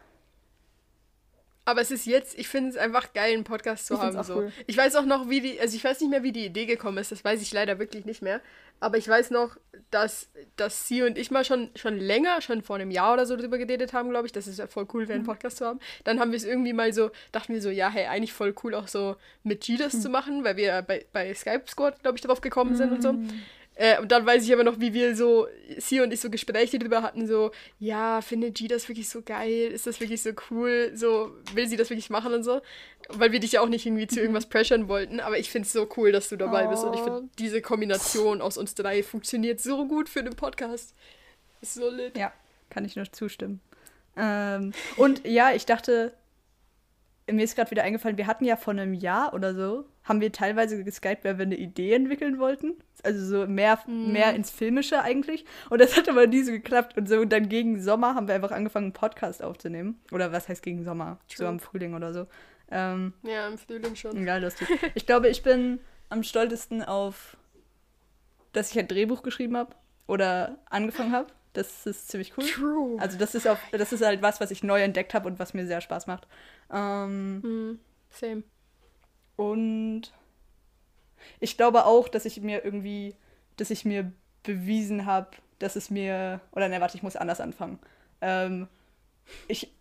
Aber 1.70 1.82
es 1.82 1.92
ist 1.92 2.06
jetzt, 2.06 2.38
ich 2.38 2.48
finde 2.48 2.70
es 2.72 2.78
einfach 2.78 3.14
geil, 3.14 3.34
einen 3.34 3.44
Podcast 3.44 3.86
zu 3.88 3.94
Ich 3.94 4.00
haben. 4.00 4.24
So. 4.24 4.36
cool. 4.38 4.52
Ich 4.68 4.76
weiß 4.78 4.96
auch 4.96 5.06
noch, 5.06 5.30
wie 5.30 5.42
die, 5.42 5.60
also 5.60 5.76
ich 5.76 5.84
weiß 5.84 6.00
nicht 6.02 6.10
mehr, 6.10 6.24
wie 6.24 6.32
die 6.32 6.46
Idee 6.46 6.66
gekommen 6.66 6.98
ist, 6.98 7.12
das 7.12 7.24
weiß 7.24 7.42
ich 7.42 7.52
leider 7.54 7.80
wirklich 7.80 8.06
nicht 8.06 8.22
mehr. 8.22 8.42
Aber 8.82 8.98
ich 8.98 9.08
weiß 9.08 9.32
noch, 9.32 9.58
dass, 9.92 10.30
dass 10.56 10.88
sie 10.88 11.04
und 11.04 11.18
ich 11.18 11.32
mal 11.32 11.44
schon, 11.44 11.70
schon 11.76 11.98
länger, 11.98 12.42
schon 12.42 12.62
vor 12.62 12.78
einem 12.78 12.92
Jahr 12.92 13.14
oder 13.14 13.26
so 13.26 13.36
darüber 13.36 13.58
geredet 13.58 13.92
haben, 13.92 14.10
glaube 14.10 14.26
ich. 14.26 14.32
Das 14.32 14.48
ist 14.48 14.58
ja 14.58 14.68
voll 14.68 14.88
cool, 14.94 15.06
Mhm. 15.06 15.12
einen 15.12 15.24
Podcast 15.26 15.58
zu 15.58 15.66
haben. 15.66 15.80
Dann 16.06 16.20
haben 16.20 16.32
wir 16.32 16.38
es 16.38 16.46
irgendwie 16.46 16.72
mal 16.74 16.94
so, 16.94 17.12
dachten 17.34 17.54
wir 17.54 17.62
so, 17.62 17.70
ja, 17.70 17.90
hey, 17.90 18.06
eigentlich 18.08 18.32
voll 18.34 18.56
cool 18.64 18.74
auch 18.76 18.88
so 18.88 19.18
mit 19.44 19.62
G 19.66 19.76
das 19.76 19.94
Mhm. 19.96 20.00
zu 20.02 20.10
machen, 20.10 20.44
weil 20.46 20.56
wir 20.56 20.82
bei, 20.82 21.06
bei 21.12 21.34
Skype 21.34 21.64
Squad, 21.68 22.02
glaube 22.02 22.18
ich, 22.18 22.22
darauf 22.22 22.40
gekommen 22.42 22.76
sind 22.78 22.92
und 22.94 23.02
so. 23.04 23.14
Mhm. 23.80 23.86
Äh, 23.86 24.00
und 24.02 24.12
dann 24.12 24.26
weiß 24.26 24.44
ich 24.44 24.52
aber 24.54 24.64
noch, 24.64 24.80
wie 24.80 24.94
wir 24.94 25.16
so, 25.16 25.48
sie 25.78 26.02
und 26.02 26.12
ich 26.14 26.20
so 26.20 26.30
Gespräche 26.30 26.78
darüber 26.80 27.02
hatten, 27.02 27.26
so, 27.28 27.52
ja, 27.80 28.22
findet 28.22 28.56
G 28.56 28.68
das 28.68 28.88
wirklich 28.90 29.08
so 29.10 29.22
geil? 29.22 29.72
Ist 29.72 29.88
das 29.88 30.00
wirklich 30.00 30.22
so 30.22 30.32
cool? 30.52 30.92
So, 30.94 31.32
will 31.54 31.68
sie 31.68 31.78
das 31.78 31.90
wirklich 31.90 32.10
machen 32.10 32.34
und 32.34 32.44
so? 32.44 32.62
Weil 33.10 33.32
wir 33.32 33.40
dich 33.40 33.54
ja 33.54 33.62
auch 33.62 33.70
nicht 33.70 33.86
irgendwie 33.86 34.08
zu 34.08 34.20
irgendwas 34.20 34.48
pressern 34.48 34.88
wollten, 34.88 35.20
aber 35.20 35.40
ich 35.40 35.50
finde 35.50 35.66
es 35.66 35.74
so 35.74 35.88
cool, 35.98 36.12
dass 36.12 36.30
du 36.30 36.36
dabei 36.36 36.68
bist 36.68 36.84
und 36.84 36.94
ich 36.94 37.00
Oh. 37.02 37.04
finde, 37.06 37.30
diese 37.40 37.62
Kombination 37.62 38.42
aus 38.42 38.58
uns 38.58 38.76
drei 38.76 39.02
funktioniert 39.02 39.60
so 39.62 39.88
gut 39.88 40.10
für 40.10 40.24
den 40.24 40.36
Podcast. 40.36 40.94
Ist 41.62 41.74
so 41.76 41.90
lit. 41.90 42.18
Ja, 42.18 42.32
kann 42.70 42.86
ich 42.86 42.96
nur 42.96 43.12
zustimmen. 43.12 43.62
Ähm, 44.18 44.74
und 44.98 45.26
ja, 45.26 45.54
ich 45.54 45.66
dachte, 45.66 46.14
mir 47.32 47.44
ist 47.44 47.56
gerade 47.56 47.72
wieder 47.72 47.84
eingefallen, 47.84 48.18
wir 48.18 48.28
hatten 48.28 48.46
ja 48.46 48.56
vor 48.56 48.72
einem 48.74 48.94
Jahr 48.94 49.34
oder 49.34 49.54
so, 49.54 49.86
haben 50.04 50.22
wir 50.22 50.32
teilweise 50.32 50.84
geskypt, 50.84 51.24
weil 51.24 51.38
wir 51.38 51.46
eine 51.46 51.58
Idee 51.58 51.94
entwickeln 51.94 52.40
wollten. 52.40 52.74
Also 53.04 53.26
so 53.26 53.48
mehr, 53.48 53.80
mehr 53.88 54.34
ins 54.34 54.52
Filmische 54.52 55.02
eigentlich. 55.02 55.46
Und 55.70 55.80
das 55.80 55.96
hat 55.96 56.10
aber 56.10 56.28
nie 56.28 56.44
so 56.44 56.52
geklappt. 56.52 56.98
Und 56.98 57.08
so 57.08 57.24
dann 57.26 57.48
gegen 57.48 57.82
Sommer 57.82 58.16
haben 58.16 58.28
wir 58.28 58.36
einfach 58.36 58.52
angefangen, 58.52 58.88
einen 58.88 58.94
Podcast 58.94 59.42
aufzunehmen. 59.44 60.00
Oder 60.12 60.32
was 60.32 60.50
heißt 60.50 60.62
gegen 60.64 60.84
Sommer? 60.84 61.18
So 61.28 61.44
True. 61.44 61.48
am 61.48 61.60
Frühling 61.60 61.94
oder 61.94 62.14
so. 62.14 62.28
Ähm, 62.72 63.14
Ja, 63.24 63.48
im 63.48 63.58
Frühling 63.58 63.96
schon. 63.96 64.26
Geil, 64.26 64.42
lustig. 64.42 64.68
Ich 64.96 65.06
glaube, 65.06 65.30
ich 65.30 65.44
bin 65.44 65.80
am 66.10 66.24
stolzesten 66.24 66.84
auf, 66.84 67.38
dass 68.52 68.72
ich 68.72 68.80
ein 68.80 68.88
Drehbuch 68.88 69.24
geschrieben 69.24 69.56
habe 69.56 69.76
oder 70.08 70.58
angefangen 70.70 71.12
habe. 71.14 71.28
Das 71.54 71.86
ist 71.86 72.10
ziemlich 72.10 72.34
cool. 72.38 72.46
True. 72.46 72.98
Also 73.00 73.18
das 73.18 73.34
ist 73.34 73.48
auf, 73.48 73.60
das 73.72 73.92
ist 73.92 74.04
halt 74.06 74.22
was, 74.22 74.40
was 74.40 74.52
ich 74.52 74.62
neu 74.64 74.82
entdeckt 74.82 75.14
habe 75.14 75.28
und 75.28 75.40
was 75.40 75.54
mir 75.54 75.66
sehr 75.66 75.82
Spaß 75.82 76.06
macht. 76.08 76.28
Ähm, 76.72 77.44
Hm, 77.44 77.80
same. 78.10 78.44
und 79.38 80.12
ich 81.40 81.58
glaube 81.58 81.86
auch, 81.86 82.08
dass 82.08 82.26
ich 82.26 82.42
mir 82.42 82.64
irgendwie, 82.64 83.16
dass 83.58 83.70
ich 83.70 83.86
mir 83.86 84.12
bewiesen 84.44 85.06
habe, 85.06 85.30
dass 85.60 85.76
es 85.76 85.90
mir, 85.90 86.40
oder 86.52 86.70
ne, 86.70 86.80
warte, 86.82 86.98
ich 86.98 87.04
muss 87.04 87.16
anders 87.16 87.42
anfangen. 87.42 87.80
Ähm, 88.22 88.68
ich, 89.48 89.72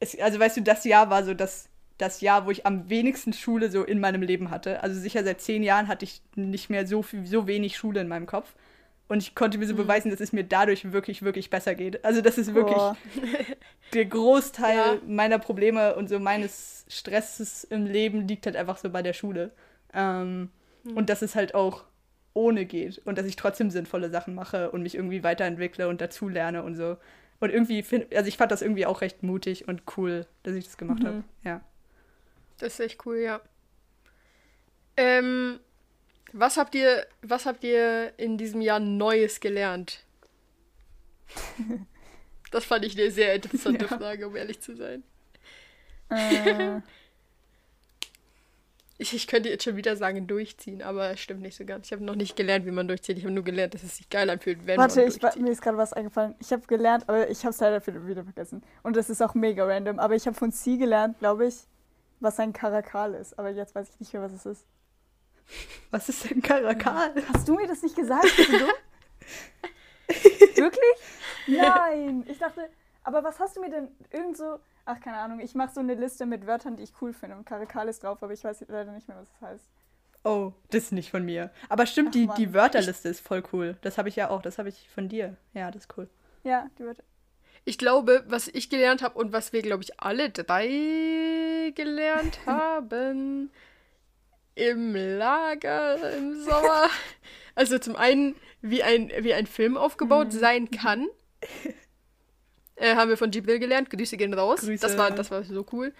es, 0.00 0.18
also 0.20 0.40
weißt 0.40 0.58
du, 0.58 0.62
das 0.62 0.84
Jahr 0.84 1.10
war 1.10 1.24
so 1.24 1.34
das, 1.34 1.68
das 1.98 2.20
Jahr, 2.20 2.46
wo 2.46 2.52
ich 2.52 2.66
am 2.66 2.90
wenigsten 2.90 3.32
Schule 3.32 3.70
so 3.70 3.84
in 3.84 4.00
meinem 4.00 4.22
Leben 4.22 4.50
hatte. 4.50 4.82
Also 4.82 5.00
sicher 5.00 5.24
seit 5.24 5.40
zehn 5.40 5.62
Jahren 5.64 5.88
hatte 5.88 6.04
ich 6.04 6.22
nicht 6.36 6.70
mehr 6.70 6.86
so 6.86 7.02
viel, 7.02 7.26
so 7.26 7.46
wenig 7.46 7.76
Schule 7.76 8.00
in 8.00 8.08
meinem 8.08 8.26
Kopf. 8.26 8.54
Und 9.10 9.24
ich 9.24 9.34
konnte 9.34 9.58
mir 9.58 9.66
so 9.66 9.74
beweisen, 9.74 10.10
dass 10.12 10.20
es 10.20 10.32
mir 10.32 10.44
dadurch 10.44 10.92
wirklich, 10.92 11.22
wirklich 11.22 11.50
besser 11.50 11.74
geht. 11.74 12.04
Also 12.04 12.20
das 12.20 12.38
ist 12.38 12.54
wirklich 12.54 12.76
Boah. 12.76 12.96
der 13.92 14.04
Großteil 14.04 14.76
Ja. 14.76 14.98
meiner 15.04 15.40
Probleme 15.40 15.96
und 15.96 16.08
so 16.08 16.20
meines 16.20 16.84
Stresses 16.88 17.64
im 17.64 17.86
Leben 17.86 18.28
liegt 18.28 18.46
halt 18.46 18.54
einfach 18.54 18.76
so 18.78 18.88
bei 18.88 19.02
der 19.02 19.12
Schule. 19.12 19.50
Ähm, 19.92 20.50
Und 20.94 21.10
dass 21.10 21.22
es 21.22 21.34
halt 21.34 21.54
auch 21.56 21.84
ohne 22.34 22.64
geht 22.66 23.02
und 23.04 23.18
dass 23.18 23.26
ich 23.26 23.34
trotzdem 23.34 23.70
sinnvolle 23.70 24.10
Sachen 24.10 24.36
mache 24.36 24.70
und 24.70 24.82
mich 24.84 24.94
irgendwie 24.94 25.24
weiterentwickle 25.24 25.88
und 25.88 26.00
dazulerne 26.00 26.62
und 26.62 26.76
so. 26.76 26.96
Und 27.40 27.50
irgendwie 27.50 27.82
finde, 27.82 28.16
also 28.16 28.28
ich 28.28 28.36
fand 28.36 28.52
das 28.52 28.62
irgendwie 28.62 28.86
auch 28.86 29.00
recht 29.00 29.24
mutig 29.24 29.66
und 29.66 29.82
cool, 29.96 30.24
dass 30.44 30.54
ich 30.54 30.66
das 30.66 30.78
gemacht 30.78 31.02
Mhm. 31.02 31.06
habe. 31.06 31.24
Ja. 31.42 31.60
Das 32.58 32.74
ist 32.74 32.80
echt 32.80 33.04
cool, 33.06 33.16
ja. 33.16 33.40
Ähm, 34.96 35.58
was 36.32 36.56
habt 36.56 36.74
ihr, 36.74 37.06
was 37.22 37.46
habt 37.46 37.64
ihr 37.64 38.12
in 38.18 38.38
diesem 38.38 38.60
Jahr 38.60 38.80
Neues 38.80 39.40
gelernt? 39.40 40.04
Das 42.52 42.64
fand 42.64 42.84
ich 42.84 42.98
eine 42.98 43.12
sehr 43.12 43.36
interessante 43.36 43.84
Ja. 43.90 43.96
Frage, 43.96 44.26
um 44.26 44.34
ehrlich 44.34 44.60
zu 44.60 44.74
sein. 44.76 45.04
Äh, 46.08 46.80
Ich, 48.98 49.14
ich 49.14 49.26
könnte 49.26 49.48
jetzt 49.48 49.64
schon 49.64 49.76
wieder 49.76 49.96
sagen, 49.96 50.26
durchziehen, 50.26 50.82
aber 50.82 51.08
es 51.10 51.20
stimmt 51.20 51.40
nicht 51.40 51.56
so 51.56 51.64
ganz. 51.64 51.86
Ich 51.86 51.92
habe 51.92 52.04
noch 52.04 52.16
nicht 52.16 52.36
gelernt, 52.36 52.66
wie 52.66 52.70
man 52.70 52.86
durchzieht. 52.86 53.16
Ich 53.16 53.24
habe 53.24 53.32
nur 53.32 53.44
gelernt, 53.44 53.72
dass 53.72 53.82
es 53.82 53.96
sich 53.96 54.10
geil 54.10 54.28
anfühlt, 54.28 54.66
wenn 54.66 54.76
warte, 54.76 54.96
man 55.00 55.08
durchzieht. 55.08 55.40
mir 55.42 55.50
ist 55.50 55.62
gerade 55.62 55.78
was 55.78 55.94
eingefallen. 55.94 56.34
Ich 56.38 56.52
habe 56.52 56.66
gelernt, 56.66 57.08
aber 57.08 57.30
ich 57.30 57.38
habe 57.44 57.54
es 57.54 57.60
leider 57.60 57.86
wieder 57.86 58.06
wieder 58.06 58.24
vergessen. 58.24 58.62
Und 58.82 58.96
das 58.96 59.08
ist 59.08 59.22
auch 59.22 59.32
mega 59.32 59.64
random. 59.64 59.98
Aber 59.98 60.14
ich 60.16 60.26
habe 60.26 60.36
von 60.36 60.50
Sie 60.50 60.76
gelernt, 60.76 61.18
glaube 61.18 61.46
ich, 61.46 61.54
was 62.20 62.38
ein 62.40 62.52
Karakal 62.52 63.14
ist. 63.14 63.38
Aber 63.38 63.48
jetzt 63.48 63.74
weiß 63.74 63.88
ich 63.88 64.00
nicht 64.00 64.12
mehr, 64.12 64.20
was 64.20 64.32
es 64.32 64.44
ist. 64.44 64.66
Was 65.90 66.08
ist 66.08 66.30
denn 66.30 66.42
Karakal? 66.42 67.12
Hast 67.32 67.48
du 67.48 67.54
mir 67.54 67.66
das 67.66 67.82
nicht 67.82 67.96
gesagt? 67.96 68.22
Bist 68.36 68.48
du 68.52 68.58
dumm? 68.58 68.70
Wirklich? 70.56 70.96
Nein. 71.46 72.24
Ich 72.28 72.38
dachte, 72.38 72.68
aber 73.02 73.24
was 73.24 73.38
hast 73.40 73.56
du 73.56 73.60
mir 73.60 73.70
denn 73.70 73.88
irgend 74.10 74.36
so. 74.36 74.58
Ach, 74.84 75.00
keine 75.00 75.18
Ahnung. 75.18 75.40
Ich 75.40 75.54
mache 75.54 75.72
so 75.72 75.80
eine 75.80 75.94
Liste 75.94 76.26
mit 76.26 76.46
Wörtern, 76.46 76.76
die 76.76 76.82
ich 76.84 76.92
cool 77.00 77.12
finde. 77.12 77.36
Und 77.36 77.44
Karakal 77.44 77.88
ist 77.88 78.02
drauf, 78.02 78.22
aber 78.22 78.32
ich 78.32 78.42
weiß 78.44 78.64
leider 78.68 78.92
nicht 78.92 79.08
mehr, 79.08 79.16
was 79.18 79.28
es 79.30 79.40
heißt. 79.40 79.64
Oh, 80.24 80.52
das 80.70 80.84
ist 80.84 80.92
nicht 80.92 81.10
von 81.10 81.24
mir. 81.24 81.50
Aber 81.68 81.86
stimmt, 81.86 82.08
Ach, 82.10 82.12
die, 82.12 82.26
Mann. 82.26 82.36
die 82.36 82.54
Wörterliste 82.54 83.08
ist 83.08 83.20
voll 83.20 83.42
cool. 83.52 83.76
Das 83.82 83.98
habe 83.98 84.08
ich 84.08 84.16
ja 84.16 84.30
auch. 84.30 84.42
Das 84.42 84.58
habe 84.58 84.68
ich 84.68 84.88
von 84.90 85.08
dir. 85.08 85.36
Ja, 85.54 85.70
das 85.70 85.82
ist 85.84 85.96
cool. 85.96 86.08
Ja, 86.44 86.68
die 86.78 86.84
Wörter. 86.84 87.02
Ich 87.64 87.78
glaube, 87.78 88.24
was 88.26 88.48
ich 88.48 88.70
gelernt 88.70 89.02
habe 89.02 89.18
und 89.18 89.32
was 89.32 89.52
wir, 89.52 89.62
glaube 89.62 89.82
ich, 89.82 90.00
alle 90.00 90.30
drei 90.30 91.72
gelernt 91.74 92.38
haben 92.46 93.50
im 94.54 94.94
Lager 94.94 96.12
im 96.16 96.42
Sommer. 96.42 96.88
Also 97.56 97.78
zum 97.78 97.96
einen, 97.96 98.36
wie 98.62 98.82
ein, 98.82 99.10
wie 99.18 99.34
ein 99.34 99.46
Film 99.46 99.76
aufgebaut 99.76 100.32
sein 100.32 100.70
kann. 100.70 101.08
Äh, 102.76 102.94
haben 102.96 103.10
wir 103.10 103.18
von 103.18 103.30
Jibril 103.30 103.58
gelernt. 103.58 103.90
Grüße 103.90 104.16
gehen 104.16 104.32
raus. 104.32 104.60
Grüße. 104.60 104.80
Das, 104.80 104.96
war, 104.96 105.10
das 105.10 105.30
war 105.30 105.44
so 105.44 105.66
cool. 105.70 105.92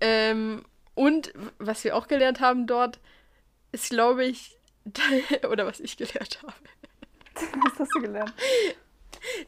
Ähm, 0.00 0.64
und 0.94 1.34
was 1.58 1.84
wir 1.84 1.94
auch 1.94 2.08
gelernt 2.08 2.40
haben 2.40 2.66
dort, 2.66 2.98
ist, 3.72 3.90
glaube 3.90 4.24
ich, 4.24 4.56
oder 5.50 5.66
was 5.66 5.80
ich 5.80 5.98
gelernt 5.98 6.38
habe, 6.42 6.54
Was 7.34 7.78
hast 7.78 7.94
du 7.94 8.00
gelernt? 8.00 8.32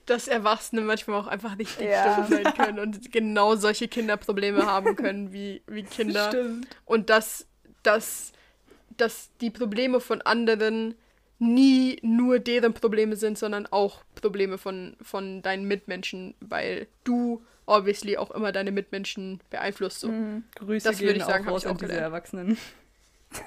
dass 0.05 0.28
Erwachsene 0.28 0.82
manchmal 0.82 1.20
auch 1.20 1.26
einfach 1.26 1.59
richtig 1.59 1.86
Ja. 1.86 2.16
dumm 2.16 2.26
sein 2.28 2.55
können 2.55 2.78
und 2.78 3.11
genau 3.11 3.57
solche 3.57 3.88
Kinderprobleme 3.88 4.66
haben 4.66 4.97
können 4.97 5.32
wie, 5.32 5.62
wie 5.66 5.82
Kinder. 5.82 6.28
Stimmt. 6.28 6.66
Und 6.84 7.09
dass, 7.11 7.47
dass, 7.87 8.32
dass 8.97 9.30
die 9.41 9.51
Probleme 9.51 10.01
von 10.01 10.20
anderen 10.22 10.95
nie 11.39 11.99
nur 12.03 12.39
deren 12.39 12.72
Probleme 12.72 13.16
sind, 13.16 13.39
sondern 13.39 13.66
auch 13.66 14.03
Probleme 14.14 14.59
von, 14.59 14.97
von 15.03 15.43
deinen 15.43 15.68
Mitmenschen, 15.68 16.34
weil 16.41 16.87
du 17.05 17.43
obviously 17.66 18.16
auch 18.16 18.30
immer 18.30 18.53
deine 18.53 18.72
Mitmenschen 18.72 19.41
beeinflusst. 19.51 20.01
So. 20.01 20.09
Mhm. 20.09 20.45
Grüße 20.55 20.89
Das 20.89 21.01
würde 21.01 21.18
ich 21.18 21.24
sagen, 21.24 21.45
auch 21.45 21.47
hab 21.47 21.53
raus 21.55 21.64
ich 21.64 21.70
auch 21.70 21.76
gelernt. 21.76 22.01
Erwachsenen. 22.03 22.57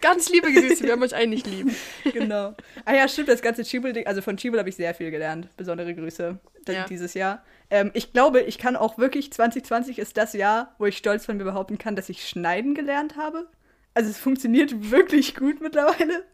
Ganz 0.00 0.28
liebe 0.28 0.52
Grüße, 0.52 0.84
wir 0.84 0.92
haben 0.92 1.02
euch 1.02 1.14
eigentlich 1.14 1.46
lieb. 1.46 1.74
genau. 2.12 2.54
Ah 2.84 2.94
ja, 2.94 3.08
stimmt, 3.08 3.28
das 3.28 3.42
ganze 3.42 3.64
Chibel-Ding, 3.64 4.06
also 4.06 4.22
von 4.22 4.36
Chibel 4.36 4.58
habe 4.60 4.68
ich 4.68 4.76
sehr 4.76 4.94
viel 4.94 5.10
gelernt. 5.10 5.48
Besondere 5.56 5.94
Grüße 5.94 6.38
Ja. 6.68 6.84
dieses 6.86 7.14
Jahr. 7.14 7.42
Ähm, 7.70 7.90
ich 7.94 8.12
glaube, 8.12 8.40
ich 8.40 8.58
kann 8.58 8.76
auch 8.76 8.98
wirklich, 8.98 9.32
2020 9.32 9.98
ist 9.98 10.16
das 10.16 10.32
Jahr, 10.32 10.74
wo 10.78 10.86
ich 10.86 10.96
stolz 10.96 11.26
von 11.26 11.36
mir 11.36 11.44
behaupten 11.44 11.78
kann, 11.78 11.96
dass 11.96 12.08
ich 12.08 12.28
schneiden 12.28 12.74
gelernt 12.74 13.16
habe. 13.16 13.48
Also 13.94 14.10
es 14.10 14.18
funktioniert 14.18 14.90
wirklich 14.90 15.34
gut 15.34 15.60
mittlerweile. 15.60 16.24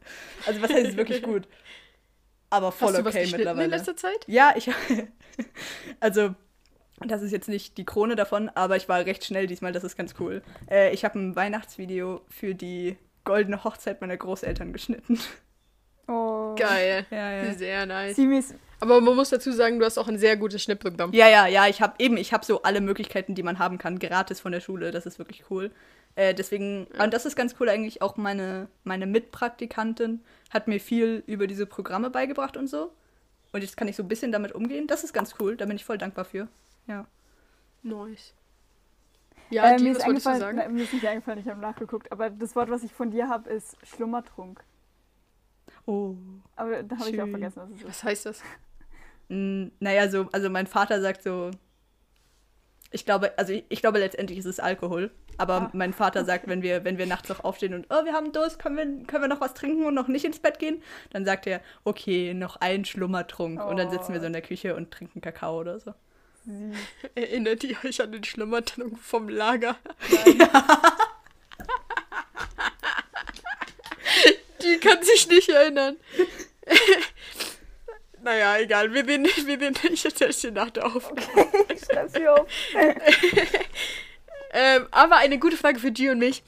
Also 0.46 0.62
was 0.62 0.72
heißt 0.72 0.96
wirklich 0.96 1.22
gut? 1.22 1.48
Aber 2.50 2.70
voll 2.70 2.88
Hast 2.88 2.98
du 2.98 3.04
was 3.04 3.14
okay 3.14 3.22
geschnitten 3.22 3.42
in 3.42 3.48
mittlerweile. 3.48 3.76
letzter 3.76 3.96
Zeit? 3.96 4.24
Ja, 4.26 4.52
ich 4.56 4.70
also 6.00 6.34
das 7.00 7.22
ist 7.22 7.32
jetzt 7.32 7.48
nicht 7.48 7.78
die 7.78 7.84
Krone 7.84 8.14
davon, 8.14 8.48
aber 8.50 8.76
ich 8.76 8.88
war 8.88 9.04
recht 9.04 9.24
schnell 9.24 9.46
diesmal, 9.46 9.72
das 9.72 9.84
ist 9.84 9.96
ganz 9.96 10.14
cool. 10.20 10.42
Äh, 10.70 10.92
ich 10.92 11.04
habe 11.04 11.18
ein 11.18 11.34
Weihnachtsvideo 11.34 12.20
für 12.28 12.54
die 12.54 12.96
goldene 13.24 13.64
Hochzeit 13.64 14.00
meiner 14.00 14.16
Großeltern 14.16 14.72
geschnitten. 14.72 15.18
Oh. 16.08 16.54
Geil. 16.56 17.06
Ja, 17.10 17.32
ja. 17.44 17.54
Sehr 17.54 17.86
nice. 17.86 18.18
Ist. 18.18 18.54
Aber 18.82 19.00
man 19.00 19.14
muss 19.14 19.30
dazu 19.30 19.52
sagen, 19.52 19.78
du 19.78 19.84
hast 19.84 19.96
auch 19.96 20.08
ein 20.08 20.18
sehr 20.18 20.36
gutes 20.36 20.60
Schnittprogramm. 20.60 21.12
Ja, 21.12 21.28
ja, 21.28 21.46
ja, 21.46 21.68
ich 21.68 21.80
habe 21.80 21.94
eben, 22.00 22.16
ich 22.16 22.32
habe 22.32 22.44
so 22.44 22.62
alle 22.62 22.80
Möglichkeiten, 22.80 23.36
die 23.36 23.44
man 23.44 23.60
haben 23.60 23.78
kann, 23.78 24.00
gratis 24.00 24.40
von 24.40 24.50
der 24.50 24.58
Schule, 24.58 24.90
das 24.90 25.06
ist 25.06 25.20
wirklich 25.20 25.44
cool. 25.50 25.70
Äh, 26.16 26.34
deswegen, 26.34 26.88
und 26.98 27.14
das 27.14 27.24
ist 27.24 27.36
ganz 27.36 27.54
cool 27.60 27.68
eigentlich, 27.68 28.02
auch 28.02 28.16
meine, 28.16 28.66
meine 28.82 29.06
Mitpraktikantin 29.06 30.20
hat 30.50 30.66
mir 30.66 30.80
viel 30.80 31.22
über 31.28 31.46
diese 31.46 31.64
Programme 31.64 32.10
beigebracht 32.10 32.56
und 32.56 32.66
so. 32.66 32.90
Und 33.52 33.62
jetzt 33.62 33.76
kann 33.76 33.86
ich 33.86 33.94
so 33.94 34.02
ein 34.02 34.08
bisschen 34.08 34.32
damit 34.32 34.50
umgehen. 34.50 34.88
Das 34.88 35.04
ist 35.04 35.12
ganz 35.12 35.36
cool, 35.38 35.56
da 35.56 35.64
bin 35.64 35.76
ich 35.76 35.84
voll 35.84 35.98
dankbar 35.98 36.24
für. 36.24 36.48
Ja. 36.88 37.06
Nice. 37.84 38.34
Ja, 39.50 39.74
äh, 39.74 39.76
die, 39.76 39.84
mir, 39.84 39.92
ist 39.92 40.02
eingefallen, 40.02 40.40
sagen? 40.40 40.56
nein, 40.56 40.74
mir 40.74 40.82
ist 40.82 40.92
nicht 40.92 41.06
eingefallen, 41.06 41.38
ich 41.38 41.46
habe 41.46 41.60
nachgeguckt. 41.60 42.10
Aber 42.10 42.30
das 42.30 42.56
Wort, 42.56 42.68
was 42.68 42.82
ich 42.82 42.92
von 42.92 43.12
dir 43.12 43.28
habe, 43.28 43.48
ist 43.48 43.76
Schlummertrunk. 43.86 44.64
Oh. 45.86 46.16
Aber 46.56 46.82
da 46.82 46.98
habe 46.98 47.10
ich 47.10 47.22
auch 47.22 47.28
vergessen, 47.28 47.60
was 47.62 47.70
es 47.70 47.76
ist. 47.76 47.86
Was 47.86 48.02
heißt 48.02 48.26
das? 48.26 48.42
Naja, 49.28 50.08
so, 50.08 50.28
also 50.32 50.50
mein 50.50 50.66
Vater 50.66 51.00
sagt 51.00 51.22
so, 51.22 51.50
ich 52.90 53.04
glaube, 53.04 53.36
also 53.38 53.52
ich, 53.52 53.64
ich 53.68 53.80
glaube 53.80 53.98
letztendlich 53.98 54.38
ist 54.38 54.44
es 54.44 54.60
Alkohol. 54.60 55.10
Aber 55.38 55.54
Ah, 55.54 55.70
mein 55.72 55.94
Vater 55.94 56.26
sagt, 56.26 56.46
wenn 56.46 56.60
wir, 56.62 56.84
wenn 56.84 56.98
wir 56.98 57.06
nachts 57.06 57.30
noch 57.30 57.42
aufstehen 57.42 57.72
und 57.72 57.86
oh, 57.88 58.04
wir 58.04 58.12
haben 58.12 58.32
Durst, 58.32 58.58
können 58.58 58.76
wir, 58.76 58.84
können 59.06 59.24
wir 59.24 59.28
noch 59.28 59.40
was 59.40 59.54
trinken 59.54 59.86
und 59.86 59.94
noch 59.94 60.08
nicht 60.08 60.26
ins 60.26 60.40
Bett 60.40 60.58
gehen? 60.58 60.82
Dann 61.10 61.24
sagt 61.24 61.46
er, 61.46 61.62
okay, 61.84 62.34
noch 62.34 62.56
ein 62.56 62.84
Schlummertrunk. 62.84 63.64
Und 63.64 63.78
dann 63.78 63.90
sitzen 63.90 64.12
wir 64.12 64.20
so 64.20 64.26
in 64.26 64.34
der 64.34 64.42
Küche 64.42 64.76
und 64.76 64.90
trinken 64.90 65.22
Kakao 65.22 65.58
oder 65.58 65.80
so. 65.80 65.94
Erinnert 67.14 67.64
ihr 67.64 67.76
euch 67.84 68.02
an 68.02 68.12
den 68.12 68.24
Schlummertrunk 68.24 68.98
vom 68.98 69.28
Lager? 69.28 69.76
Die 74.62 74.78
kann 74.78 75.02
sich 75.02 75.28
nicht 75.28 75.48
erinnern. 75.48 75.96
naja, 78.22 78.58
egal. 78.58 78.92
Wir 78.92 79.06
reden, 79.06 79.24
wir 79.46 79.60
reden 79.60 79.76
ich 79.92 80.04
erzähl's 80.04 80.40
dir 80.40 80.52
nach 80.52 80.70
der 80.70 80.86
Aufnahme. 80.86 81.48
Ich 81.74 81.84
schreib's 81.84 82.12
mir 82.14 82.32
auf. 82.34 82.46
Ähm, 84.54 84.86
aber 84.90 85.16
eine 85.16 85.38
gute 85.38 85.56
Frage 85.56 85.78
für 85.78 85.92
G 85.92 86.10
und 86.10 86.18
mich. 86.18 86.42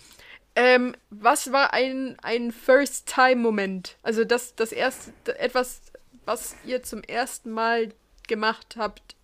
Ähm, 0.57 0.95
was 1.09 1.53
war 1.53 1.73
ein, 1.73 2.19
ein 2.23 2.53
First-Time-Moment? 2.53 3.97
Also 4.03 4.27
das, 4.27 4.55
das 4.55 4.73
erste, 4.73 5.15
etwas, 5.39 5.81
was 6.27 6.55
ihr 6.67 6.83
zum 6.83 7.03
ersten 7.03 7.51
Mal 7.51 7.95
gemacht 8.29 8.77
habt 8.77 9.17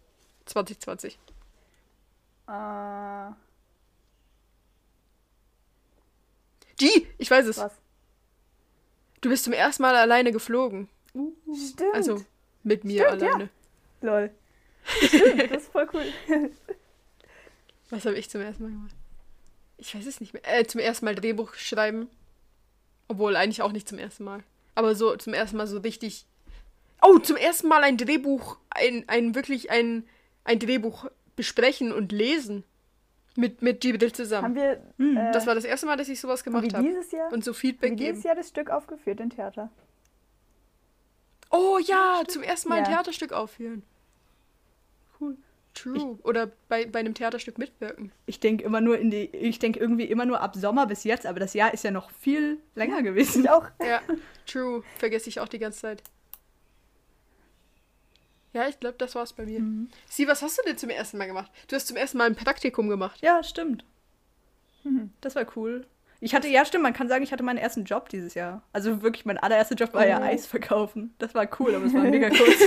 2020. 0.47 1.19
Äh, 2.49 3.33
G, 6.79 7.07
ich 7.19 7.31
weiß 7.31 7.47
es. 7.49 7.59
was? 7.59 7.75
Du 9.21 9.29
bist 9.29 9.45
zum 9.45 9.53
ersten 9.53 9.83
Mal 9.83 9.95
alleine 9.95 10.33
geflogen. 10.33 10.89
Stimmt. 11.13 11.95
Also 11.95 12.25
mit 12.63 12.85
mir 12.85 13.07
Stimmt, 13.07 13.23
ja. 13.23 13.29
alleine. 13.29 13.49
Lol. 14.03 14.31
Stimmt, 15.03 15.51
das 15.53 15.63
ist 15.63 15.73
voll 15.73 15.89
cool. 15.93 16.05
Was 17.91 18.05
habe 18.07 18.17
ich 18.17 18.31
zum 18.31 18.41
ersten 18.41 18.63
Mal 18.65 18.71
gemacht? 18.71 18.95
Ich 19.79 19.95
weiß 19.95 20.07
es 20.07 20.21
nicht 20.21 20.33
mehr. 20.33 20.43
Äh, 20.47 20.65
zum 20.67 20.81
ersten 20.81 21.05
Mal 21.05 21.15
Drehbuch 21.15 21.55
schreiben. 21.55 22.09
Obwohl, 23.09 23.35
eigentlich 23.37 23.63
auch 23.63 23.73
nicht 23.73 23.89
zum 23.89 23.99
ersten 23.99 24.25
Mal. 24.25 24.43
Aber 24.75 24.95
so 24.95 25.17
zum 25.17 25.35
ersten 25.35 25.57
Mal 25.57 25.67
so 25.67 25.79
richtig. 25.79 26.27
Oh, 27.03 27.19
zum 27.19 27.37
ersten 27.37 27.67
Mal 27.69 27.83
ein 27.83 27.97
Drehbuch, 27.97 28.59
ein, 28.71 29.05
ein 29.09 29.35
wirklich 29.35 29.71
ein, 29.71 30.05
ein 30.45 30.59
Drehbuch 30.59 31.07
besprechen 31.35 31.93
und 31.93 32.13
lesen. 32.13 32.65
Mit, 33.37 33.63
mit 33.63 33.81
Gibril 33.81 34.13
zusammen. 34.13 34.45
Haben 34.45 34.55
wir. 34.57 34.83
Hm, 34.99 35.17
äh, 35.17 35.33
Das 35.33 35.47
war 35.47 35.55
das 35.55 35.65
erste 35.65 35.87
Mal, 35.87 35.97
dass 35.97 36.09
ich 36.09 36.21
sowas 36.21 36.41
haben 36.41 36.53
gemacht 36.53 36.65
wir 36.73 36.79
habe. 36.79 36.89
dieses 36.89 37.11
Jahr, 37.13 37.33
Und 37.33 37.45
so 37.45 37.53
haben 37.53 37.59
Feedback 37.59 37.91
wir 37.91 37.97
geben. 37.97 38.09
dieses 38.11 38.25
Jahr 38.25 38.35
das 38.35 38.49
Stück 38.49 38.71
aufgeführt 38.71 39.21
im 39.21 39.31
Theater. 39.31 39.71
Oh 41.51 41.79
ja, 41.79 42.23
zum 42.29 42.43
ersten 42.43 42.69
Mal 42.69 42.79
ein 42.79 42.85
Ja. 42.85 42.91
Theaterstück 42.91 43.33
aufführen. 43.33 43.83
Cool. 45.21 45.37
True. 45.75 46.19
Oder 46.25 46.51
bei, 46.69 46.87
bei 46.87 46.99
einem 46.99 47.15
Theaterstück 47.15 47.57
mitwirken. 47.59 48.11
Ich 48.27 48.41
denke 48.41 48.65
immer 48.65 48.81
nur 48.81 48.99
in 48.99 49.11
die, 49.11 49.27
ich 49.33 49.59
denke 49.59 49.79
irgendwie 49.79 50.05
immer 50.05 50.25
nur 50.27 50.41
ab 50.41 50.57
Sommer 50.57 50.87
bis 50.87 51.05
jetzt, 51.05 51.27
aber 51.27 51.39
das 51.39 51.55
Jahr 51.55 51.73
ist 51.73 51.85
ja 51.85 51.91
noch 51.91 52.11
viel 52.11 52.59
länger 52.75 53.03
gewesen. 53.03 53.45
Ich 53.45 53.51
auch. 53.51 53.67
Ja, 53.81 54.01
true. 54.47 54.83
Vergesse 54.99 55.29
ich 55.29 55.39
auch 55.41 55.49
die 55.49 55.59
ganze 55.59 55.81
Zeit. 55.81 56.03
Ja, 58.53 58.67
ich 58.69 58.81
glaube, 58.81 58.97
das 58.99 59.15
war's 59.15 59.33
bei 59.33 59.47
mir. 59.47 59.63
Sie, 60.09 60.27
was 60.27 60.43
hast 60.43 60.59
du 60.59 60.63
denn 60.65 60.77
zum 60.77 60.91
ersten 60.91 61.19
Mal 61.19 61.27
gemacht? 61.27 61.51
Du 61.69 61.77
hast 61.77 61.87
zum 61.87 61.97
ersten 61.97 62.19
Mal 62.19 62.25
ein 62.25 62.35
Praktikum 62.35 62.89
gemacht. 62.89 63.21
Ja, 63.23 63.45
stimmt. 63.45 63.85
Mhm. 64.83 65.13
Das 65.21 65.37
war 65.37 65.47
cool. 65.57 65.87
Ich 66.23 66.35
hatte, 66.35 66.49
ja 66.49 66.65
stimmt, 66.67 66.83
man 66.83 66.93
kann 66.93 67.09
sagen, 67.09 67.23
ich 67.25 67.33
hatte 67.33 67.43
meinen 67.43 67.57
ersten 67.59 67.85
Job 67.85 68.09
dieses 68.11 68.35
Jahr. 68.35 68.63
Also 68.73 69.01
wirklich, 69.03 69.25
mein 69.25 69.39
allererster 69.39 69.75
Job 69.75 69.95
war 69.95 70.07
ja 70.07 70.19
Oh. 70.21 70.23
Eis 70.25 70.47
verkaufen. 70.47 71.15
Das 71.19 71.35
war 71.35 71.49
cool, 71.59 71.75
aber 71.75 71.87
es 71.87 71.95
war 71.95 72.03
mega 72.03 72.29
kurz. 72.31 72.59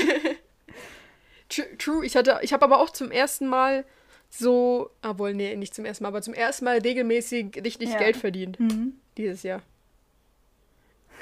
Tr- 1.50 1.78
True, 1.78 2.06
ich 2.06 2.16
hatte, 2.16 2.40
ich 2.42 2.52
habe 2.54 2.64
aber 2.66 2.80
auch 2.80 2.90
zum 2.90 3.12
ersten 3.12 3.48
Mal 3.48 3.86
so, 4.30 4.90
obwohl, 5.04 5.34
nee, 5.36 5.56
nicht 5.56 5.76
zum 5.76 5.86
ersten 5.86 6.04
Mal, 6.04 6.08
aber 6.10 6.22
zum 6.24 6.34
ersten 6.34 6.66
Mal 6.66 6.80
regelmäßig 6.80 7.62
richtig 7.64 7.92
Ja. 7.92 8.00
Geld 8.00 8.18
verdient 8.18 8.60
mhm. 8.60 8.94
dieses 9.18 9.44
Jahr. 9.44 9.62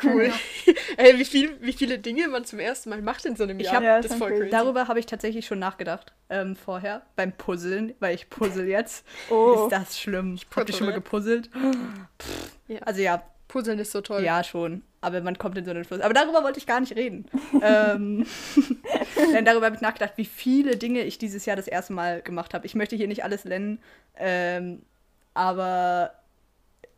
Cool. 0.04 0.32
Ey, 0.98 1.18
wie, 1.20 1.26
viel, 1.26 1.58
wie 1.62 1.74
viele 1.74 2.00
Dinge 2.00 2.28
man 2.28 2.46
zum 2.46 2.60
ersten 2.60 2.90
Mal 2.90 3.02
macht 3.02 3.26
in 3.26 3.36
so 3.36 3.44
einem 3.44 3.60
Ich 3.60 3.66
Jahr. 3.68 3.76
hab- 3.76 3.84
Ja, 3.84 4.02
das 4.02 4.12
ist 4.12 4.18
voll 4.18 4.30
crazy. 4.30 4.42
crazy. 4.44 4.52
Darüber 4.52 4.88
habe 4.88 5.00
ich 5.00 5.06
tatsächlich 5.06 5.46
schon 5.46 5.60
nachgedacht 5.60 6.14
ähm, 6.30 6.56
vorher 6.56 7.02
beim 7.16 7.32
Puzzeln, 7.34 7.94
weil 8.00 8.16
ich 8.16 8.30
puzzle 8.30 8.68
jetzt. 8.68 9.06
Oh. 9.30 9.64
Ist 9.66 9.72
das 9.72 10.00
schlimm? 10.00 10.38
Habt 10.56 10.70
ihr 10.70 10.76
schon 10.76 10.88
mal 10.88 11.00
puzzle. 11.02 11.42
gepuzzelt? 11.42 11.50
Ja. 12.68 12.80
Also 12.82 13.02
ja, 13.02 13.24
Puzzeln 13.48 13.80
ist 13.80 13.92
so 13.92 14.02
toll. 14.02 14.24
ja 14.24 14.44
schon. 14.44 14.84
Aber 15.02 15.20
man 15.22 15.38
kommt 15.38 15.58
in 15.58 15.66
so 15.66 15.72
einen 15.72 15.84
Fluss. 15.84 16.00
Aber 16.02 16.14
darüber 16.14 16.44
wollte 16.44 16.60
ich 16.60 16.68
gar 16.68 16.80
nicht 16.80 16.96
reden. 16.96 17.26
ähm, 17.62 18.26
denn 19.34 19.46
darüber 19.46 19.66
habe 19.66 19.76
ich 19.76 19.82
nachgedacht, 19.82 20.14
wie 20.16 20.26
viele 20.26 20.78
Dinge 20.78 21.02
ich 21.02 21.18
dieses 21.18 21.46
Jahr 21.46 21.56
das 21.56 21.68
erste 21.68 21.92
Mal 21.94 22.22
gemacht 22.22 22.54
habe. 22.54 22.66
Ich 22.66 22.76
möchte 22.76 22.96
hier 22.96 23.08
nicht 23.08 23.24
alles 23.24 23.44
nennen, 23.46 23.80
ähm, 24.16 24.84
aber 25.34 26.14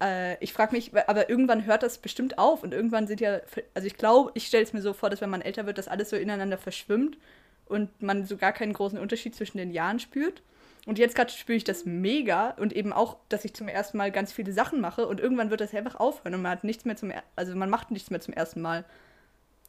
äh, 0.03 0.37
ich 0.43 0.53
frage 0.53 0.75
mich, 0.75 0.91
aber 1.07 1.29
irgendwann 1.29 1.65
hört 1.65 1.83
das 1.83 1.97
bestimmt 1.97 2.37
auf 2.37 2.63
und 2.63 2.73
irgendwann 2.73 3.07
sind 3.07 3.21
ja, 3.21 3.39
also 3.73 3.87
ich 3.87 3.97
glaube, 3.97 4.31
ich 4.33 4.47
stelle 4.47 4.63
es 4.63 4.73
mir 4.73 4.81
so 4.81 4.93
vor, 4.93 5.09
dass 5.09 5.21
wenn 5.21 5.29
man 5.29 5.41
älter 5.41 5.65
wird, 5.65 5.77
dass 5.77 5.87
alles 5.87 6.09
so 6.09 6.15
ineinander 6.15 6.57
verschwimmt 6.57 7.17
und 7.65 8.01
man 8.01 8.25
so 8.25 8.37
gar 8.37 8.51
keinen 8.51 8.73
großen 8.73 8.99
Unterschied 8.99 9.35
zwischen 9.35 9.57
den 9.57 9.71
Jahren 9.71 9.99
spürt. 9.99 10.41
Und 10.85 10.99
jetzt 10.99 11.15
gerade 11.15 11.31
spüre 11.31 11.55
ich 11.55 11.63
das 11.63 11.85
mega 11.85 12.49
und 12.51 12.73
eben 12.73 12.91
auch, 12.91 13.15
dass 13.29 13.45
ich 13.45 13.53
zum 13.53 13.69
ersten 13.69 13.97
Mal 13.97 14.11
ganz 14.11 14.33
viele 14.33 14.51
Sachen 14.51 14.81
mache 14.81 15.07
und 15.07 15.21
irgendwann 15.21 15.49
wird 15.49 15.61
das 15.61 15.73
einfach 15.73 15.95
aufhören 15.95 16.35
und 16.35 16.41
man 16.41 16.51
hat 16.51 16.65
nichts 16.65 16.83
mehr 16.83 16.97
zum, 16.97 17.13
also 17.37 17.55
man 17.55 17.69
macht 17.69 17.89
nichts 17.89 18.09
mehr 18.09 18.19
zum 18.19 18.33
ersten 18.33 18.61
Mal. 18.61 18.83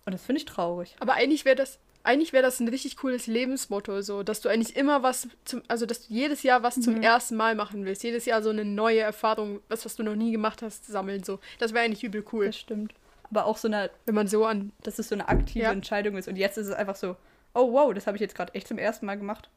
Und 0.07 0.13
das 0.13 0.25
finde 0.25 0.41
ich 0.41 0.45
traurig. 0.45 0.97
Aber 0.99 1.15
eigentlich 1.15 1.45
wäre 1.45 1.55
das, 1.55 1.79
eigentlich 2.05 2.35
wäre 2.35 2.43
das 2.43 2.61
ein 2.61 2.69
richtig 2.69 2.99
cooles 2.99 3.27
Lebensmotto, 3.27 4.03
so, 4.03 4.23
dass 4.23 4.43
du 4.43 4.51
eigentlich 4.51 4.77
immer 4.77 5.03
was 5.03 5.27
zum, 5.47 5.63
also 5.69 5.87
dass 5.87 6.07
du 6.07 6.13
jedes 6.13 6.43
Jahr 6.43 6.63
was 6.63 6.77
mhm. 6.77 6.83
zum 6.83 7.03
ersten 7.03 7.35
Mal 7.35 7.55
machen 7.55 7.87
willst. 7.87 8.03
Jedes 8.03 8.27
Jahr 8.27 8.43
so 8.43 8.51
eine 8.51 8.65
neue 8.65 9.01
Erfahrung, 9.01 9.61
was, 9.69 9.87
was 9.87 9.97
du 9.97 10.03
noch 10.03 10.15
nie 10.15 10.31
gemacht 10.31 10.61
hast, 10.61 10.87
sammeln. 10.87 11.25
So. 11.25 11.41
Das 11.59 11.73
wäre 11.73 11.85
eigentlich 11.85 12.05
übel 12.05 12.23
cool. 12.33 12.47
Das 12.47 12.59
stimmt. 12.59 12.95
Aber 13.31 13.47
auch 13.47 13.57
so 13.57 13.69
eine, 13.69 13.91
wenn 14.05 14.15
man 14.15 14.29
so 14.29 14.45
an. 14.45 14.73
Dass 14.83 14.99
es 14.99 15.09
so 15.09 15.15
eine 15.15 15.29
aktive 15.29 15.65
ja. 15.65 15.73
Entscheidung 15.73 16.17
ist. 16.19 16.29
Und 16.29 16.37
jetzt 16.37 16.59
ist 16.59 16.67
es 16.67 16.75
einfach 16.75 16.95
so, 16.95 17.17
oh 17.55 17.73
wow, 17.73 17.95
das 17.95 18.07
habe 18.07 18.19
ich 18.19 18.21
jetzt 18.21 18.35
gerade 18.35 18.55
echt 18.55 18.69
zum 18.69 18.79
ersten 18.79 19.07
Mal 19.07 19.17
gemacht. 19.17 19.49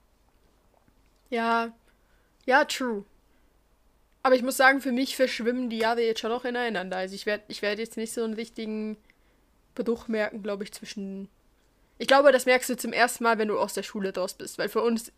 Ja, 1.30 1.74
ja, 2.46 2.64
true. 2.64 3.04
Aber 4.24 4.36
ich 4.36 4.44
muss 4.44 4.56
sagen, 4.56 4.80
für 4.80 4.94
mich 4.94 5.18
verschwimmen 5.18 5.70
die 5.70 5.80
Jahre 5.80 6.02
jetzt 6.02 6.22
schon 6.22 6.32
noch 6.32 6.46
ineinander. 6.46 6.96
Also 6.96 7.14
ich 7.14 7.26
werde 7.26 7.44
ich 7.50 7.62
werd 7.62 7.78
jetzt 7.78 7.98
nicht 7.98 8.14
so 8.14 8.24
einen 8.24 8.36
richtigen 8.36 8.96
Bruch 9.76 10.08
merken, 10.08 10.44
glaube 10.44 10.64
ich, 10.64 10.72
zwischen 10.72 11.28
ich 12.00 12.08
glaube, 12.08 12.32
das 12.32 12.46
merkst 12.46 12.70
du 12.70 12.78
zum 12.78 12.94
ersten 12.94 13.24
Mal, 13.24 13.40
wenn 13.40 13.48
du 13.48 13.58
aus 13.58 13.74
der 13.74 13.82
Schule 13.82 14.12
draus 14.12 14.36
bist. 14.36 14.60
Weil 14.60 14.70
für 14.70 14.82
uns, 14.82 15.12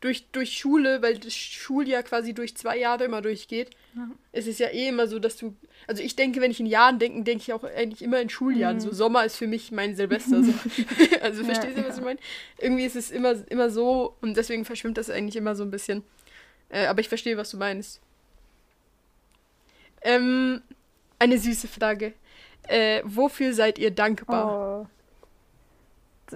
durch, 0.00 0.26
durch 0.30 0.56
Schule, 0.56 1.02
weil 1.02 1.18
das 1.18 1.34
Schuljahr 1.34 2.04
quasi 2.04 2.34
durch 2.34 2.56
zwei 2.56 2.78
Jahre 2.78 3.04
immer 3.04 3.20
durchgeht, 3.20 3.70
ja. 3.96 4.08
ist 4.32 4.46
es 4.46 4.58
ja 4.58 4.68
eh 4.68 4.88
immer 4.88 5.08
so, 5.08 5.18
dass 5.18 5.36
du. 5.36 5.56
Also 5.88 6.02
ich 6.02 6.14
denke, 6.14 6.40
wenn 6.40 6.52
ich 6.52 6.60
in 6.60 6.66
Jahren 6.66 7.00
denke, 7.00 7.24
denke 7.24 7.42
ich 7.42 7.52
auch 7.52 7.64
eigentlich 7.64 8.02
immer 8.02 8.20
in 8.20 8.30
Schuljahren. 8.30 8.76
Mhm. 8.76 8.80
So 8.80 8.92
Sommer 8.92 9.24
ist 9.24 9.36
für 9.36 9.48
mich 9.48 9.72
mein 9.72 9.96
Silvester. 9.96 10.42
So. 10.44 10.52
also 11.20 11.42
verstehst 11.42 11.76
ja, 11.76 11.82
du, 11.82 11.88
was 11.88 11.96
ja. 11.96 12.02
ich 12.02 12.04
meine? 12.04 12.20
Irgendwie 12.58 12.84
ist 12.84 12.96
es 12.96 13.10
immer, 13.10 13.34
immer 13.48 13.70
so 13.70 14.16
und 14.20 14.36
deswegen 14.36 14.64
verschwimmt 14.64 14.98
das 14.98 15.10
eigentlich 15.10 15.36
immer 15.36 15.56
so 15.56 15.64
ein 15.64 15.70
bisschen. 15.72 16.04
Äh, 16.68 16.86
aber 16.86 17.00
ich 17.00 17.08
verstehe, 17.08 17.36
was 17.36 17.50
du 17.50 17.56
meinst. 17.56 18.00
Ähm, 20.02 20.62
eine 21.18 21.38
süße 21.38 21.66
Frage. 21.66 22.14
Äh, 22.68 23.02
wofür 23.04 23.52
seid 23.52 23.80
ihr 23.80 23.90
dankbar? 23.90 24.86
Oh 24.86 24.99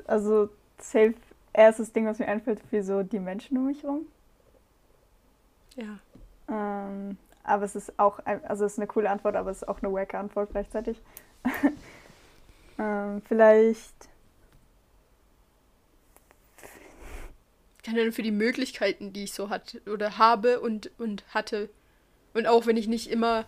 also 0.06 0.48
safe 0.78 1.14
erstes 1.52 1.92
Ding, 1.92 2.06
was 2.06 2.18
mir 2.18 2.28
einfällt, 2.28 2.60
für 2.68 2.82
so 2.82 3.02
die 3.02 3.20
Menschen 3.20 3.56
um 3.56 3.66
mich 3.66 3.82
herum. 3.82 4.06
Ja. 5.76 5.98
Ähm, 6.48 7.16
aber 7.42 7.64
es 7.64 7.76
ist 7.76 7.98
auch, 7.98 8.20
also 8.24 8.64
es 8.64 8.72
ist 8.72 8.78
eine 8.78 8.86
coole 8.86 9.10
Antwort, 9.10 9.36
aber 9.36 9.50
es 9.50 9.58
ist 9.58 9.68
auch 9.68 9.82
eine 9.82 9.92
wacke 9.92 10.18
Antwort 10.18 10.50
gleichzeitig. 10.50 11.00
ähm, 12.78 13.22
vielleicht. 13.26 13.94
Keine 17.84 18.00
Ahnung, 18.00 18.12
für 18.12 18.22
die 18.22 18.30
Möglichkeiten, 18.30 19.12
die 19.12 19.24
ich 19.24 19.34
so 19.34 19.50
hatte 19.50 19.82
oder 19.86 20.16
habe 20.16 20.60
und, 20.60 20.90
und 20.98 21.24
hatte. 21.34 21.68
Und 22.32 22.46
auch 22.46 22.66
wenn 22.66 22.78
ich 22.78 22.88
nicht 22.88 23.10
immer 23.10 23.44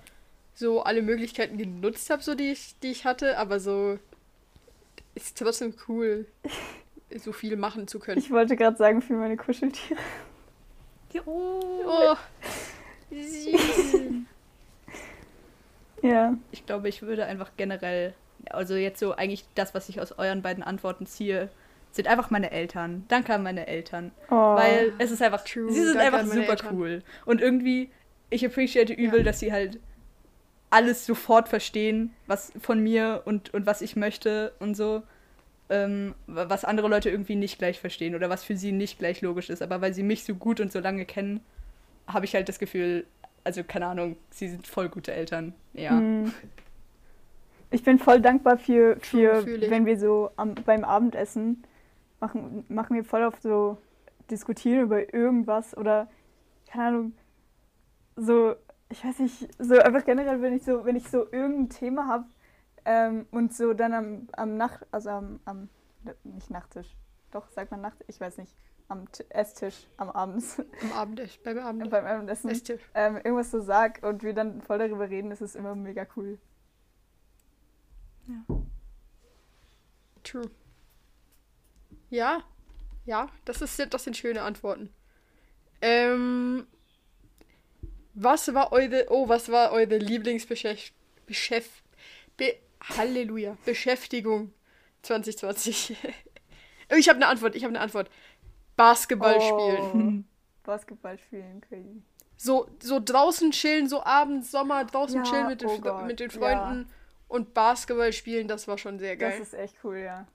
so 0.54 0.82
alle 0.82 1.02
Möglichkeiten 1.02 1.56
genutzt 1.56 2.10
habe, 2.10 2.22
so 2.22 2.34
die 2.34 2.52
ich, 2.52 2.78
die 2.80 2.90
ich 2.90 3.04
hatte, 3.04 3.38
aber 3.38 3.60
so 3.60 3.98
ist 5.16 5.38
trotzdem 5.38 5.74
cool, 5.88 6.26
so 7.16 7.32
viel 7.32 7.56
machen 7.56 7.88
zu 7.88 7.98
können. 7.98 8.18
Ich 8.18 8.30
wollte 8.30 8.54
gerade 8.54 8.76
sagen, 8.76 9.02
für 9.02 9.14
meine 9.14 9.36
Kuscheltiere. 9.36 9.98
Oh, 11.24 11.60
oh. 11.86 12.16
ja. 16.02 16.34
Ich 16.52 16.66
glaube, 16.66 16.88
ich 16.88 17.00
würde 17.02 17.24
einfach 17.24 17.52
generell, 17.56 18.12
also 18.50 18.74
jetzt 18.74 19.00
so 19.00 19.14
eigentlich 19.14 19.46
das, 19.54 19.74
was 19.74 19.88
ich 19.88 20.00
aus 20.00 20.12
euren 20.12 20.42
beiden 20.42 20.62
Antworten 20.62 21.06
ziehe, 21.06 21.48
sind 21.92 22.06
einfach 22.06 22.30
meine 22.30 22.50
Eltern. 22.50 23.06
Danke 23.08 23.32
an 23.32 23.42
meine 23.42 23.66
Eltern. 23.66 24.12
Oh. 24.28 24.34
Weil 24.34 24.92
es 24.98 25.10
ist 25.10 25.22
einfach, 25.22 25.42
True. 25.44 25.72
sie 25.72 25.84
sind 25.84 25.96
Danke 25.96 26.18
einfach 26.18 26.30
super 26.30 26.50
Eltern. 26.50 26.76
cool. 26.76 27.02
Und 27.24 27.40
irgendwie, 27.40 27.90
ich 28.28 28.44
appreciate 28.44 28.92
übel, 28.92 29.20
ja. 29.20 29.24
dass 29.24 29.40
sie 29.40 29.52
halt 29.52 29.80
alles 30.76 31.06
sofort 31.06 31.48
verstehen, 31.48 32.14
was 32.26 32.52
von 32.60 32.82
mir 32.82 33.22
und, 33.24 33.54
und 33.54 33.64
was 33.64 33.80
ich 33.80 33.96
möchte 33.96 34.52
und 34.58 34.76
so. 34.76 35.02
Ähm, 35.68 36.14
was 36.26 36.64
andere 36.64 36.86
Leute 36.86 37.10
irgendwie 37.10 37.34
nicht 37.34 37.58
gleich 37.58 37.80
verstehen 37.80 38.14
oder 38.14 38.28
was 38.28 38.44
für 38.44 38.56
sie 38.56 38.70
nicht 38.72 38.98
gleich 38.98 39.22
logisch 39.22 39.48
ist. 39.48 39.62
Aber 39.62 39.80
weil 39.80 39.94
sie 39.94 40.02
mich 40.02 40.22
so 40.22 40.34
gut 40.34 40.60
und 40.60 40.70
so 40.70 40.78
lange 40.78 41.06
kennen, 41.06 41.40
habe 42.06 42.26
ich 42.26 42.34
halt 42.34 42.48
das 42.48 42.58
Gefühl, 42.58 43.06
also 43.42 43.64
keine 43.64 43.86
Ahnung, 43.86 44.16
sie 44.30 44.48
sind 44.48 44.66
voll 44.66 44.90
gute 44.90 45.12
Eltern. 45.12 45.54
Ja. 45.72 45.90
Hm. 45.90 46.32
Ich 47.70 47.82
bin 47.82 47.98
voll 47.98 48.20
dankbar 48.20 48.58
für, 48.58 48.96
für 49.00 49.44
wenn 49.70 49.86
wir 49.86 49.98
so 49.98 50.30
am, 50.36 50.54
beim 50.54 50.84
Abendessen 50.84 51.64
machen, 52.20 52.64
machen 52.68 52.94
wir 52.94 53.04
voll 53.04 53.24
oft 53.24 53.42
so 53.42 53.78
diskutieren 54.30 54.82
über 54.82 55.12
irgendwas 55.14 55.76
oder 55.76 56.08
keine 56.70 56.84
Ahnung, 56.88 57.12
so 58.16 58.54
ich 58.88 59.04
weiß 59.04 59.18
nicht, 59.20 59.48
so 59.58 59.78
einfach 59.78 60.04
generell, 60.04 60.40
wenn 60.42 60.54
ich 60.54 60.64
so, 60.64 60.84
wenn 60.84 60.96
ich 60.96 61.08
so 61.08 61.30
irgendein 61.32 61.70
Thema 61.70 62.06
habe 62.06 62.24
ähm, 62.84 63.26
und 63.30 63.54
so 63.54 63.74
dann 63.74 63.94
am, 63.94 64.28
am 64.32 64.56
Nacht, 64.56 64.86
also 64.90 65.10
am, 65.10 65.40
am, 65.44 65.68
nicht 66.24 66.50
Nachttisch, 66.50 66.94
doch, 67.32 67.50
sagt 67.50 67.70
man 67.70 67.80
Nacht, 67.80 68.04
ich 68.06 68.20
weiß 68.20 68.38
nicht, 68.38 68.54
am 68.88 69.10
T 69.10 69.24
Esstisch, 69.30 69.88
am 69.96 70.10
Abends. 70.10 70.62
Am 70.82 70.92
Abendessen, 70.92 71.40
beim 71.42 71.58
Abendessen. 71.58 71.90
beim 71.90 72.06
Abendessen. 72.06 72.50
Esstisch. 72.50 72.82
Ähm, 72.94 73.16
irgendwas 73.16 73.50
so 73.50 73.60
sag 73.60 74.02
und 74.04 74.22
wir 74.22 74.32
dann 74.32 74.62
voll 74.62 74.78
darüber 74.78 75.10
reden, 75.10 75.32
ist 75.32 75.40
es 75.40 75.56
immer 75.56 75.74
mega 75.74 76.06
cool. 76.16 76.38
Ja. 78.28 78.56
True. 80.22 80.50
Ja, 82.10 82.44
ja, 83.04 83.28
das, 83.44 83.62
ist, 83.62 83.92
das 83.92 84.04
sind 84.04 84.16
schöne 84.16 84.42
Antworten. 84.42 84.92
Ähm, 85.80 86.66
was 88.16 88.52
war 88.54 88.72
eure, 88.72 89.06
oh, 89.10 89.28
was 89.28 89.50
war 89.52 89.72
eure 89.72 89.98
Lieblingsbeschäftigung? 89.98 90.96
Beschäft, 91.26 91.82
Be 92.36 92.56
Halleluja, 92.80 93.56
Beschäftigung 93.64 94.52
2020? 95.02 95.96
ich 96.96 97.08
habe 97.08 97.16
eine 97.16 97.26
Antwort, 97.26 97.54
ich 97.54 97.64
habe 97.64 97.72
eine 97.72 97.80
Antwort. 97.80 98.10
Basketball 98.76 99.36
oh, 99.38 99.40
spielen. 99.40 100.28
Basketball 100.62 101.18
spielen, 101.18 101.60
crazy. 101.60 102.02
So, 102.36 102.68
so 102.80 103.00
draußen 103.02 103.50
chillen, 103.50 103.88
so 103.88 104.02
abends, 104.02 104.50
Sommer, 104.50 104.84
draußen 104.84 105.24
ja, 105.24 105.30
chillen 105.30 105.46
mit 105.48 105.62
den, 105.62 105.68
oh 105.68 106.02
mit 106.02 106.20
den 106.20 106.30
Freunden 106.30 106.86
ja. 106.88 106.94
und 107.28 107.54
Basketball 107.54 108.12
spielen, 108.12 108.46
das 108.46 108.68
war 108.68 108.78
schon 108.78 108.98
sehr 108.98 109.16
geil. 109.16 109.38
Das 109.38 109.48
ist 109.48 109.54
echt 109.54 109.76
cool, 109.84 109.98
ja. 109.98 110.26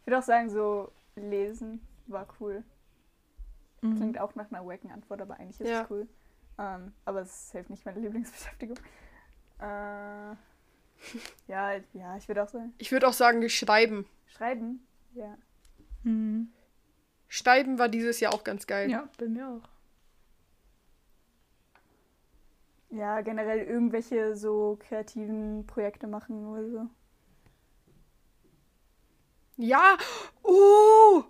Ich 0.00 0.06
würde 0.06 0.18
auch 0.18 0.22
sagen, 0.22 0.48
so 0.50 0.92
lesen 1.16 1.80
war 2.06 2.28
cool. 2.40 2.62
Mhm. 3.90 3.96
Klingt 3.96 4.18
auch 4.18 4.34
nach 4.34 4.50
einer 4.50 4.66
wacken 4.66 4.90
Antwort, 4.90 5.20
aber 5.20 5.38
eigentlich 5.38 5.60
ist 5.60 5.68
ja. 5.68 5.82
es 5.82 5.90
cool. 5.90 6.08
Ähm, 6.58 6.92
aber 7.04 7.20
es 7.20 7.52
hilft 7.52 7.70
nicht 7.70 7.84
meine 7.84 8.00
Lieblingsbeschäftigung. 8.00 8.78
Äh, 9.58 10.34
ja, 11.48 11.72
ja, 11.92 12.16
ich 12.16 12.28
würde 12.28 12.42
auch 12.42 12.48
sagen. 12.48 12.74
Ich 12.78 12.92
würde 12.92 13.08
auch 13.08 13.12
sagen, 13.12 13.48
schreiben. 13.48 14.06
Schreiben? 14.26 14.86
Ja. 15.14 15.36
Mhm. 16.02 16.48
Schreiben 17.28 17.78
war 17.78 17.88
dieses 17.88 18.20
Jahr 18.20 18.32
auch 18.32 18.44
ganz 18.44 18.66
geil. 18.66 18.90
Ja, 18.90 19.08
bei 19.18 19.28
mir 19.28 19.48
auch. 19.48 19.68
Ja, 22.90 23.20
generell 23.20 23.58
irgendwelche 23.58 24.36
so 24.36 24.78
kreativen 24.80 25.66
Projekte 25.66 26.06
machen 26.06 26.46
oder 26.46 26.70
so. 26.70 26.86
Ja, 29.56 29.96
oh! 30.42 31.24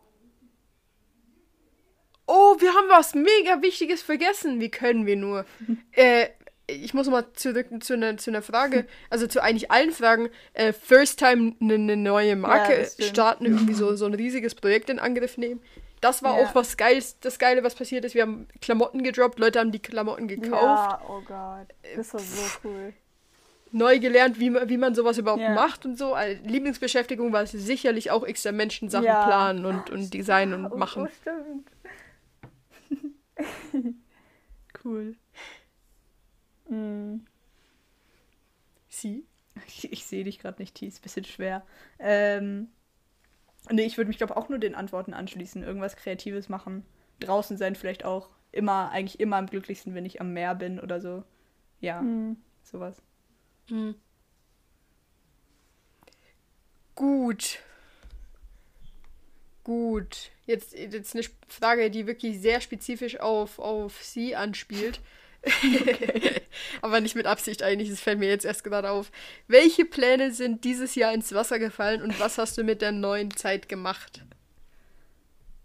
Oh, 2.26 2.56
wir 2.58 2.74
haben 2.74 2.88
was 2.88 3.14
mega 3.14 3.62
Wichtiges 3.62 4.02
vergessen. 4.02 4.60
Wie 4.60 4.70
können 4.70 5.06
wir 5.06 5.16
nur? 5.16 5.44
äh, 5.92 6.28
ich 6.68 6.94
muss 6.94 7.08
mal 7.08 7.24
zurück 7.34 7.68
zu 7.80 7.94
einer, 7.94 8.16
zu 8.16 8.30
einer 8.30 8.42
Frage, 8.42 8.86
also 9.08 9.26
zu 9.26 9.42
eigentlich 9.42 9.70
allen 9.70 9.92
Fragen. 9.92 10.28
Äh, 10.52 10.72
First 10.72 11.18
Time 11.18 11.54
eine 11.60 11.78
ne 11.78 11.96
neue 11.96 12.34
Marke 12.36 12.88
ja, 12.98 13.04
starten, 13.04 13.46
irgendwie 13.46 13.74
so, 13.74 13.94
so 13.94 14.06
ein 14.06 14.14
riesiges 14.14 14.54
Projekt 14.54 14.90
in 14.90 14.98
Angriff 14.98 15.38
nehmen. 15.38 15.60
Das 16.00 16.22
war 16.22 16.38
ja. 16.38 16.44
auch 16.44 16.54
was 16.54 16.76
Geiles, 16.76 17.18
das 17.20 17.38
Geile, 17.38 17.62
was 17.62 17.74
passiert 17.74 18.04
ist. 18.04 18.14
Wir 18.14 18.22
haben 18.22 18.48
Klamotten 18.60 19.02
gedroppt, 19.02 19.38
Leute 19.38 19.60
haben 19.60 19.72
die 19.72 19.78
Klamotten 19.78 20.28
gekauft. 20.28 20.52
Ja, 20.62 21.00
oh 21.08 21.22
Gott, 21.26 21.68
das 21.96 22.12
war 22.12 22.20
so 22.20 22.42
cool. 22.64 22.92
Neu 23.72 23.98
gelernt, 23.98 24.38
wie, 24.38 24.54
wie 24.54 24.76
man 24.76 24.94
sowas 24.94 25.18
überhaupt 25.18 25.42
ja. 25.42 25.50
macht 25.50 25.84
und 25.84 25.98
so. 25.98 26.14
Also 26.14 26.40
Lieblingsbeschäftigung 26.44 27.32
war 27.32 27.42
es 27.42 27.52
sicherlich 27.52 28.10
auch 28.10 28.24
extra 28.24 28.52
Menschen 28.52 28.88
Sachen 28.88 29.04
planen 29.04 29.66
und, 29.66 29.90
und 29.90 30.14
designen 30.14 30.64
und 30.64 30.72
oh, 30.72 30.76
machen. 30.76 31.08
Oh, 31.08 31.10
stimmt. 31.20 31.66
cool. 34.84 35.16
Mm. 36.70 37.20
Sie? 38.88 39.24
Ich, 39.66 39.90
ich 39.92 40.04
sehe 40.06 40.24
dich 40.24 40.38
gerade 40.38 40.60
nicht, 40.60 40.74
T, 40.74 40.86
ist 40.86 40.98
ein 40.98 41.02
bisschen 41.02 41.24
schwer. 41.24 41.64
Ähm, 41.98 42.68
nee, 43.70 43.84
ich 43.84 43.96
würde 43.96 44.08
mich, 44.08 44.18
glaube 44.18 44.36
auch 44.36 44.48
nur 44.48 44.58
den 44.58 44.74
Antworten 44.74 45.14
anschließen. 45.14 45.62
Irgendwas 45.62 45.96
Kreatives 45.96 46.48
machen. 46.48 46.84
Draußen 47.20 47.56
sein 47.56 47.74
vielleicht 47.76 48.04
auch. 48.04 48.30
immer, 48.52 48.90
eigentlich 48.90 49.20
immer 49.20 49.36
am 49.36 49.46
glücklichsten, 49.46 49.94
wenn 49.94 50.06
ich 50.06 50.20
am 50.20 50.32
Meer 50.32 50.54
bin 50.54 50.80
oder 50.80 51.00
so. 51.00 51.24
Ja, 51.80 52.00
Hm. 52.00 52.36
sowas. 52.62 53.02
Hm. 53.68 53.94
Gut. 56.96 57.60
Gut. 59.66 60.30
Jetzt, 60.46 60.78
jetzt 60.78 61.16
eine 61.16 61.24
Frage, 61.48 61.90
die 61.90 62.06
wirklich 62.06 62.40
sehr 62.40 62.60
spezifisch 62.60 63.18
auf, 63.18 63.58
auf 63.58 64.00
sie 64.00 64.36
anspielt. 64.36 65.00
Aber 66.82 67.00
nicht 67.00 67.16
mit 67.16 67.26
Absicht 67.26 67.64
eigentlich, 67.64 67.90
das 67.90 67.98
fällt 67.98 68.20
mir 68.20 68.28
jetzt 68.28 68.44
erst 68.44 68.62
gerade 68.62 68.90
auf. 68.90 69.10
Welche 69.48 69.84
Pläne 69.84 70.30
sind 70.30 70.62
dieses 70.62 70.94
Jahr 70.94 71.12
ins 71.12 71.34
Wasser 71.34 71.58
gefallen 71.58 72.00
und 72.00 72.20
was 72.20 72.38
hast 72.38 72.56
du 72.56 72.62
mit 72.62 72.80
der 72.80 72.92
neuen 72.92 73.32
Zeit 73.32 73.68
gemacht? 73.68 74.22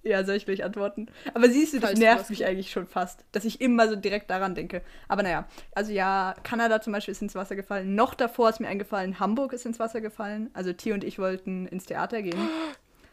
Ja, 0.02 0.24
soll 0.24 0.38
ich 0.38 0.45
gleich 0.45 0.64
antworten? 0.64 1.06
Aber 1.36 1.47
siehst 1.47 1.74
du, 1.74 1.80
das 1.80 1.91
Falls 1.91 1.99
nervt 1.99 2.30
mich 2.32 2.43
eigentlich 2.43 2.72
schon 2.72 2.88
fast, 2.88 3.24
dass 3.34 3.45
ich 3.45 3.62
immer 3.62 3.88
so 3.88 3.95
direkt 3.95 4.32
daran 4.32 4.56
denke. 4.56 4.82
Aber 5.10 5.22
naja, 5.22 5.47
also 5.74 5.91
ja, 5.91 6.34
Kanada 6.41 6.82
zum 6.82 6.91
Beispiel 6.93 7.12
ist 7.12 7.22
ins 7.22 7.36
Wasser 7.36 7.56
gefallen. 7.56 7.93
Noch 7.93 8.16
davor 8.16 8.49
ist 8.49 8.60
mir 8.60 8.68
eingefallen, 8.68 9.20
Hamburg 9.20 9.54
ist 9.54 9.68
ins 9.68 9.78
Wasser 9.78 10.02
gefallen. 10.02 10.49
Also 10.54 10.74
Tier 10.74 10.95
und 10.95 11.04
ich 11.04 11.20
wollten 11.20 11.68
ins 11.68 11.86
Theater 11.86 12.24
gehen. 12.24 12.39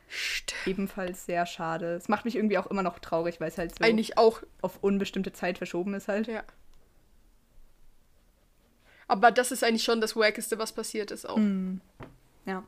Stimmt. 0.08 0.66
Ebenfalls 0.66 1.26
sehr 1.26 1.44
schade. 1.46 1.94
Es 1.94 2.08
macht 2.08 2.24
mich 2.24 2.34
irgendwie 2.36 2.58
auch 2.58 2.66
immer 2.66 2.82
noch 2.82 2.98
traurig, 2.98 3.40
weil 3.40 3.48
es 3.48 3.58
halt 3.58 3.78
so 3.78 3.84
Eigentlich 3.84 4.16
auch, 4.18 4.42
auf 4.62 4.78
unbestimmte 4.82 5.32
Zeit 5.32 5.58
verschoben 5.58 5.94
ist 5.94 6.08
halt. 6.08 6.26
ja. 6.26 6.42
Aber 9.06 9.30
das 9.30 9.52
ist 9.52 9.64
eigentlich 9.64 9.84
schon 9.84 10.00
das 10.02 10.16
Wackeste, 10.16 10.58
was 10.58 10.72
passiert 10.72 11.10
ist 11.10 11.26
auch. 11.26 11.36
Hm. 11.36 11.80
Ja. 12.44 12.62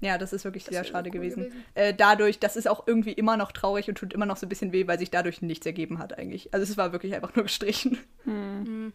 Ja, 0.00 0.16
das 0.18 0.32
ist 0.32 0.44
wirklich 0.44 0.64
Das 0.64 0.72
sehr 0.74 0.84
schade 0.84 1.10
gewesen. 1.10 1.44
gewesen. 1.44 1.64
Äh, 1.74 1.92
dadurch, 1.92 2.38
das 2.38 2.54
ist 2.54 2.68
auch 2.68 2.86
irgendwie 2.86 3.12
immer 3.12 3.36
noch 3.36 3.50
traurig 3.50 3.88
und 3.88 3.96
tut 3.98 4.12
immer 4.12 4.26
noch 4.26 4.36
so 4.36 4.46
ein 4.46 4.48
bisschen 4.48 4.70
weh, 4.70 4.86
weil 4.86 4.98
sich 5.00 5.10
dadurch 5.10 5.42
nichts 5.42 5.66
ergeben 5.66 5.98
hat 5.98 6.16
eigentlich. 6.16 6.54
Also 6.54 6.62
es 6.70 6.76
war 6.76 6.92
wirklich 6.92 7.14
einfach 7.16 7.34
nur 7.34 7.42
gestrichen. 7.44 7.98
Hm. 8.22 8.92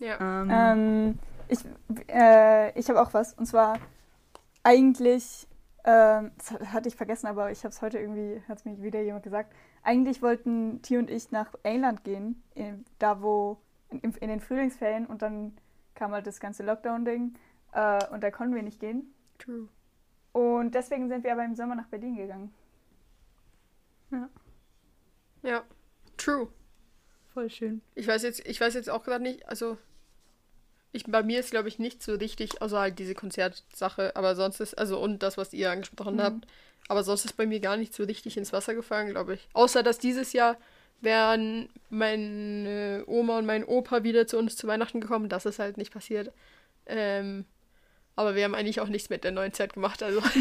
Ja. 0.00 0.18
Ähm, 0.20 0.50
Ähm, 0.50 1.18
ich 1.48 1.60
äh, 2.08 2.78
ich 2.78 2.88
habe 2.90 3.00
auch 3.00 3.14
was. 3.14 3.32
Und 3.32 3.46
zwar 3.46 3.78
eigentlich, 4.62 5.46
ähm, 5.84 6.32
das 6.38 6.52
hatte 6.72 6.88
ich 6.88 6.96
vergessen, 6.96 7.26
aber 7.26 7.50
ich 7.50 7.64
habe 7.64 7.72
es 7.72 7.82
heute 7.82 7.98
irgendwie, 7.98 8.42
hat 8.48 8.58
es 8.58 8.64
mir 8.64 8.80
wieder 8.82 9.00
jemand 9.00 9.24
gesagt. 9.24 9.54
Eigentlich 9.82 10.22
wollten 10.22 10.82
T 10.82 10.98
und 10.98 11.10
ich 11.10 11.30
nach 11.30 11.52
England 11.62 12.04
gehen, 12.04 12.42
in, 12.54 12.84
da 12.98 13.20
wo, 13.20 13.58
in, 13.90 14.00
in 14.00 14.28
den 14.28 14.40
Frühlingsferien 14.40 15.06
und 15.06 15.22
dann 15.22 15.56
kam 15.94 16.12
halt 16.12 16.26
das 16.26 16.40
ganze 16.40 16.62
Lockdown-Ding 16.62 17.34
äh, 17.72 18.06
und 18.10 18.22
da 18.22 18.30
konnten 18.30 18.54
wir 18.54 18.62
nicht 18.62 18.80
gehen. 18.80 19.12
True. 19.38 19.68
Und 20.32 20.74
deswegen 20.74 21.08
sind 21.08 21.24
wir 21.24 21.32
aber 21.32 21.44
im 21.44 21.54
Sommer 21.54 21.74
nach 21.74 21.88
Berlin 21.88 22.16
gegangen. 22.16 22.54
Ja. 25.42 25.64
True. 26.16 26.48
voll 27.32 27.50
schön. 27.50 27.82
Ich 27.94 28.06
weiß 28.06 28.22
jetzt, 28.22 28.46
ich 28.46 28.60
weiß 28.60 28.74
jetzt 28.74 28.90
auch 28.90 29.02
gerade 29.02 29.24
nicht, 29.24 29.48
also 29.48 29.78
ich, 30.92 31.04
bei 31.04 31.22
mir 31.22 31.40
ist 31.40 31.50
glaube 31.50 31.68
ich 31.68 31.78
nicht 31.78 32.02
so 32.02 32.14
richtig, 32.14 32.60
also 32.62 32.78
halt 32.78 32.98
diese 32.98 33.14
Konzertsache, 33.14 34.14
aber 34.16 34.34
sonst 34.36 34.60
ist, 34.60 34.74
also 34.78 34.98
und 35.00 35.22
das, 35.22 35.36
was 35.36 35.52
ihr 35.52 35.70
angesprochen 35.70 36.16
Mhm. 36.16 36.22
habt, 36.22 36.46
aber 36.88 37.02
sonst 37.04 37.24
ist 37.24 37.36
bei 37.36 37.46
mir 37.46 37.60
gar 37.60 37.76
nicht 37.76 37.94
so 37.94 38.04
richtig 38.04 38.36
ins 38.36 38.52
Wasser 38.52 38.74
gefallen, 38.74 39.08
glaube 39.10 39.34
ich. 39.34 39.48
Außer 39.54 39.82
dass 39.82 39.98
dieses 39.98 40.32
Jahr 40.32 40.56
wären 41.00 41.68
meine 41.90 43.04
Oma 43.06 43.38
und 43.38 43.46
mein 43.46 43.64
Opa 43.64 44.04
wieder 44.04 44.26
zu 44.26 44.38
uns 44.38 44.56
zu 44.56 44.66
Weihnachten 44.66 45.00
gekommen, 45.00 45.28
das 45.28 45.46
ist 45.46 45.58
halt 45.58 45.76
nicht 45.76 45.92
passiert. 45.92 46.32
Ähm, 46.86 47.44
aber 48.14 48.34
wir 48.34 48.44
haben 48.44 48.54
eigentlich 48.54 48.80
auch 48.80 48.88
nichts 48.88 49.08
mit 49.10 49.24
der 49.24 49.32
neuen 49.32 49.52
Zeit 49.52 49.72
gemacht, 49.74 50.02
also. 50.02 50.22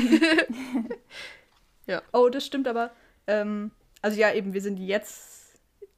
Oh, 2.13 2.29
das 2.29 2.45
stimmt 2.45 2.67
aber. 2.67 2.91
Ähm, 3.27 3.71
also 4.01 4.17
ja, 4.17 4.33
eben, 4.33 4.53
wir 4.53 4.61
sind 4.61 4.77
jetzt 4.77 5.40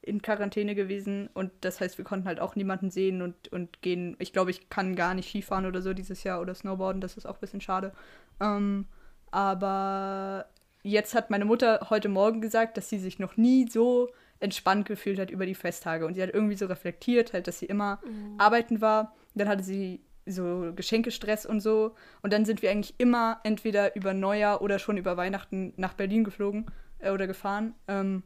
in 0.03 0.21
Quarantäne 0.21 0.75
gewesen 0.75 1.29
und 1.33 1.51
das 1.61 1.79
heißt, 1.79 1.97
wir 1.97 2.05
konnten 2.05 2.27
halt 2.27 2.39
auch 2.39 2.55
niemanden 2.55 2.91
sehen 2.91 3.21
und, 3.21 3.51
und 3.51 3.81
gehen. 3.81 4.15
Ich 4.19 4.33
glaube, 4.33 4.51
ich 4.51 4.69
kann 4.69 4.95
gar 4.95 5.13
nicht 5.13 5.29
Skifahren 5.29 5.65
oder 5.65 5.81
so 5.81 5.93
dieses 5.93 6.23
Jahr 6.23 6.41
oder 6.41 6.53
Snowboarden, 6.53 7.01
das 7.01 7.17
ist 7.17 7.25
auch 7.25 7.35
ein 7.35 7.41
bisschen 7.41 7.61
schade. 7.61 7.93
Ähm, 8.39 8.85
aber 9.31 10.45
jetzt 10.83 11.15
hat 11.15 11.29
meine 11.29 11.45
Mutter 11.45 11.87
heute 11.89 12.09
Morgen 12.09 12.41
gesagt, 12.41 12.77
dass 12.77 12.89
sie 12.89 12.99
sich 12.99 13.19
noch 13.19 13.37
nie 13.37 13.67
so 13.67 14.09
entspannt 14.39 14.85
gefühlt 14.85 15.19
hat 15.19 15.31
über 15.31 15.45
die 15.45 15.55
Festtage 15.55 16.05
und 16.05 16.15
sie 16.15 16.21
hat 16.21 16.33
irgendwie 16.33 16.57
so 16.57 16.65
reflektiert, 16.65 17.33
halt, 17.33 17.47
dass 17.47 17.59
sie 17.59 17.65
immer 17.65 17.99
arbeiten 18.37 18.81
war. 18.81 19.15
Dann 19.35 19.47
hatte 19.47 19.63
sie 19.63 20.01
so 20.25 20.71
Geschenkestress 20.75 21.45
und 21.45 21.61
so. 21.61 21.95
Und 22.21 22.33
dann 22.33 22.45
sind 22.45 22.61
wir 22.61 22.71
eigentlich 22.71 22.95
immer 22.97 23.39
entweder 23.43 23.95
über 23.95 24.13
Neujahr 24.13 24.61
oder 24.61 24.79
schon 24.79 24.97
über 24.97 25.17
Weihnachten 25.17 25.73
nach 25.77 25.93
Berlin 25.93 26.23
geflogen 26.23 26.65
äh, 26.99 27.11
oder 27.11 27.27
gefahren. 27.27 27.73
Ähm, 27.87 28.23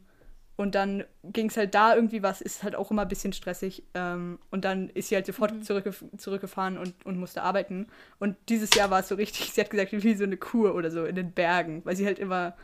und 0.57 0.73
dann 0.75 1.05
ging 1.23 1.49
es 1.49 1.55
halt 1.55 1.73
da 1.75 1.95
irgendwie 1.95 2.23
was, 2.23 2.41
ist 2.41 2.63
halt 2.63 2.75
auch 2.75 2.91
immer 2.91 3.03
ein 3.03 3.07
bisschen 3.07 3.31
stressig. 3.31 3.83
Ähm, 3.93 4.39
und 4.49 4.65
dann 4.65 4.89
ist 4.89 5.09
sie 5.09 5.15
halt 5.15 5.27
sofort 5.27 5.63
zurückgef 5.63 6.03
zurückgefahren 6.17 6.77
und, 6.79 6.93
und 7.05 7.17
musste 7.17 7.43
arbeiten. 7.43 7.87
Und 8.19 8.35
dieses 8.49 8.73
Jahr 8.73 8.89
war 8.89 9.01
es 9.01 9.07
so 9.07 9.15
richtig, 9.15 9.51
sie 9.53 9.61
hat 9.61 9.69
gesagt, 9.69 9.91
wie 9.91 10.15
so 10.15 10.23
eine 10.23 10.35
Kur 10.35 10.73
oder 10.73 10.89
so 10.91 11.05
in 11.05 11.15
den 11.15 11.31
Bergen, 11.31 11.85
weil 11.85 11.95
sie 11.95 12.05
halt 12.07 12.19
immer 12.19 12.57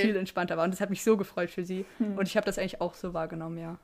viel 0.00 0.16
entspannter 0.16 0.56
war. 0.56 0.64
Und 0.64 0.72
das 0.72 0.80
hat 0.80 0.90
mich 0.90 1.04
so 1.04 1.16
gefreut 1.16 1.50
für 1.50 1.64
sie. 1.64 1.84
Hm. 1.98 2.18
Und 2.18 2.26
ich 2.26 2.36
habe 2.36 2.46
das 2.46 2.58
eigentlich 2.58 2.80
auch 2.80 2.94
so 2.94 3.14
wahrgenommen, 3.14 3.58
ja. 3.58 3.78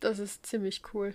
Das 0.00 0.18
ist 0.18 0.44
ziemlich 0.44 0.82
cool. 0.92 1.14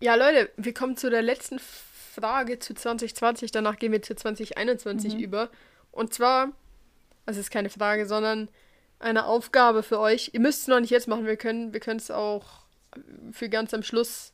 Ja, 0.00 0.14
Leute, 0.14 0.50
wir 0.56 0.74
kommen 0.74 0.96
zu 0.96 1.10
der 1.10 1.22
letzten 1.22 1.60
Frage 1.60 2.58
zu 2.58 2.74
2020. 2.74 3.52
Danach 3.52 3.78
gehen 3.78 3.92
wir 3.92 4.02
zu 4.02 4.16
2021 4.16 5.14
Mhm. 5.14 5.20
über. 5.20 5.50
Und 5.90 6.12
zwar, 6.14 6.52
also 7.26 7.38
es 7.38 7.46
ist 7.46 7.50
keine 7.50 7.70
Frage, 7.70 8.06
sondern 8.06 8.48
eine 9.02 9.26
Aufgabe 9.26 9.82
für 9.82 9.98
euch. 9.98 10.30
Ihr 10.32 10.40
müsst 10.40 10.62
es 10.62 10.68
noch 10.68 10.80
nicht 10.80 10.90
jetzt 10.90 11.08
machen. 11.08 11.26
Wir 11.26 11.36
können 11.36 11.72
wir 11.72 11.80
können 11.80 11.98
es 11.98 12.10
auch 12.10 12.62
für 13.32 13.48
ganz 13.48 13.72
am 13.74 13.82
Schluss 13.82 14.32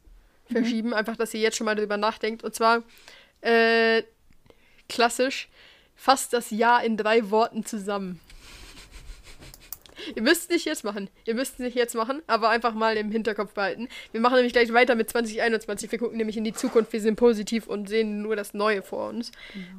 verschieben. 0.51 0.95
Einfach, 0.95 1.17
dass 1.17 1.35
ihr 1.35 1.41
jetzt 1.41 1.57
schon 1.57 1.65
mal 1.65 1.75
darüber 1.75 1.97
nachdenkt. 1.97 2.43
Und 2.43 2.55
zwar, 2.55 2.83
äh, 3.41 4.03
klassisch, 4.89 5.49
fasst 5.95 6.33
das 6.33 6.51
Ja 6.51 6.79
in 6.79 6.97
drei 6.97 7.31
Worten 7.31 7.65
zusammen. 7.65 8.21
Ihr 10.15 10.23
müsst 10.23 10.43
es 10.43 10.49
nicht 10.49 10.65
jetzt 10.65 10.85
machen. 10.85 11.11
Ihr 11.25 11.35
müsst 11.35 11.55
es 11.55 11.59
nicht 11.59 11.75
jetzt 11.75 11.95
machen, 11.95 12.23
aber 12.27 12.51
einfach 12.51 12.73
mal 12.73 12.97
im 12.97 13.11
Hinterkopf 13.11 13.53
behalten. 13.53 13.89
Wir 14.13 14.21
machen 14.21 14.37
nämlich 14.37 14.53
gleich 14.53 14.73
weiter 14.73 14.95
mit 14.95 15.11
2021. 15.11 15.91
Wir 15.91 15.99
gucken 15.99 16.17
nämlich 16.17 16.37
in 16.37 16.45
die 16.45 16.53
Zukunft. 16.53 16.93
Wir 16.93 17.01
sind 17.01 17.17
positiv 17.17 17.67
und 17.67 17.89
sehen 17.89 18.23
nur 18.23 18.37
das 18.37 18.55
Neue 18.55 18.83
vor 18.83 19.09
uns. 19.09 19.33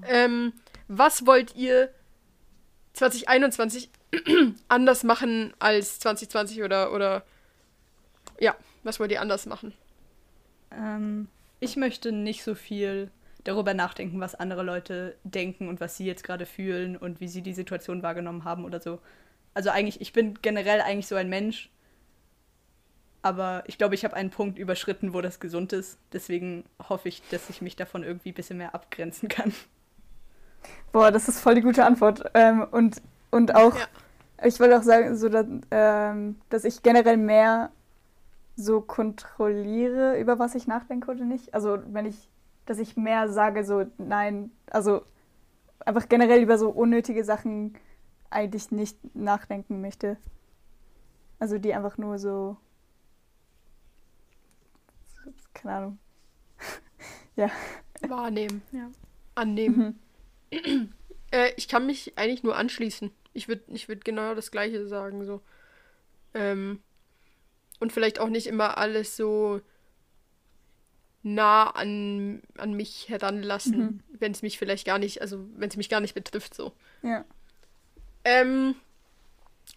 Ähm, 0.07 0.53
was 0.87 1.25
wollt 1.25 1.55
ihr 1.55 1.89
2021 2.93 3.89
anders 4.67 5.03
machen 5.03 5.53
als 5.59 5.99
2020 5.99 6.63
oder, 6.63 6.93
oder 6.93 7.23
ja, 8.39 8.55
was 8.83 8.99
wollt 8.99 9.11
ihr 9.11 9.21
anders 9.21 9.45
machen? 9.45 9.73
Ähm, 10.71 11.27
ich 11.59 11.75
möchte 11.75 12.11
nicht 12.11 12.43
so 12.43 12.55
viel 12.55 13.11
darüber 13.43 13.73
nachdenken, 13.73 14.19
was 14.19 14.35
andere 14.35 14.63
Leute 14.63 15.15
denken 15.23 15.67
und 15.67 15.79
was 15.79 15.97
sie 15.97 16.05
jetzt 16.05 16.23
gerade 16.23 16.45
fühlen 16.45 16.97
und 16.97 17.19
wie 17.19 17.27
sie 17.27 17.41
die 17.41 17.53
Situation 17.53 18.03
wahrgenommen 18.03 18.43
haben 18.43 18.65
oder 18.65 18.79
so. 18.79 18.99
Also 19.53 19.69
eigentlich, 19.69 20.01
ich 20.01 20.13
bin 20.13 20.37
generell 20.41 20.81
eigentlich 20.81 21.07
so 21.07 21.15
ein 21.15 21.29
Mensch, 21.29 21.69
aber 23.21 23.63
ich 23.67 23.77
glaube, 23.77 23.95
ich 23.95 24.05
habe 24.05 24.15
einen 24.15 24.29
Punkt 24.29 24.57
überschritten, 24.57 25.13
wo 25.13 25.21
das 25.21 25.39
gesund 25.39 25.73
ist. 25.73 25.97
Deswegen 26.13 26.63
hoffe 26.87 27.09
ich, 27.09 27.21
dass 27.29 27.49
ich 27.49 27.61
mich 27.61 27.75
davon 27.75 28.03
irgendwie 28.03 28.29
ein 28.29 28.35
bisschen 28.35 28.57
mehr 28.57 28.73
abgrenzen 28.73 29.27
kann. 29.27 29.53
Boah, 30.91 31.11
das 31.11 31.27
ist 31.27 31.39
voll 31.39 31.55
die 31.55 31.61
gute 31.61 31.85
Antwort. 31.85 32.23
Ähm, 32.33 32.65
und, 32.71 33.01
und 33.31 33.55
auch, 33.55 33.75
Ja. 33.75 33.85
ich 34.45 34.59
wollte 34.59 34.77
auch 34.77 34.83
sagen, 34.83 35.15
so, 35.15 35.29
dass, 35.29 35.45
ähm, 35.71 36.39
dass 36.49 36.63
ich 36.63 36.81
generell 36.83 37.17
mehr 37.17 37.71
so 38.55 38.81
kontrolliere, 38.81 40.19
über 40.19 40.39
was 40.39 40.55
ich 40.55 40.67
nachdenke 40.67 41.11
oder 41.11 41.23
nicht. 41.23 41.53
Also 41.53 41.79
wenn 41.87 42.05
ich, 42.05 42.29
dass 42.65 42.79
ich 42.79 42.97
mehr 42.97 43.29
sage, 43.29 43.63
so 43.63 43.85
nein, 43.97 44.51
also 44.69 45.01
einfach 45.85 46.09
generell 46.09 46.41
über 46.41 46.57
so 46.57 46.69
unnötige 46.69 47.23
Sachen 47.23 47.73
eigentlich 48.29 48.71
nicht 48.71 48.97
nachdenken 49.15 49.81
möchte. 49.81 50.17
Also 51.39 51.57
die 51.57 51.73
einfach 51.73 51.97
nur 51.97 52.19
so, 52.19 52.57
keine 55.53 55.73
Ahnung. 55.75 55.99
ja. 57.35 57.49
Wahrnehmen. 58.07 58.61
Ja. 58.71 58.89
Annehmen. 59.35 59.99
Mhm. 60.51 60.91
Äh, 61.31 61.51
ich 61.57 61.67
kann 61.67 61.85
mich 61.85 62.17
eigentlich 62.17 62.43
nur 62.43 62.55
anschließen. 62.57 63.11
Ich 63.33 63.47
würde 63.47 63.63
ich 63.67 63.87
würd 63.87 64.03
genau 64.05 64.33
das 64.35 64.51
Gleiche 64.51 64.87
sagen. 64.87 65.25
So. 65.25 65.41
Ähm, 66.33 66.81
und 67.79 67.93
vielleicht 67.93 68.19
auch 68.19 68.29
nicht 68.29 68.47
immer 68.47 68.77
alles 68.77 69.15
so 69.15 69.61
nah 71.21 71.69
an, 71.71 72.41
an 72.57 72.73
mich 72.73 73.09
heranlassen, 73.09 73.77
Mhm. 73.79 73.99
wenn 74.19 74.31
es 74.31 74.41
mich 74.41 74.57
vielleicht 74.57 74.85
gar 74.85 74.99
nicht, 74.99 75.21
also 75.21 75.45
wenn 75.55 75.69
es 75.69 75.77
mich 75.77 75.89
gar 75.89 75.99
nicht 75.99 76.13
betrifft. 76.15 76.53
So. 76.55 76.71
Ja. 77.03 77.25
Ähm, 78.23 78.75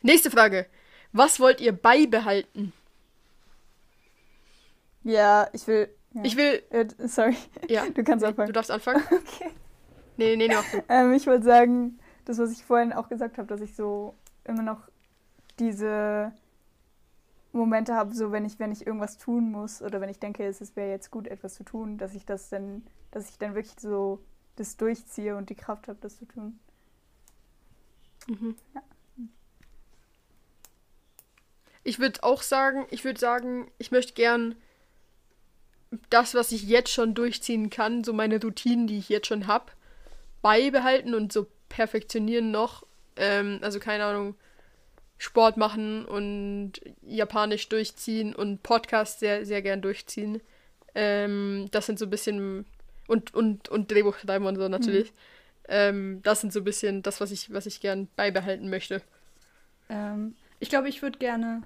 nächste 0.03 0.31
Frage. 0.31 0.67
Was 1.13 1.41
wollt 1.41 1.61
ihr 1.61 1.73
beibehalten? 1.73 2.73
Ja, 5.05 5.49
ich 5.53 5.67
will. 5.67 5.89
Ja. 6.15 6.25
Ich 6.25 6.37
will. 6.37 6.63
Äh, 6.71 6.87
sorry, 7.09 7.37
Ja, 7.69 7.89
du 7.89 8.05
kannst 8.05 8.23
du 8.23 8.29
anfangen. 8.29 8.53
darfst 8.53 8.71
anfangen. 8.71 9.03
Okay. 9.11 9.51
Nee, 10.17 10.37
nee, 10.37 10.49
du. 10.49 10.55
Ähm, 10.89 11.13
ich 11.13 11.27
wollte 11.27 11.45
sagen, 11.45 11.99
das, 12.25 12.39
was 12.39 12.53
ich 12.53 12.65
vorhin 12.65 12.93
auch 12.93 13.09
gesagt 13.09 13.39
habe, 13.39 13.49
dass 13.49 13.61
ich 13.61 13.75
so 13.75 14.15
immer 14.45 14.63
noch 14.63 14.89
diese 15.59 16.33
Momente 17.53 17.95
habe, 17.95 18.15
so 18.15 18.33
wenn 18.33 18.45
ich, 18.45 18.59
wenn 18.59 18.73
ich 18.73 18.87
irgendwas 18.87 19.19
tun 19.19 19.51
muss 19.51 19.83
oder 19.83 20.01
wenn 20.01 20.09
ich 20.09 20.19
denke, 20.19 20.47
es 20.47 20.77
wäre 20.77 20.91
jetzt 20.91 21.11
gut, 21.11 21.27
etwas 21.29 21.55
zu 21.55 21.65
tun, 21.65 21.99
dass 21.99 22.15
ich 22.15 22.25
das 22.25 22.49
dann, 22.49 22.83
dass 23.11 23.29
ich 23.29 23.39
dann 23.39 23.55
wirklich 23.55 23.79
so 23.79 24.21
das 24.57 24.77
durchziehe 24.77 25.37
und 25.37 25.51
die 25.51 25.55
Kraft 25.55 25.89
habe, 25.89 25.99
das 26.01 26.19
zu 26.19 26.25
tun. 26.27 26.59
Mhm. 28.29 28.57
Ja. 28.75 28.83
Ich 31.85 31.99
würde 31.99 32.23
auch 32.23 32.43
sagen, 32.43 32.87
ich 32.91 33.05
würde 33.05 33.19
sagen, 33.19 33.71
ich 33.79 33.91
möchte 33.91 34.15
gern 34.15 34.55
das, 36.11 36.35
was 36.35 36.53
ich 36.53 36.63
jetzt 36.63 36.91
schon 36.91 37.15
durchziehen 37.15 37.71
kann, 37.71 38.05
so 38.05 38.13
meine 38.13 38.41
Routinen, 38.41 38.87
die 38.87 38.99
ich 38.99 39.09
jetzt 39.09 39.27
schon 39.27 39.47
habe, 39.47 39.73
beibehalten 40.43 41.15
und 41.15 41.33
so 41.33 41.47
perfektionieren 41.69 42.51
noch. 42.51 42.85
Ähm, 43.17 43.59
also 43.63 43.79
keine 43.79 44.05
Ahnung, 44.05 44.35
Sport 45.19 45.57
machen 45.57 46.05
und 46.05 46.73
Japanisch 47.03 47.69
durchziehen 47.69 48.35
und 48.35 48.63
Podcast 48.63 49.21
sehr, 49.21 49.47
sehr 49.47 49.63
gern 49.63 49.81
durchziehen. 49.81 50.41
Ähm, 50.95 51.69
das 51.71 51.87
sind 51.87 51.99
so 51.99 52.07
ein 52.07 52.11
bisschen 52.11 52.67
und, 53.07 53.33
und, 53.35 53.69
und 53.69 53.91
Drehbuch 53.91 54.19
schreiben 54.19 54.47
und 54.47 54.57
so 54.57 54.69
natürlich. 54.69 55.13
Mhm. 55.13 55.17
Ähm, 55.69 56.21
das 56.23 56.41
sind 56.41 56.53
so 56.53 56.61
ein 56.61 56.65
bisschen 56.65 57.03
das, 57.03 57.21
was 57.21 57.31
ich, 57.31 57.53
was 57.53 57.67
ich 57.67 57.81
gern 57.81 58.09
beibehalten 58.17 58.69
möchte. 58.69 59.01
Ähm, 59.89 60.35
ich 60.59 60.69
glaube, 60.69 60.89
ich 60.89 61.03
würde 61.03 61.19
gerne 61.19 61.63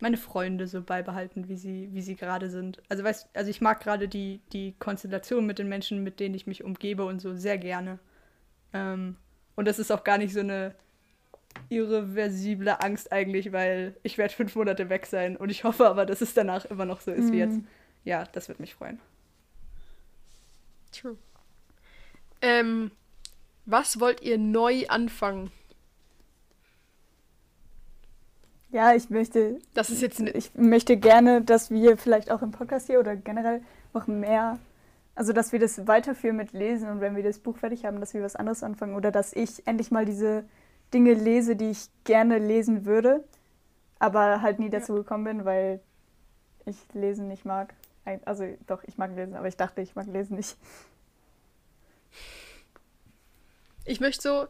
meine 0.00 0.16
Freunde 0.16 0.66
so 0.66 0.82
beibehalten, 0.82 1.48
wie 1.48 1.56
sie, 1.56 1.88
wie 1.92 2.02
sie 2.02 2.16
gerade 2.16 2.50
sind. 2.50 2.82
Also 2.88 3.04
weißt, 3.04 3.28
also 3.34 3.50
ich 3.50 3.60
mag 3.60 3.80
gerade 3.80 4.08
die, 4.08 4.40
die 4.52 4.74
Konstellation 4.78 5.46
mit 5.46 5.58
den 5.58 5.68
Menschen, 5.68 6.02
mit 6.02 6.20
denen 6.20 6.34
ich 6.34 6.46
mich 6.46 6.64
umgebe 6.64 7.04
und 7.04 7.20
so 7.20 7.34
sehr 7.34 7.58
gerne. 7.58 7.98
Ähm, 8.72 9.16
und 9.56 9.66
das 9.66 9.78
ist 9.78 9.90
auch 9.90 10.04
gar 10.04 10.18
nicht 10.18 10.32
so 10.32 10.40
eine 10.40 10.74
irreversible 11.68 12.80
Angst 12.80 13.12
eigentlich, 13.12 13.52
weil 13.52 13.96
ich 14.02 14.18
werde 14.18 14.34
fünf 14.34 14.54
Monate 14.54 14.88
weg 14.88 15.06
sein 15.06 15.36
und 15.36 15.50
ich 15.50 15.64
hoffe 15.64 15.86
aber, 15.86 16.06
dass 16.06 16.20
es 16.20 16.34
danach 16.34 16.64
immer 16.66 16.84
noch 16.84 17.00
so 17.00 17.10
ist 17.10 17.30
mm. 17.30 17.32
wie 17.32 17.38
jetzt. 17.38 17.56
Mhm. 17.56 17.66
Ja, 18.04 18.24
das 18.24 18.48
wird 18.48 18.60
mich 18.60 18.74
freuen. 18.74 19.00
True. 20.92 21.16
Ähm, 22.40 22.90
was 23.66 24.00
wollt 24.00 24.22
ihr 24.22 24.38
neu 24.38 24.86
anfangen? 24.88 25.50
Ja, 28.72 28.94
ich 28.94 29.10
möchte. 29.10 29.58
Das 29.74 29.90
ist 29.90 30.00
jetzt. 30.00 30.20
Ich 30.20 30.54
möchte 30.54 30.96
gerne, 30.96 31.42
dass 31.42 31.70
wir 31.70 31.96
vielleicht 31.96 32.30
auch 32.30 32.40
im 32.42 32.52
Podcast 32.52 32.86
hier 32.86 33.00
oder 33.00 33.16
generell 33.16 33.62
noch 33.92 34.06
mehr. 34.06 34.58
Also, 35.14 35.32
dass 35.32 35.52
wir 35.52 35.58
das 35.58 35.86
weiterführen 35.86 36.36
mit 36.36 36.52
Lesen 36.52 36.88
und 36.88 37.00
wenn 37.00 37.16
wir 37.16 37.22
das 37.22 37.38
Buch 37.38 37.58
fertig 37.58 37.84
haben, 37.84 38.00
dass 38.00 38.14
wir 38.14 38.22
was 38.22 38.36
anderes 38.36 38.62
anfangen 38.62 38.94
oder 38.94 39.10
dass 39.10 39.32
ich 39.32 39.66
endlich 39.66 39.90
mal 39.90 40.04
diese 40.04 40.44
Dinge 40.94 41.14
lese, 41.14 41.56
die 41.56 41.70
ich 41.70 41.88
gerne 42.04 42.38
lesen 42.38 42.86
würde, 42.86 43.24
aber 43.98 44.40
halt 44.42 44.58
nie 44.58 44.70
dazu 44.70 44.94
gekommen 44.94 45.24
bin, 45.24 45.44
weil 45.44 45.80
ich 46.64 46.76
Lesen 46.94 47.28
nicht 47.28 47.44
mag. 47.44 47.74
Also, 48.24 48.44
doch, 48.66 48.82
ich 48.84 48.96
mag 48.98 49.14
Lesen, 49.14 49.34
aber 49.34 49.48
ich 49.48 49.56
dachte, 49.56 49.82
ich 49.82 49.94
mag 49.94 50.06
Lesen 50.06 50.36
nicht. 50.36 50.56
Ich 53.84 54.00
möchte 54.00 54.22
so. 54.22 54.46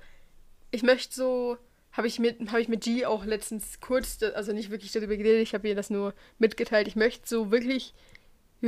Ich 0.70 0.82
möchte 0.82 1.14
so 1.14 1.58
habe 1.92 2.06
ich, 2.06 2.18
mit, 2.18 2.52
hab 2.52 2.58
ich 2.58 2.68
mit 2.68 2.82
G 2.82 3.04
auch 3.04 3.24
letztens 3.24 3.80
kurz, 3.80 4.22
also 4.22 4.52
nicht 4.52 4.70
wirklich 4.70 4.92
darüber 4.92 5.16
geredet, 5.16 5.42
ich 5.42 5.54
habe 5.54 5.68
ihr 5.68 5.74
das 5.74 5.90
nur 5.90 6.14
mitgeteilt. 6.38 6.86
Ich 6.86 6.96
möchte 6.96 7.28
so 7.28 7.50
wirklich 7.50 7.94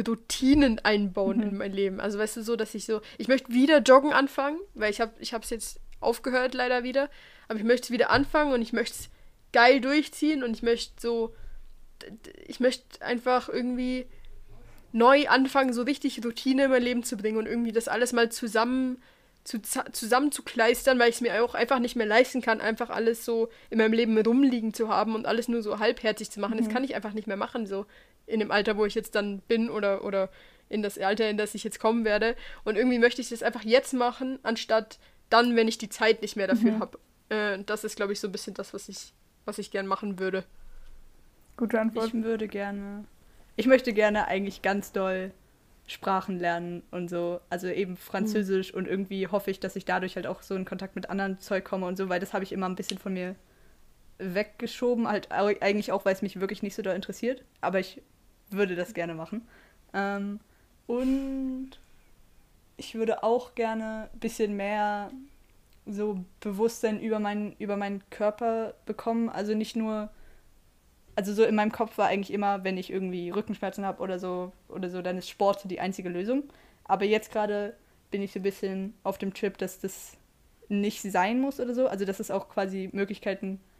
Routinen 0.01 0.79
einbauen 0.81 1.39
mhm. 1.39 1.43
in 1.43 1.57
mein 1.57 1.73
Leben. 1.73 2.01
Also 2.01 2.19
weißt 2.19 2.37
du 2.39 2.43
so, 2.43 2.57
dass 2.57 2.75
ich 2.75 2.87
so, 2.87 3.01
ich 3.19 3.29
möchte 3.29 3.53
wieder 3.53 3.79
joggen 3.79 4.13
anfangen, 4.13 4.59
weil 4.75 4.91
ich 4.91 5.01
habe 5.01 5.13
ich 5.21 5.33
es 5.33 5.51
jetzt 5.51 5.81
aufgehört 6.01 6.55
leider 6.55 6.83
wieder, 6.83 7.11
aber 7.49 7.59
ich 7.59 7.65
möchte 7.65 7.87
es 7.87 7.91
wieder 7.91 8.11
anfangen 8.11 8.53
und 8.53 8.63
ich 8.63 8.73
möchte 8.73 8.97
es 8.99 9.11
geil 9.53 9.81
durchziehen 9.81 10.43
und 10.43 10.57
ich 10.57 10.63
möchte 10.63 10.95
so, 10.99 11.35
ich 12.47 12.59
möchte 12.61 13.03
einfach 13.05 13.49
irgendwie 13.49 14.07
neu 14.93 15.29
anfangen, 15.29 15.73
so 15.73 15.83
richtig 15.83 16.25
Routine 16.25 16.65
in 16.65 16.71
mein 16.71 16.83
Leben 16.83 17.03
zu 17.03 17.17
bringen 17.17 17.39
und 17.39 17.47
irgendwie 17.47 17.73
das 17.73 17.89
alles 17.89 18.13
mal 18.13 18.31
zusammen 18.31 19.01
zu, 19.45 19.61
zusammenzukleistern, 19.61 20.99
weil 20.99 21.09
ich 21.09 21.17
es 21.17 21.21
mir 21.21 21.45
auch 21.45 21.55
einfach 21.55 21.81
nicht 21.81 21.97
mehr 21.97 22.07
leisten 22.07 22.43
kann, 22.43 22.61
einfach 22.61 22.91
alles 22.91 23.25
so 23.25 23.49
in 23.71 23.79
meinem 23.79 23.93
Leben 23.93 24.19
rumliegen 24.19 24.73
zu 24.73 24.89
haben 24.89 25.15
und 25.15 25.27
alles 25.27 25.49
nur 25.49 25.63
so 25.63 25.79
halbherzig 25.79 26.31
zu 26.31 26.41
machen. 26.41 26.55
Mhm. 26.55 26.65
Das 26.65 26.69
kann 26.69 26.85
ich 26.85 26.95
einfach 26.95 27.13
nicht 27.13 27.27
mehr 27.27 27.37
machen, 27.37 27.67
so 27.67 27.87
in 28.27 28.41
dem 28.41 28.51
Alter, 28.51 28.77
wo 28.77 28.85
ich 28.85 28.95
jetzt 28.95 29.15
dann 29.15 29.41
bin 29.41 29.71
oder, 29.71 30.05
oder 30.05 30.31
in 30.69 30.83
das 30.83 30.99
Alter, 30.99 31.29
in 31.29 31.37
das 31.37 31.55
ich 31.55 31.65
jetzt 31.65 31.79
kommen 31.79 32.05
werde. 32.05 32.35
Und 32.65 32.77
irgendwie 32.77 32.99
möchte 32.99 33.21
ich 33.21 33.29
das 33.29 33.43
einfach 33.43 33.63
jetzt 33.63 33.93
machen, 33.93 34.39
anstatt 34.43 34.99
dann, 35.29 35.57
wenn 35.57 35.69
ich 35.69 35.79
die 35.79 35.89
Zeit 35.89 36.23
nicht 36.23 36.37
mehr 36.37 36.47
dafür 36.47 36.73
mhm. 36.73 36.81
habe. 36.81 36.99
Äh, 37.29 37.59
das 37.65 37.85
ist, 37.85 37.97
glaube 37.97 38.13
ich, 38.13 38.21
so 38.21 38.29
ein 38.29 38.33
bisschen 38.33 38.55
das, 38.55 38.75
was 38.75 38.89
ich, 38.89 39.13
was 39.45 39.59
ich 39.59 39.71
gern 39.71 39.87
machen 39.87 40.19
würde. 40.19 40.45
Gute 41.57 41.81
Antwort. 41.81 42.09
Ich 42.09 42.15
würde 42.15 42.49
gerne. 42.49 43.05
Ich 43.57 43.67
möchte 43.67 43.93
gerne 43.93 44.29
eigentlich 44.29 44.63
ganz 44.63 44.93
doll 44.93 45.33
Sprachen 45.87 46.39
lernen 46.39 46.83
und 46.91 47.09
so. 47.09 47.41
Also 47.51 47.69
eben 47.69 47.97
Französisch 47.97 48.73
mhm. 48.73 48.79
und 48.79 48.89
irgendwie 48.89 49.29
hoffe 49.29 49.51
ich, 49.51 49.61
dass 49.61 49.77
ich 49.77 49.85
dadurch 49.85 50.17
halt 50.17 50.27
auch 50.27 50.43
so 50.43 50.55
in 50.55 50.65
Kontakt 50.65 50.97
mit 50.97 51.11
anderen 51.11 51.39
Zeug 51.41 51.65
komme 51.65 51.87
und 51.87 51.97
so, 51.97 52.09
weil 52.09 52.21
das 52.21 52.33
habe 52.33 52.45
ich 52.45 52.53
immer 52.53 52.69
ein 52.69 52.77
bisschen 52.77 52.99
von 52.99 53.13
mir 53.13 53.35
weggeschoben. 54.23 55.09
Halt 55.09 55.31
eigentlich 55.33 55.93
auch, 55.93 56.05
weil 56.05 56.15
es 56.15 56.23
mich 56.23 56.41
wirklich 56.41 56.63
nicht 56.63 56.75
so 56.75 56.83
da 56.83 56.93
interessiert. 56.93 57.45
Aber 57.61 57.81
ich 57.81 58.03
würde 58.51 58.77
das 58.77 58.95
gerne 58.95 59.15
machen. 59.15 59.47
Ähm, 59.93 60.41
und 60.87 61.71
ich 62.77 62.95
würde 62.95 63.23
auch 63.23 63.55
gerne 63.55 64.09
ein 64.13 64.19
bisschen 64.19 64.57
mehr 64.57 65.11
so 65.87 66.25
Bewusstsein 66.41 67.01
über, 67.01 67.19
mein, 67.19 67.55
über 67.59 67.77
meinen 67.77 68.03
Körper 68.11 68.75
bekommen. 68.87 69.29
Also 69.29 69.55
nicht 69.55 69.77
nur 69.77 70.11
also 71.15 71.35
so 71.35 71.45
in 71.45 71.55
meinem 71.55 71.73
Kopf 71.73 71.99
war 71.99 72.07
eigentlich 72.09 72.33
immer, 72.33 72.65
wenn 72.65 72.79
ich 72.79 72.91
irgendwie 72.91 73.31
Rückenschmerzen 73.31 73.85
habe 73.85 74.03
oder 74.03 74.19
so, 74.19 74.53
oder 74.69 74.89
so, 74.89 75.03
dann 75.03 75.19
ist 75.19 75.29
Sport 75.29 75.71
die 75.71 75.81
einzige 75.81 76.09
Lösung. 76.09 76.45
Aber 76.85 77.05
jetzt 77.05 77.33
gerade 77.33 77.77
bin 78.11 78.23
ich 78.23 78.33
so 78.33 78.39
ein 78.39 78.43
bisschen 78.43 78.95
auf 79.03 79.19
dem 79.19 79.35
Trip, 79.35 79.57
dass 79.59 79.81
das 79.81 80.17
nicht 80.69 81.03
sein 81.03 81.41
muss 81.41 81.61
oder 81.61 81.75
so. 81.75 81.87
Also 81.87 82.05
dass 82.05 82.21
es 82.21 82.31
auch 82.31 82.49
quasi 82.49 82.89
Möglichkeiten 82.93 83.53
gibt, 83.53 83.72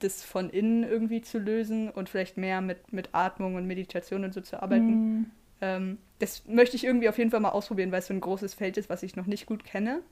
es 0.00 0.22
von 0.22 0.50
innen 0.50 0.84
irgendwie 0.84 1.22
zu 1.22 1.38
lösen 1.38 1.90
und 1.90 2.08
vielleicht 2.08 2.36
mehr 2.36 2.60
mit, 2.60 2.92
mit 2.92 3.10
Atmung 3.12 3.54
und 3.54 3.66
Meditation 3.66 4.24
und 4.24 4.34
so 4.34 4.40
zu 4.40 4.62
arbeiten. 4.62 5.20
Mm. 5.20 5.30
Ähm, 5.60 5.98
das 6.18 6.46
möchte 6.46 6.76
ich 6.76 6.84
irgendwie 6.84 7.08
auf 7.08 7.18
jeden 7.18 7.30
Fall 7.30 7.40
mal 7.40 7.50
ausprobieren, 7.50 7.92
weil 7.92 8.00
es 8.00 8.06
so 8.06 8.14
ein 8.14 8.20
großes 8.20 8.54
Feld 8.54 8.76
ist, 8.76 8.90
was 8.90 9.02
ich 9.02 9.16
noch 9.16 9.26
nicht 9.26 9.46
gut 9.46 9.64
kenne. 9.64 10.02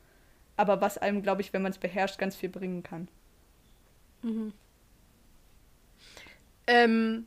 Aber 0.57 0.81
was 0.81 0.99
einem, 0.99 1.23
glaube 1.23 1.43
ich, 1.43 1.53
wenn 1.53 1.63
man 1.63 1.73
es 1.73 1.79
beherrscht, 1.79 2.19
ganz 2.19 2.37
viel 2.37 2.49
bringen 2.49 2.83
kann. 2.83 3.09
Mhm. 4.23 4.53
Ähm, 6.67 7.27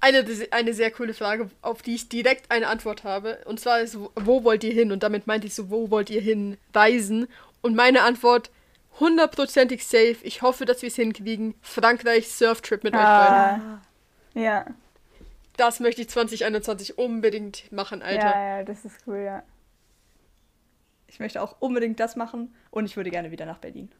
eine, 0.00 0.26
eine 0.50 0.74
sehr 0.74 0.90
coole 0.90 1.14
Frage, 1.14 1.50
auf 1.62 1.82
die 1.82 1.94
ich 1.94 2.08
direkt 2.08 2.50
eine 2.50 2.66
Antwort 2.66 3.04
habe. 3.04 3.38
Und 3.46 3.60
zwar 3.60 3.80
ist, 3.80 3.96
wo 3.96 4.44
wollt 4.44 4.64
ihr 4.64 4.72
hin? 4.72 4.92
Und 4.92 5.02
damit 5.02 5.26
meinte 5.26 5.46
ich 5.46 5.54
so, 5.54 5.70
wo 5.70 5.90
wollt 5.90 6.10
ihr 6.10 6.20
hin 6.20 6.56
reisen? 6.74 7.28
Und 7.60 7.76
meine 7.76 8.02
Antwort, 8.02 8.50
hundertprozentig 9.00 9.86
safe. 9.86 10.16
Ich 10.22 10.42
hoffe, 10.42 10.64
dass 10.64 10.82
wir 10.82 10.88
es 10.88 10.96
hinkriegen. 10.96 11.54
Frankreich 11.60 12.28
Surftrip 12.28 12.84
mit 12.84 12.94
ah, 12.94 12.98
euch 12.98 13.28
beiden. 13.28 13.80
Ja. 14.34 14.66
Das 15.56 15.80
möchte 15.80 16.00
ich 16.02 16.08
2021 16.08 16.98
unbedingt 16.98 17.70
machen, 17.72 18.02
Alter. 18.02 18.30
Ja, 18.30 18.58
ja, 18.58 18.64
das 18.64 18.84
ist 18.84 18.98
cool, 19.06 19.18
ja. 19.18 19.42
Ich 21.06 21.20
möchte 21.20 21.42
auch 21.42 21.56
unbedingt 21.60 22.00
das 22.00 22.16
machen 22.16 22.54
und 22.70 22.86
ich 22.86 22.96
würde 22.96 23.10
gerne 23.10 23.30
wieder 23.30 23.44
nach 23.44 23.58
Berlin. 23.58 23.92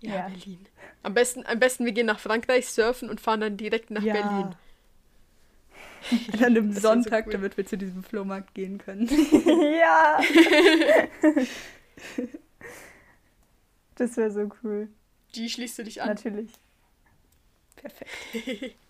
Ja, 0.00 0.14
ja, 0.14 0.28
Berlin. 0.28 0.66
Am 1.02 1.14
besten, 1.14 1.46
am 1.46 1.58
besten, 1.58 1.84
wir 1.84 1.92
gehen 1.92 2.06
nach 2.06 2.20
Frankreich 2.20 2.68
surfen 2.68 3.08
und 3.08 3.20
fahren 3.20 3.40
dann 3.40 3.56
direkt 3.56 3.90
nach 3.90 4.02
ja. 4.02 4.12
Berlin. 4.12 4.54
An 6.38 6.44
einem 6.44 6.72
Sonntag, 6.72 7.24
so 7.24 7.28
cool. 7.28 7.32
damit 7.32 7.56
wir 7.56 7.66
zu 7.66 7.78
diesem 7.78 8.04
Flohmarkt 8.04 8.54
gehen 8.54 8.78
können. 8.78 9.08
ja! 9.80 10.20
Das 13.98 14.16
wäre 14.16 14.30
so 14.30 14.50
cool. 14.62 14.88
Die 15.34 15.48
schließt 15.48 15.78
du 15.78 15.84
dich 15.84 16.02
an? 16.02 16.08
Natürlich. 16.08 16.50
Perfekt. 17.76 18.74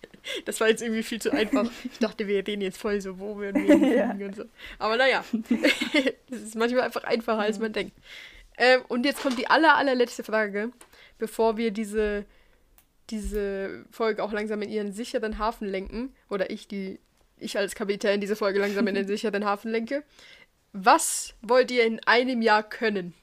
Das 0.44 0.60
war 0.60 0.68
jetzt 0.68 0.82
irgendwie 0.82 1.04
viel 1.04 1.22
zu 1.22 1.30
einfach. 1.30 1.70
Ich 1.84 1.98
dachte, 2.00 2.26
wir 2.26 2.46
reden 2.46 2.60
jetzt 2.60 2.76
voll 2.76 3.00
so, 3.00 3.18
wo 3.18 3.40
wir 3.40 3.56
ja. 3.96 4.10
und 4.10 4.36
so. 4.36 4.44
Aber 4.78 4.96
naja, 4.96 5.24
das 6.28 6.40
ist 6.40 6.54
manchmal 6.54 6.82
einfach 6.82 7.04
einfacher, 7.04 7.38
als 7.38 7.58
man 7.58 7.72
denkt. 7.72 7.96
Ähm, 8.58 8.82
und 8.88 9.06
jetzt 9.06 9.22
kommt 9.22 9.38
die 9.38 9.48
aller, 9.48 9.76
allerletzte 9.76 10.24
Frage 10.24 10.70
bevor 11.18 11.56
wir 11.56 11.70
diese, 11.70 12.24
diese 13.10 13.84
Folge 13.90 14.22
auch 14.22 14.32
langsam 14.32 14.62
in 14.62 14.70
ihren 14.70 14.92
sicheren 14.92 15.38
Hafen 15.38 15.68
lenken, 15.68 16.14
oder 16.30 16.50
ich, 16.50 16.68
die, 16.68 17.00
ich 17.36 17.58
als 17.58 17.74
Kapitän 17.74 18.20
diese 18.20 18.36
Folge 18.36 18.60
langsam 18.60 18.86
in 18.86 18.94
den 18.94 19.06
sicheren 19.06 19.44
Hafen 19.44 19.70
lenke. 19.70 20.04
Was 20.72 21.34
wollt 21.42 21.70
ihr 21.70 21.84
in 21.84 22.00
einem 22.04 22.42
Jahr 22.42 22.62
können? 22.62 23.14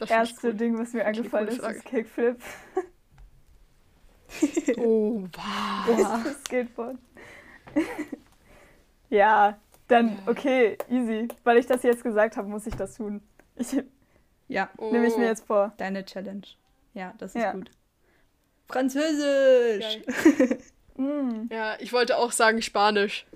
Das 0.00 0.10
erste 0.10 0.48
cool. 0.48 0.54
Ding, 0.54 0.78
was 0.78 0.92
mir 0.92 1.04
eingefallen 1.04 1.48
ist, 1.48 1.58
ist 1.58 1.84
Kickflip. 1.84 2.40
oh, 4.78 5.22
wow. 5.86 6.24
Das 6.24 6.40
Skateboard. 6.44 6.96
ja, 9.10 9.58
dann, 9.88 10.18
okay, 10.26 10.78
easy. 10.88 11.28
Weil 11.44 11.58
ich 11.58 11.66
das 11.66 11.82
jetzt 11.82 12.02
gesagt 12.02 12.36
habe, 12.36 12.48
muss 12.48 12.66
ich 12.66 12.74
das 12.74 12.96
tun. 12.96 13.20
Ich, 13.56 13.76
Ja, 14.48 14.70
Oh. 14.78 14.90
Nehme 14.90 15.06
ich 15.06 15.16
mir 15.16 15.26
jetzt 15.26 15.46
vor. 15.46 15.72
deine 15.76 16.04
Challenge. 16.04 16.42
Ja, 16.94 17.14
das 17.18 17.34
ist 17.34 17.42
Ja. 17.42 17.52
gut. 17.52 17.70
Französisch! 18.68 19.98
Mm. 20.96 21.46
Ja, 21.50 21.76
ich 21.80 21.92
wollte 21.92 22.16
auch 22.18 22.32
sagen 22.32 22.62
Spanisch. 22.62 23.26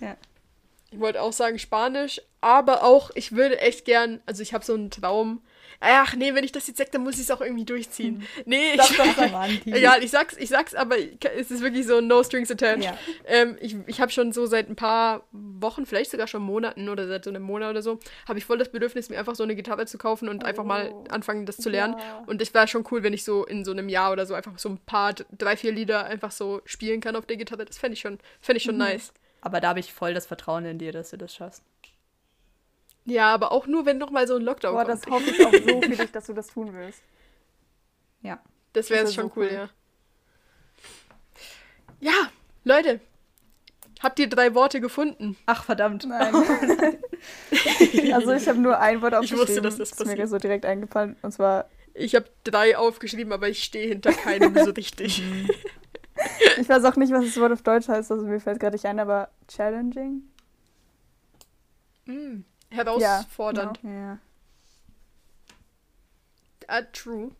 Ja. 0.00 0.16
Ich 0.90 1.00
wollte 1.00 1.20
auch 1.22 1.32
sagen 1.32 1.58
Spanisch, 1.58 2.20
aber 2.40 2.84
auch, 2.84 3.10
ich 3.14 3.32
würde 3.32 3.58
echt 3.60 3.84
gern, 3.84 4.20
also 4.26 4.42
ich 4.42 4.54
habe 4.54 4.64
so 4.64 4.74
einen 4.74 4.90
Traum. 4.90 5.42
Ach 5.86 6.14
nee, 6.16 6.34
wenn 6.34 6.44
ich 6.44 6.52
das 6.52 6.66
jetzt 6.66 6.78
sage, 6.78 6.90
dann 6.92 7.02
muss 7.02 7.14
ich 7.16 7.20
es 7.22 7.30
auch 7.30 7.40
irgendwie 7.40 7.64
durchziehen. 7.64 8.22
Nee, 8.46 8.74
ich, 8.74 8.98
romantisch. 9.18 9.60
Egal, 9.66 10.02
ich 10.02 10.10
sag's, 10.10 10.36
ich 10.36 10.48
sag's, 10.48 10.74
aber 10.74 10.96
es 11.36 11.50
ist 11.50 11.60
wirklich 11.62 11.86
so 11.86 12.00
no 12.00 12.22
strings 12.22 12.50
attached. 12.50 12.84
Ja. 12.84 12.96
Ähm, 13.26 13.56
ich 13.60 13.76
ich 13.86 14.00
habe 14.00 14.10
schon 14.10 14.32
so 14.32 14.46
seit 14.46 14.68
ein 14.70 14.76
paar 14.76 15.24
Wochen, 15.32 15.86
vielleicht 15.86 16.10
sogar 16.10 16.26
schon 16.26 16.42
Monaten 16.42 16.88
oder 16.88 17.06
seit 17.06 17.24
so 17.24 17.30
einem 17.30 17.42
Monat 17.42 17.70
oder 17.70 17.82
so, 17.82 17.98
habe 18.26 18.38
ich 18.38 18.44
voll 18.44 18.58
das 18.58 18.70
Bedürfnis, 18.70 19.10
mir 19.10 19.18
einfach 19.18 19.34
so 19.34 19.42
eine 19.42 19.54
Gitarre 19.54 19.86
zu 19.86 19.98
kaufen 19.98 20.28
und 20.28 20.44
einfach 20.44 20.64
mal 20.64 20.90
Oh. 20.92 21.04
anfangen, 21.10 21.46
das 21.46 21.56
zu 21.58 21.70
lernen. 21.70 21.96
Ja. 21.98 22.24
Und 22.26 22.40
es 22.42 22.52
wäre 22.54 22.66
schon 22.68 22.84
cool, 22.90 23.02
wenn 23.02 23.12
ich 23.12 23.24
so 23.24 23.44
in 23.44 23.64
so 23.64 23.70
einem 23.72 23.88
Jahr 23.88 24.12
oder 24.12 24.26
so 24.26 24.34
einfach 24.34 24.58
so 24.58 24.68
ein 24.68 24.78
paar, 24.78 25.14
drei, 25.36 25.56
vier 25.56 25.72
Lieder 25.72 26.04
einfach 26.06 26.30
so 26.30 26.60
spielen 26.64 27.00
kann 27.00 27.16
auf 27.16 27.26
der 27.26 27.36
Gitarre. 27.36 27.64
Das 27.64 27.78
fände 27.78 27.94
ich 27.94 28.00
schon, 28.00 28.18
fänd 28.40 28.56
ich 28.56 28.62
schon 28.64 28.76
nice. 28.76 29.12
Aber 29.40 29.60
da 29.60 29.68
habe 29.68 29.80
ich 29.80 29.92
voll 29.92 30.14
das 30.14 30.24
Vertrauen 30.26 30.64
in 30.64 30.78
dir, 30.78 30.92
dass 30.92 31.10
du 31.10 31.18
das 31.18 31.34
schaffst. 31.34 31.62
Ja, 33.06 33.34
aber 33.34 33.52
auch 33.52 33.66
nur, 33.66 33.84
wenn 33.86 33.98
nochmal 33.98 34.26
so 34.26 34.36
ein 34.36 34.42
Lockdown 34.42 34.72
Boah, 34.74 34.84
kommt. 34.84 35.04
das 35.04 35.10
hoffe 35.10 35.30
ich 35.30 35.44
auch 35.46 35.52
so 35.52 35.82
für 35.82 35.88
dich, 35.96 36.12
dass 36.12 36.26
du 36.26 36.32
das 36.32 36.46
tun 36.48 36.72
willst. 36.72 37.02
Ja. 38.22 38.40
Das 38.72 38.88
wäre 38.90 39.06
schon 39.06 39.28
so 39.28 39.32
cool, 39.36 39.46
cool. 39.46 39.52
ja. 39.52 39.68
Ja, 42.00 42.30
Leute. 42.64 43.00
Habt 44.00 44.18
ihr 44.18 44.28
drei 44.28 44.54
Worte 44.54 44.80
gefunden? 44.80 45.36
Ach, 45.46 45.64
verdammt. 45.64 46.04
Nein. 46.06 46.34
also 48.12 48.32
ich 48.32 48.48
habe 48.48 48.58
nur 48.58 48.78
ein 48.78 49.00
Wort 49.00 49.12
Ich 49.12 49.18
aufgeschrieben. 49.32 49.46
wusste, 49.48 49.62
dass 49.62 49.76
das 49.78 49.92
ist 49.92 49.98
mir 50.00 50.06
passiert. 50.12 50.28
so 50.28 50.38
direkt 50.38 50.66
eingefallen. 50.66 51.16
Und 51.22 51.32
zwar, 51.32 51.70
Ich 51.94 52.14
habe 52.14 52.26
drei 52.42 52.76
aufgeschrieben, 52.76 53.32
aber 53.32 53.48
ich 53.48 53.62
stehe 53.64 53.88
hinter 53.88 54.12
keinem 54.12 54.54
so 54.62 54.70
richtig. 54.72 55.22
ich 56.58 56.68
weiß 56.68 56.84
auch 56.84 56.96
nicht, 56.96 57.12
was 57.12 57.24
das 57.24 57.40
Wort 57.40 57.52
auf 57.52 57.62
Deutsch 57.62 57.88
heißt, 57.88 58.10
also 58.10 58.26
mir 58.26 58.40
fällt 58.40 58.60
gerade 58.60 58.74
nicht 58.74 58.84
ein, 58.86 58.98
aber 59.00 59.30
challenging? 59.48 60.22
Mm, 62.06 62.40
herausfordernd. 62.70 63.78
Ja. 63.82 64.18
Ah, 66.66 66.82
true. 66.92 67.30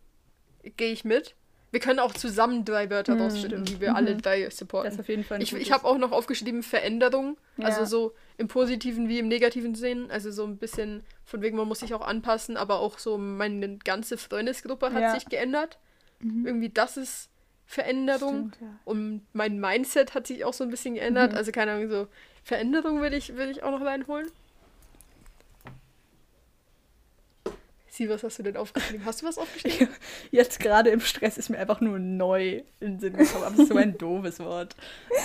Gehe 0.77 0.91
ich 0.91 1.03
mit. 1.03 1.35
Wir 1.71 1.79
können 1.81 1.99
auch 1.99 2.13
zusammen 2.13 2.63
drei 2.63 2.89
Wörter 2.89 3.15
Mm, 3.15 3.21
rausfinden, 3.21 3.65
die 3.65 3.81
wir 3.81 3.95
alle 3.95 4.15
drei 4.15 4.43
Das 4.43 4.53
ist 4.53 4.59
supporten. 4.59 4.97
auf 4.99 5.09
jeden 5.09 5.25
Fall 5.25 5.41
Ich, 5.41 5.51
ich 5.53 5.71
habe 5.73 5.83
auch 5.85 5.97
noch 5.97 6.11
aufgeschrieben 6.13 6.63
Veränderung. 6.63 7.37
Also 7.57 7.81
Ja. 7.81 7.85
so 7.85 8.13
im 8.37 8.47
positiven 8.47 9.09
wie 9.09 9.19
im 9.19 9.27
negativen 9.27 9.75
Sinn. 9.75 10.09
Also 10.09 10.31
so 10.31 10.45
ein 10.45 10.57
bisschen 10.57 11.03
von 11.25 11.41
wegen, 11.41 11.57
man 11.57 11.67
muss 11.67 11.79
sich 11.81 11.93
auch 11.93 12.05
anpassen, 12.05 12.55
aber 12.55 12.79
auch 12.79 12.97
so 12.97 13.17
meine 13.17 13.77
ganze 13.79 14.17
Freundesgruppe 14.17 14.93
hat 14.93 15.01
Ja. 15.01 15.13
sich 15.15 15.25
geändert. 15.27 15.77
Mhm. 16.19 16.45
Irgendwie 16.47 16.69
das 16.69 16.95
ist 16.97 17.29
Veränderung. 17.65 18.51
Stimmt, 18.53 18.57
ja. 18.61 18.79
Und 18.85 19.25
mein 19.33 19.59
Mindset 19.59 20.13
hat 20.13 20.27
sich 20.27 20.45
auch 20.45 20.53
so 20.53 20.63
ein 20.63 20.69
bisschen 20.69 20.93
geändert. 20.93 21.31
Mhm. 21.33 21.37
Also 21.37 21.51
keine 21.51 21.73
Ahnung, 21.73 21.89
so 21.89 22.07
Veränderung 22.43 23.01
will 23.01 23.13
ich, 23.13 23.35
will 23.35 23.49
ich 23.49 23.63
auch 23.63 23.71
noch 23.71 23.81
reinholen. 23.85 24.31
Sie, 27.95 28.09
was 28.09 28.23
hast 28.23 28.39
du 28.39 28.43
denn 28.43 28.57
aufgeschrieben? 28.57 29.05
Hast 29.05 29.21
du 29.21 29.25
was 29.25 29.37
aufgeschrieben? 29.37 29.87
Jetzt 30.31 30.59
gerade 30.59 30.89
im 30.89 30.99
Stress 30.99 31.37
ist 31.37 31.49
mir 31.49 31.57
einfach 31.57 31.81
nur 31.81 31.97
neu 31.99 32.63
in 32.79 32.97
den 32.97 32.99
Sinn 32.99 33.13
gekommen. 33.17 33.43
Aber 33.43 33.51
das 33.55 33.59
ist 33.65 33.69
so 33.69 33.77
ein 33.77 33.97
doofes 33.97 34.39
Wort. 34.39 34.75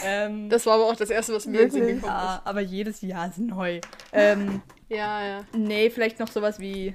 Ähm, 0.05 0.49
Das 0.51 0.66
war 0.66 0.75
aber 0.75 0.87
auch 0.87 0.97
das 0.97 1.11
erste, 1.11 1.35
was 1.35 1.47
mir 1.47 1.61
in 1.62 1.68
den 1.68 1.71
Sinn 1.71 1.87
gekommen 1.97 2.05
ja, 2.05 2.41
aber 2.45 2.61
jedes 2.61 3.01
Jahr 3.03 3.29
ist 3.29 3.39
neu. 3.39 3.81
Ähm, 4.12 4.49
ist. 4.49 4.61
Ja, 4.97 5.25
ja. 5.25 5.45
nee, 5.57 5.89
vielleicht 5.91 6.18
noch 6.18 6.27
sowas 6.33 6.59
wie. 6.59 6.95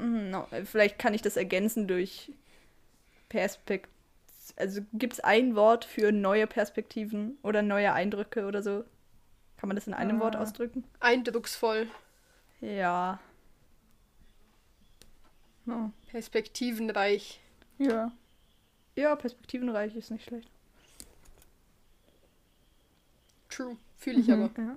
ähm, 0.00 0.30
no, 0.30 0.46
vielleicht 0.64 0.98
kann 0.98 1.12
ich 1.12 1.20
das 1.20 1.36
ergänzen 1.36 1.86
durch 1.86 2.32
Perspekt. 3.28 3.90
Also 4.56 4.80
gibt 4.94 5.12
es 5.12 5.20
ein 5.20 5.54
Wort 5.54 5.84
für 5.84 6.12
neue 6.12 6.46
Perspektiven 6.46 7.36
oder 7.42 7.60
neue 7.62 7.92
Eindrücke 7.92 8.46
oder 8.46 8.62
so? 8.62 8.84
Kann 9.58 9.68
man 9.68 9.76
das 9.76 9.86
in 9.86 9.92
einem 9.94 10.18
Ah. 10.18 10.24
Wort 10.24 10.36
ausdrücken? 10.36 10.84
Eindrucksvoll. 11.00 11.88
Ja. 12.62 13.20
Oh. 15.68 15.90
Perspektivenreich. 16.10 17.40
Ja. 17.78 18.12
Ja, 18.96 19.14
perspektivenreich 19.16 19.94
ist 19.94 20.10
nicht 20.10 20.24
schlecht. 20.24 20.48
True. 23.48 23.76
Fühle 23.96 24.20
ich 24.20 24.26
Mhm. 24.28 24.32
aber. 24.44 24.50
Ja. 24.62 24.76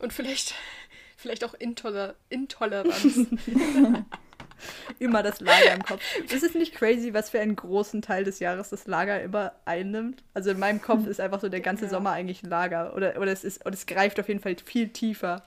Und 0.00 0.12
vielleicht, 0.12 0.54
vielleicht 1.16 1.44
auch 1.44 1.54
Intoler 1.54 2.14
Intoleranz. 2.28 3.04
Immer 4.98 5.22
das 5.22 5.40
Lager 5.40 5.72
im 5.74 5.82
Kopf. 5.82 6.02
Ist 6.30 6.42
es 6.42 6.54
nicht 6.54 6.74
crazy, 6.74 7.14
was 7.14 7.30
für 7.30 7.40
einen 7.40 7.56
großen 7.56 8.02
Teil 8.02 8.24
des 8.24 8.40
Jahres 8.40 8.68
das 8.68 8.86
Lager 8.86 9.22
immer 9.22 9.54
einnimmt? 9.64 10.22
Also 10.34 10.50
in 10.50 10.58
meinem 10.58 10.82
Kopf 10.82 11.06
ist 11.06 11.18
einfach 11.18 11.40
so 11.40 11.48
der 11.48 11.62
ganze 11.62 11.84
Ja. 11.84 11.90
Sommer 11.90 12.10
eigentlich 12.10 12.42
ein 12.42 12.50
Lager. 12.50 12.94
Oder, 12.94 13.18
oder, 13.18 13.32
es 13.32 13.42
ist, 13.42 13.64
oder 13.64 13.72
es 13.72 13.86
greift 13.86 14.20
auf 14.20 14.28
jeden 14.28 14.40
Fall 14.40 14.56
viel 14.62 14.90
tiefer 14.90 15.42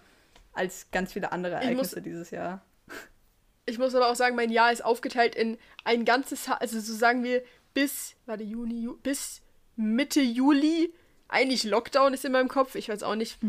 als 0.54 0.88
ganz 0.92 1.14
viele 1.14 1.32
andere 1.32 1.56
Ich 1.56 1.60
muss- 1.62 1.94
Ereignisse 1.94 2.02
dieses 2.02 2.32
Jahr. 2.32 2.64
Ich 3.66 3.78
muss 3.80 3.96
aber 3.96 4.10
auch 4.10 4.16
sagen, 4.16 4.36
mein 4.36 4.50
Jahr 4.50 4.72
ist 4.72 4.84
aufgeteilt 4.84 5.36
in 5.36 5.58
ein 5.86 6.04
ganzes, 6.06 6.50
also 6.50 6.80
so 6.80 6.94
sagen 6.94 7.24
wir 7.24 7.44
bis, 7.74 8.16
warte, 8.26 8.44
Juni, 8.44 8.82
Ju 8.84 8.98
bis 9.02 9.42
Mitte 9.76 10.22
Juli. 10.22 10.94
Eigentlich 11.30 11.64
Lockdown 11.64 12.14
ist 12.14 12.26
in 12.26 12.32
meinem 12.34 12.50
Kopf, 12.50 12.76
ich 12.76 12.90
weiß 12.90 13.02
auch 13.04 13.16
nicht, 13.16 13.40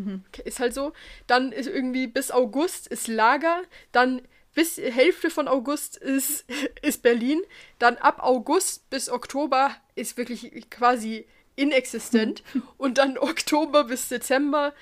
ist 0.45 0.61
halt 0.61 0.73
so. 0.73 0.93
Dann 1.27 1.53
ist 1.53 1.67
irgendwie 1.67 2.07
bis 2.07 2.31
August 2.31 2.87
ist 2.87 3.09
Lager, 3.09 3.61
dann 3.93 4.23
bis 4.55 4.79
Hälfte 4.79 5.29
von 5.31 5.49
August 5.49 5.97
ist, 5.97 6.45
ist 6.83 7.03
Berlin, 7.03 7.43
dann 7.81 7.97
ab 7.97 8.21
August 8.23 8.89
bis 8.89 9.11
Oktober 9.11 9.75
ist 9.97 10.17
wirklich 10.17 10.71
quasi 10.71 11.27
inexistent 11.57 12.43
und 12.79 12.99
dann 12.99 13.19
Oktober 13.19 13.85
bis 13.85 14.09
Dezember 14.09 14.73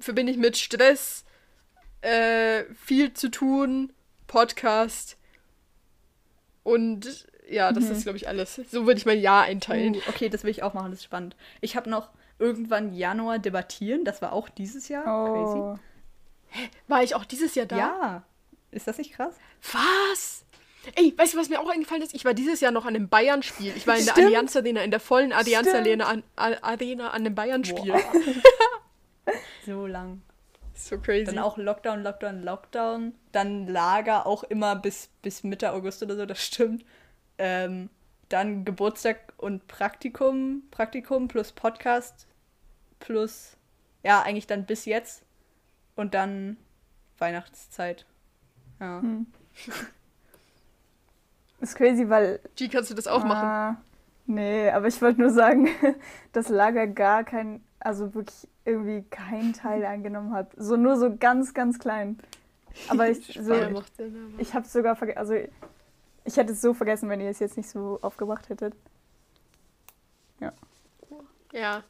verbinde 0.00 0.32
ich 0.32 0.38
mit 0.38 0.58
Stress, 0.58 1.24
äh, 2.02 2.64
viel 2.74 3.12
zu 3.12 3.30
tun, 3.30 3.92
Podcast 4.26 5.16
und 6.62 7.26
ja, 7.48 7.72
das 7.72 7.90
ist, 7.90 8.04
glaube 8.04 8.16
ich, 8.16 8.28
alles. 8.28 8.60
So 8.70 8.86
würde 8.86 8.98
ich 8.98 9.06
mein 9.06 9.20
Jahr 9.20 9.42
einteilen. 9.42 9.96
Uh, 9.96 10.00
okay, 10.08 10.28
das 10.28 10.44
will 10.44 10.50
ich 10.50 10.62
auch 10.62 10.72
machen, 10.72 10.90
das 10.90 11.00
ist 11.00 11.04
spannend. 11.04 11.34
Ich 11.60 11.74
habe 11.74 11.90
noch 11.90 12.10
irgendwann 12.38 12.94
Januar 12.94 13.38
debattieren, 13.38 14.04
das 14.04 14.22
war 14.22 14.32
auch 14.32 14.48
dieses 14.48 14.88
Jahr. 14.88 15.04
Oh. 15.06 15.78
War 16.88 17.02
ich 17.02 17.14
auch 17.14 17.24
dieses 17.24 17.54
Jahr 17.54 17.66
da? 17.66 17.76
Crazy. 17.76 17.88
Ja. 18.02 18.22
Ist 18.70 18.86
das 18.86 18.98
nicht 18.98 19.12
krass? 19.12 19.34
Was? 19.72 20.44
Ey, 20.94 21.12
weißt 21.16 21.34
du, 21.34 21.38
was 21.38 21.48
mir 21.48 21.60
auch 21.60 21.68
eingefallen 21.68 22.02
ist? 22.02 22.14
Ich 22.14 22.24
war 22.24 22.34
dieses 22.34 22.60
Jahr 22.60 22.72
noch 22.72 22.86
an 22.86 22.94
einem 22.94 23.08
Bayern-Spiel. 23.08 23.72
Ich 23.76 23.86
war 23.86 23.98
in 23.98 24.04
der 24.04 24.12
Stimmt. 24.12 24.28
Allianz 24.28 24.56
Arena, 24.56 24.82
in 24.82 24.90
der 24.90 25.00
vollen 25.00 25.32
Allianz. 25.32 25.68
Arena 25.68 26.06
an, 26.06 26.22
Arena 26.36 27.08
an 27.08 27.20
einem 27.20 27.34
Bayern-Spiel. 27.34 27.94
So 29.66 29.86
lang. 29.86 30.22
So 30.88 30.98
crazy. 30.98 31.24
Dann 31.24 31.38
auch 31.38 31.56
Lockdown, 31.56 32.02
Lockdown, 32.02 32.42
Lockdown. 32.42 33.14
Dann 33.32 33.66
Lager 33.66 34.26
auch 34.26 34.44
immer 34.44 34.76
bis, 34.76 35.08
bis 35.22 35.44
Mitte 35.44 35.72
August 35.72 36.02
oder 36.02 36.16
so, 36.16 36.26
das 36.26 36.42
stimmt. 36.42 36.84
Ähm, 37.38 37.90
dann 38.28 38.64
Geburtstag 38.64 39.32
und 39.38 39.66
Praktikum, 39.66 40.62
Praktikum 40.70 41.28
plus 41.28 41.52
Podcast 41.52 42.26
plus, 43.00 43.56
ja, 44.02 44.22
eigentlich 44.22 44.46
dann 44.46 44.66
bis 44.66 44.84
jetzt. 44.84 45.24
Und 45.96 46.14
dann 46.14 46.56
Weihnachtszeit. 47.18 48.06
Ja. 48.78 49.00
Hm. 49.02 49.26
Ist 51.60 51.74
crazy, 51.74 52.08
weil. 52.08 52.40
G, 52.56 52.68
kannst 52.68 52.90
du 52.90 52.94
das 52.94 53.06
auch 53.06 53.22
machen? 53.22 53.46
Ah, 53.46 53.82
nee, 54.26 54.70
aber 54.70 54.86
ich 54.86 55.02
wollte 55.02 55.20
nur 55.20 55.30
sagen, 55.30 55.68
dass 56.32 56.48
Lager 56.48 56.86
gar 56.86 57.24
kein, 57.24 57.62
also 57.80 58.14
wirklich 58.14 58.46
irgendwie 58.64 59.02
keinen 59.10 59.52
Teil 59.52 59.84
eingenommen 59.84 60.32
hat. 60.32 60.50
So 60.56 60.76
nur 60.76 60.96
so 60.96 61.16
ganz, 61.16 61.54
ganz 61.54 61.78
klein. 61.78 62.18
Aber 62.88 63.08
ich, 63.10 63.38
so, 63.42 63.54
Ja, 63.54 63.70
ich 64.38 64.54
habe 64.54 64.66
sogar 64.66 64.96
vergessen, 64.96 65.18
also 65.18 65.34
ich 66.24 66.36
hätte 66.36 66.52
es 66.52 66.60
so 66.60 66.74
vergessen, 66.74 67.08
wenn 67.08 67.20
ihr 67.20 67.30
es 67.30 67.38
jetzt 67.40 67.56
nicht 67.56 67.68
so 67.68 67.98
aufgebracht 68.02 68.48
hättet. 68.48 68.74
Ja, 71.52 71.82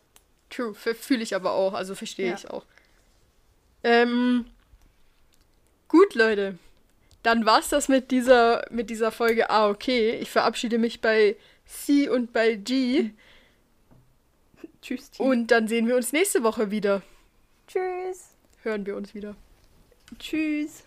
true. 0.48 0.74
Fühle 0.74 1.22
ich 1.22 1.34
aber 1.34 1.52
auch, 1.52 1.74
also 1.74 1.94
verstehe 1.94 2.28
Ja. 2.28 2.34
ich 2.34 2.50
auch. 2.50 2.64
Ähm, 3.84 4.46
gut, 5.88 6.14
Leute. 6.14 6.58
Dann 7.22 7.44
war's 7.44 7.68
das 7.68 7.88
mit 7.88 8.10
dieser, 8.10 8.64
mit 8.70 8.88
dieser 8.88 9.12
Folge 9.12 9.50
Ah, 9.50 9.68
okay. 9.68 10.12
Ich 10.12 10.30
verabschiede 10.30 10.78
mich 10.78 11.02
bei 11.02 11.36
C 11.66 12.08
und 12.08 12.32
bei 12.32 12.54
G. 12.54 13.10
Tschüss, 14.82 15.10
Team. 15.10 15.26
Und 15.26 15.46
dann 15.48 15.68
sehen 15.68 15.86
wir 15.86 15.96
uns 15.96 16.12
nächste 16.12 16.42
Woche 16.42 16.70
wieder. 16.70 17.02
Tschüss! 17.66 18.30
Hören 18.62 18.84
wir 18.84 18.96
uns 18.96 19.14
wieder. 19.14 19.36
Tschüss. 20.18 20.82